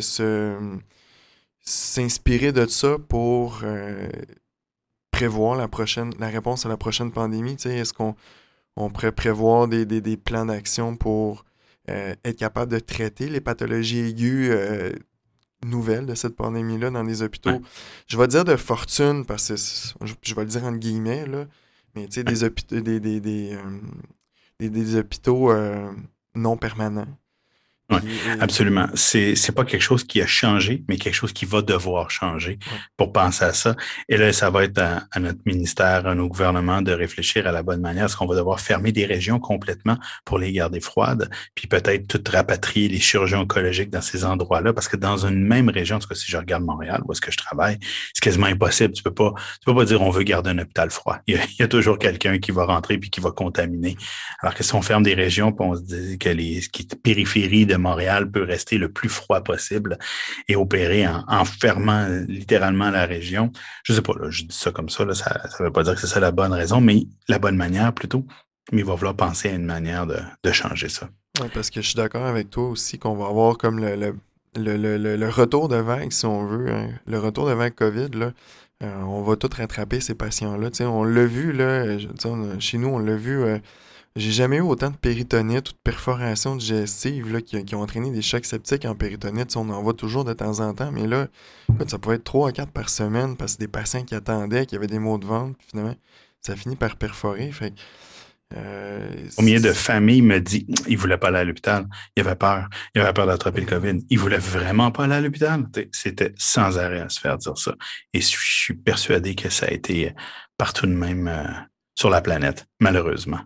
s'inspirer 1.60 2.51
de 2.51 2.65
ça 2.65 2.97
pour 3.08 3.62
euh, 3.63 4.10
prévoir 5.12 5.56
la 5.56 5.67
prochaine 5.67 6.12
la 6.19 6.27
réponse 6.27 6.65
à 6.65 6.69
la 6.69 6.77
prochaine 6.77 7.12
pandémie? 7.12 7.58
Est-ce 7.63 7.93
qu'on 7.93 8.15
on 8.75 8.89
pourrait 8.89 9.12
prévoir 9.12 9.67
des, 9.67 10.17
plans 10.17 10.45
d'action 10.45 10.95
pour 10.95 11.45
euh, 11.89 12.15
être 12.25 12.38
capable 12.38 12.71
de 12.71 12.80
traiter 12.80 13.30
les 13.30 13.41
pathologies 13.41 13.99
aiguës 13.99 14.49
euh, 14.51 14.91
nouvelles 15.65 16.06
de 16.06 16.16
cette 16.16 16.36
pandémie-là 16.36 16.89
dans 16.89 17.03
les 17.03 17.22
hôpitaux? 17.22 17.62
Je 18.07 18.18
vais 18.18 18.28
dire 18.28 18.45
de 18.45 18.55
fortune, 18.55 19.26
parce 19.26 19.49
que 19.49 19.55
je, 19.55 20.36
vais 20.36 20.41
le 20.41 20.47
dire 20.47 20.64
entre 20.64 20.78
guillemets, 20.78 21.26
là, 21.26 21.45
mais 21.95 22.07
des 22.07 22.43
hôpitaux, 22.43 22.80
des, 22.80 22.99
des, 22.99 23.20
des, 24.59 24.95
hôpitaux 24.95 25.51
non 26.36 26.57
permanents. 26.57 27.07
Oui, 27.92 27.98
absolument. 28.39 28.88
C'est 28.96 29.36
c'est 29.36 29.52
pas 29.52 29.66
quelque 29.66 29.82
chose 29.82 30.04
qui 30.04 30.22
a 30.22 30.28
changé, 30.28 30.84
mais 30.88 30.98
quelque 30.98 31.14
chose 31.14 31.34
qui 31.34 31.46
va 31.46 31.62
devoir 31.62 32.10
changer 32.10 32.58
pour 32.98 33.12
penser 33.12 33.44
à 33.44 33.54
ça. 33.54 33.76
Et 34.08 34.18
là, 34.18 34.32
ça 34.34 34.50
va 34.50 34.64
être 34.64 34.80
à, 34.80 35.20
notre 35.20 35.42
ministère, 35.46 36.08
à 36.08 36.16
nos 36.16 36.28
gouvernements 36.28 36.82
de 36.82 36.92
réfléchir 36.92 37.48
à 37.48 37.52
la 37.52 37.64
bonne 37.64 37.82
manière. 37.82 38.06
Est-ce 38.06 38.16
qu'on 38.16 38.28
va 38.28 38.36
devoir 38.36 38.60
fermer 38.60 38.92
des 38.92 39.06
régions 39.06 39.39
complètement 39.39 39.98
pour 40.26 40.39
les 40.39 40.52
garder 40.52 40.80
froides, 40.80 41.30
puis 41.56 41.68
peut-être 41.68 42.08
tout 42.08 42.24
rapatrier 42.32 42.88
les 42.88 43.00
chirurgiens 43.00 43.39
oncologiques 43.39 43.89
dans 43.89 44.02
ces 44.02 44.24
endroits-là, 44.26 44.74
parce 44.74 44.88
que 44.88 44.98
dans 44.98 45.26
une 45.26 45.46
même 45.46 45.70
région, 45.70 45.98
en 45.98 46.00
tout 46.00 46.08
cas 46.08 46.16
si 46.16 46.32
je 46.32 46.38
regarde 46.38 46.64
Montréal, 46.64 47.02
où 47.06 47.12
est-ce 47.12 47.22
que 47.22 47.32
je 47.32 47.38
travaille, 47.38 47.78
c'est 48.14 48.24
quasiment 48.24 48.48
impossible. 48.48 48.94
Tu 48.94 49.04
peux 49.04 49.14
pas, 49.14 49.34
tu 49.36 49.66
peux 49.66 49.76
pas 49.76 49.86
dire 49.86 50.02
on 50.02 50.10
veut 50.10 50.24
garder 50.24 50.52
un 50.52 50.60
hôpital 50.60 50.89
froid. 50.89 51.18
Il 51.28 51.39
y 51.60 51.64
a, 51.64 51.68
toujours 51.68 51.98
quelqu'un 51.98 52.39
qui 52.39 52.52
va 52.52 52.66
rentrer 52.66 52.98
puis 52.98 53.10
qui 53.10 53.22
va 53.22 53.32
contaminer. 53.32 53.96
Alors 54.42 54.54
que 54.54 54.64
si 54.64 54.76
on 54.76 54.82
ferme 54.82 55.04
des 55.04 55.14
régions, 55.14 55.52
puis 55.52 55.66
on 55.66 55.76
se 55.76 55.82
dit 55.82 56.18
que 56.18 56.30
les 56.30 56.62
qui 56.72 56.86
périphéries 56.86 57.66
de 57.66 57.76
Montréal 57.82 58.29
peut 58.29 58.43
rester 58.43 58.77
le 58.77 58.91
plus 58.91 59.09
froid 59.09 59.41
possible 59.41 59.97
et 60.47 60.55
opérer 60.55 61.07
en, 61.07 61.45
fermant 61.45 62.07
littéralement 62.27 62.89
la 62.89 63.05
région. 63.05 63.51
Je 63.84 63.93
sais 63.93 64.01
pas, 64.01 64.13
je 64.29 64.43
dis 64.43 64.55
ça 64.55 64.71
comme 64.71 64.89
ça, 64.89 65.05
ça 65.13 65.41
ne 65.59 65.65
veut 65.65 65.71
pas 65.71 65.84
dire 65.84 65.95
que 65.95 66.01
c'est 66.01 66.07
ça 66.07 66.19
la 66.19 66.32
bonne 66.32 66.53
raison, 66.53 66.82
mais 66.82 67.07
la 67.27 67.39
bonne 67.39 67.57
manière 67.57 67.93
plutôt. 67.93 68.25
Mais 68.71 68.79
il 68.79 68.86
va 68.86 68.95
falloir 68.95 69.15
penser 69.15 69.49
à 69.49 69.53
une 69.53 69.65
manière 69.65 70.05
de, 70.07 70.51
changer 70.51 70.89
ça. 70.89 71.09
Oui, 71.41 71.47
parce 71.53 71.69
que 71.69 71.82
je 71.82 71.88
suis 71.88 71.95
d'accord 71.95 72.25
avec 72.25 72.49
toi 72.49 72.69
aussi 72.69 72.99
qu'on 72.99 73.15
va 73.15 73.25
avoir 73.25 73.57
comme 73.57 73.79
le, 73.79 75.29
retour 75.29 75.67
de 75.67 75.77
vague, 75.77 76.11
si 76.11 76.25
on 76.25 76.45
veut, 76.45 76.71
hein. 76.71 76.89
le 77.07 77.19
retour 77.19 77.47
de 77.47 77.53
vague 77.53 77.73
COVID, 77.73 78.32
euh, 78.84 79.01
on 79.03 79.21
va 79.21 79.36
tout 79.36 79.49
rattraper 79.55 79.99
ces 79.99 80.15
patients-là. 80.15 80.69
On 80.82 81.03
l'a 81.03 81.25
vu, 81.25 81.57
chez 82.59 82.77
nous, 82.77 82.88
on 82.88 82.99
l'a 82.99 83.15
vu. 83.15 83.43
Euh, 83.43 83.59
j'ai 84.16 84.32
jamais 84.32 84.57
eu 84.57 84.62
autant 84.62 84.89
de 84.89 84.97
péritonite 84.97 85.70
ou 85.70 85.74
de 85.74 85.78
perforation 85.84 86.55
digestive 86.55 87.32
là, 87.32 87.41
qui, 87.41 87.64
qui, 87.64 87.76
ont 87.76 87.82
entraîné 87.82 88.12
des 88.12 88.22
chocs 88.22 88.45
septiques 88.45 88.86
en 88.86 88.95
péritonite. 88.95 89.55
on 89.55 89.70
en 89.70 89.82
voit 89.82 89.93
toujours 89.93 90.26
de 90.26 90.34
temps 90.34 90.59
en 90.59 90.74
temps, 90.74 90.91
mais 90.91 91.07
là, 91.07 91.28
ça 91.88 91.97
pouvait 91.97 92.16
être 92.16 92.24
3 92.24 92.49
à 92.49 92.51
4 92.51 92.72
par 92.72 92.89
semaine 92.89 93.38
parce 93.38 93.55
que 93.55 93.59
des 93.59 93.68
patients 93.68 94.03
qui 94.03 94.16
attendaient, 94.16 94.66
qui 94.66 94.76
avaient 94.76 94.88
des 94.88 94.99
maux 94.99 95.18
de 95.18 95.26
ventre, 95.26 95.57
puis 95.57 95.68
finalement, 95.72 95.95
ça 96.41 96.55
finit 96.55 96.76
par 96.76 96.97
perforer. 96.97 97.51
Fait 97.51 97.74
euh, 98.53 99.09
Combien 99.38 99.62
de 99.62 99.72
familles 99.72 100.22
me 100.22 100.39
dit 100.39 100.68
il 100.88 100.97
voulait 100.97 101.18
pas 101.18 101.30
aller 101.30 101.39
à 101.39 101.43
l'hôpital, 101.45 101.88
il 102.18 102.22
avait 102.22 102.36
peur, 102.36 102.68
il 102.93 103.01
avait 103.01 103.14
peur 103.14 103.28
d'attraper 103.28 103.62
le 103.62 103.68
COVID, 103.68 103.99
il 104.09 104.20
voulait 104.20 104.38
vraiment 104.38 104.91
pas 104.91 105.05
aller 105.05 105.16
à 105.16 105.22
l'hôpital. 105.22 105.66
C'était 105.93 106.34
sans 106.38 106.78
arrêt 106.78 106.99
à 106.99 107.07
se 107.09 107.20
faire 107.20 107.38
dire 107.38 107.57
ça. 107.57 107.76
Et 108.14 108.20
je 108.20 108.28
suis 108.28 108.74
persuadé 108.74 109.36
que 109.36 109.49
ça 109.49 109.68
a 109.68 109.72
été 109.72 110.14
partout 110.57 110.86
de 110.86 110.91
même 110.91 111.30
euh, 111.30 111.43
sur 111.95 112.09
la 112.09 112.22
planète, 112.22 112.68
malheureusement. 112.82 113.39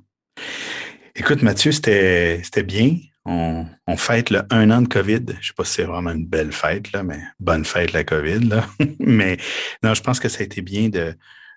Écoute, 1.16 1.42
Mathieu, 1.42 1.72
c'était 1.72 2.42
bien. 2.64 2.98
On, 3.26 3.66
fête 3.98 4.30
le 4.30 4.42
un 4.52 4.70
an 4.70 4.82
de 4.82 4.88
COVID. 4.88 5.22
Je 5.28 5.34
ne 5.34 5.42
sais 5.42 5.54
pas 5.56 5.64
si 5.64 5.74
c'est 5.74 5.84
vraiment 5.84 6.12
une 6.12 6.28
belle 6.28 6.52
fête, 6.52 6.92
là, 6.92 7.02
mais 7.02 7.20
bonne 7.40 7.66
fête 7.66 7.94
la 7.94 8.04
COVID. 8.04 8.42
Là. 8.50 8.68
mais 9.00 9.38
non, 9.82 9.94
je 9.94 10.02
pense 10.02 10.20
que 10.20 10.30
ça 10.30 10.42
a 10.42 10.44
été 10.44 10.62
bien 10.62 10.90
de, 10.90 11.16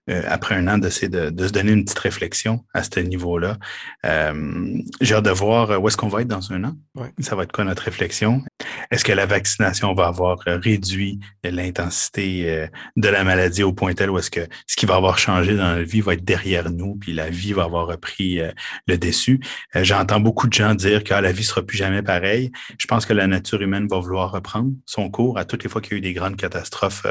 euh, 0.09 0.23
après 0.27 0.55
un 0.55 0.67
an, 0.69 0.79
d'essayer 0.79 1.09
de, 1.09 1.31
de, 1.31 1.47
se 1.47 1.53
donner 1.53 1.73
une 1.73 1.85
petite 1.85 1.99
réflexion 1.99 2.65
à 2.75 2.83
ce 2.83 3.01
niveau-là. 3.01 3.59
Euh, 4.07 4.79
J'ai 5.01 5.15
hâte 5.15 5.25
de 5.25 5.31
voir 5.31 5.71
euh, 5.71 5.79
où 5.79 5.89
est-ce 5.89 5.97
qu'on 5.97 6.09
va 6.09 6.23
être 6.23 6.29
dans 6.29 6.53
un 6.53 6.65
an. 6.65 6.77
Ça 7.21 7.37
va 7.37 7.43
être 7.43 7.53
quoi 7.53 7.65
notre 7.65 7.83
réflexion? 7.83 8.43
Est-ce 8.91 9.05
que 9.05 9.13
la 9.13 9.27
vaccination 9.27 9.95
va 9.95 10.07
avoir 10.07 10.39
euh, 10.47 10.59
réduit 10.59 11.21
l'intensité 11.45 12.69
de 12.97 13.09
la 13.09 13.25
maladie 13.25 13.63
au 13.63 13.73
point 13.73 13.95
tel 13.95 14.11
où 14.11 14.19
est-ce 14.19 14.31
que 14.31 14.47
ce 14.67 14.77
qui 14.77 14.87
va 14.87 14.97
avoir 14.97 15.19
changé 15.19 15.57
dans 15.57 15.77
la 15.77 15.83
vie 15.83 16.01
va 16.01 16.15
être 16.15 16.25
derrière 16.25 16.71
nous, 16.71 16.97
puis 16.97 17.13
la 17.13 17.31
vie 17.31 17.53
va 17.53 17.65
avoir 17.65 17.87
repris 17.87 18.41
le 18.87 18.99
dessus? 18.99 19.41
J'entends 19.75 20.21
beaucoup 20.21 20.47
de 20.47 20.53
gens 20.53 20.75
dire 20.75 21.05
que 21.05 21.15
ah, 21.15 21.21
la 21.21 21.33
vie 21.33 21.45
sera 21.45 21.63
plus 21.63 21.79
jamais 21.79 22.03
pareille. 22.03 22.51
Je 22.79 22.87
pense 22.87 23.07
que 23.07 23.13
la 23.13 23.27
nature 23.27 23.63
humaine 23.63 23.87
va 23.89 23.99
vouloir 23.99 24.31
reprendre 24.31 24.73
son 24.85 25.11
cours 25.11 25.39
à 25.39 25.45
toutes 25.45 25.65
les 25.65 25.71
fois 25.71 25.81
qu'il 25.81 25.93
y 25.93 25.95
a 25.95 25.99
eu 25.99 26.01
des 26.03 26.13
grandes 26.13 26.37
catastrophes 26.37 27.07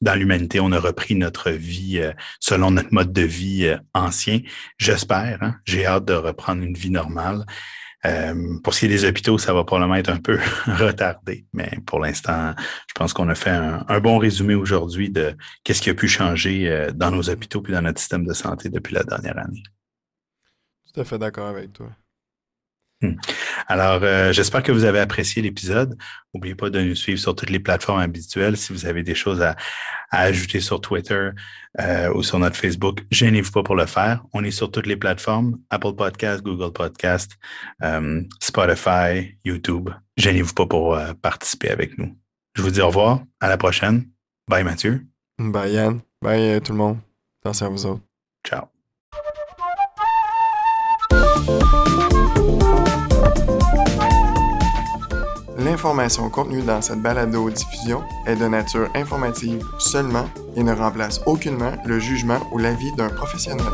dans 0.00 0.14
l'humanité, 0.14 0.60
on 0.60 0.72
a 0.72 0.78
repris 0.78 1.14
notre 1.14 1.50
vie 1.50 1.98
euh, 1.98 2.12
selon 2.40 2.70
notre 2.70 2.92
mode 2.92 3.12
de 3.12 3.22
vie 3.22 3.66
euh, 3.66 3.78
ancien. 3.94 4.40
J'espère. 4.78 5.42
Hein. 5.42 5.56
J'ai 5.64 5.86
hâte 5.86 6.04
de 6.04 6.14
reprendre 6.14 6.62
une 6.62 6.74
vie 6.74 6.90
normale. 6.90 7.44
Euh, 8.06 8.58
pour 8.62 8.74
ce 8.74 8.80
qui 8.80 8.86
est 8.86 8.90
des 8.90 9.04
hôpitaux, 9.04 9.38
ça 9.38 9.52
va 9.52 9.64
probablement 9.64 9.96
être 9.96 10.10
un 10.10 10.20
peu 10.20 10.38
retardé, 10.66 11.46
mais 11.52 11.70
pour 11.84 11.98
l'instant, 11.98 12.54
je 12.58 12.94
pense 12.94 13.12
qu'on 13.12 13.28
a 13.28 13.34
fait 13.34 13.50
un, 13.50 14.00
bon 14.00 14.18
résumé 14.18 14.54
aujourd'hui 14.54 15.10
de 15.10 15.34
qu'est-ce 15.64 15.82
qui 15.82 15.90
a 15.90 15.94
pu 15.94 16.06
changer 16.06 16.90
dans 16.94 17.10
nos 17.10 17.28
hôpitaux 17.28 17.60
puis 17.60 17.72
dans 17.72 17.82
notre 17.82 17.98
système 17.98 18.24
de 18.24 18.32
santé 18.32 18.68
depuis 18.68 18.94
la 18.94 19.02
dernière 19.02 19.36
année. 19.38 19.64
Tout 20.94 21.00
à 21.00 21.04
fait 21.04 21.18
d'accord 21.18 21.48
avec 21.48 21.72
toi. 21.72 21.90
Hmm. 23.00 23.12
Alors, 23.68 24.00
euh, 24.02 24.32
j'espère 24.32 24.62
que 24.62 24.72
vous 24.72 24.84
avez 24.84 24.98
apprécié 24.98 25.40
l'épisode. 25.40 25.96
N'oubliez 26.34 26.56
pas 26.56 26.68
de 26.68 26.80
nous 26.80 26.96
suivre 26.96 27.20
sur 27.20 27.36
toutes 27.36 27.50
les 27.50 27.60
plateformes 27.60 28.00
habituelles. 28.00 28.56
Si 28.56 28.72
vous 28.72 28.86
avez 28.86 29.04
des 29.04 29.14
choses 29.14 29.40
à, 29.40 29.56
ajouter 30.10 30.58
sur 30.60 30.80
Twitter 30.80 31.30
euh, 31.80 32.12
ou 32.14 32.22
sur 32.22 32.38
notre 32.38 32.56
Facebook, 32.56 33.04
gênez-vous 33.10 33.52
pas 33.52 33.62
pour 33.62 33.76
le 33.76 33.86
faire. 33.86 34.24
On 34.32 34.42
est 34.42 34.50
sur 34.50 34.70
toutes 34.70 34.86
les 34.86 34.96
plateformes, 34.96 35.58
Apple 35.70 35.92
Podcast, 35.92 36.42
Google 36.42 36.72
Podcast, 36.72 37.32
euh, 37.82 38.22
Spotify, 38.40 39.36
YouTube. 39.44 39.90
Gênez-vous 40.16 40.54
pas 40.54 40.66
pour 40.66 40.98
participer 41.22 41.70
avec 41.70 41.98
nous. 41.98 42.16
Je 42.54 42.62
vous 42.62 42.70
dis 42.70 42.80
au 42.80 42.88
revoir. 42.88 43.20
À 43.40 43.48
la 43.48 43.58
prochaine. 43.58 44.08
Bye 44.48 44.64
Mathieu. 44.64 45.06
Bye 45.38 45.72
Yann. 45.74 46.00
Bye 46.20 46.60
tout 46.62 46.72
le 46.72 46.78
monde. 46.78 46.98
Attention 47.42 47.66
à 47.66 47.68
vous 47.68 47.86
autres. 47.86 48.02
Ciao. 48.44 48.64
L'information 55.58 56.30
contenue 56.30 56.62
dans 56.62 56.80
cette 56.80 57.02
balado-diffusion 57.02 58.04
est 58.26 58.36
de 58.36 58.46
nature 58.46 58.88
informative 58.94 59.66
seulement 59.80 60.28
et 60.54 60.62
ne 60.62 60.72
remplace 60.72 61.20
aucunement 61.26 61.72
le 61.84 61.98
jugement 61.98 62.38
ou 62.52 62.58
l'avis 62.58 62.92
d'un 62.92 63.08
professionnel. 63.08 63.66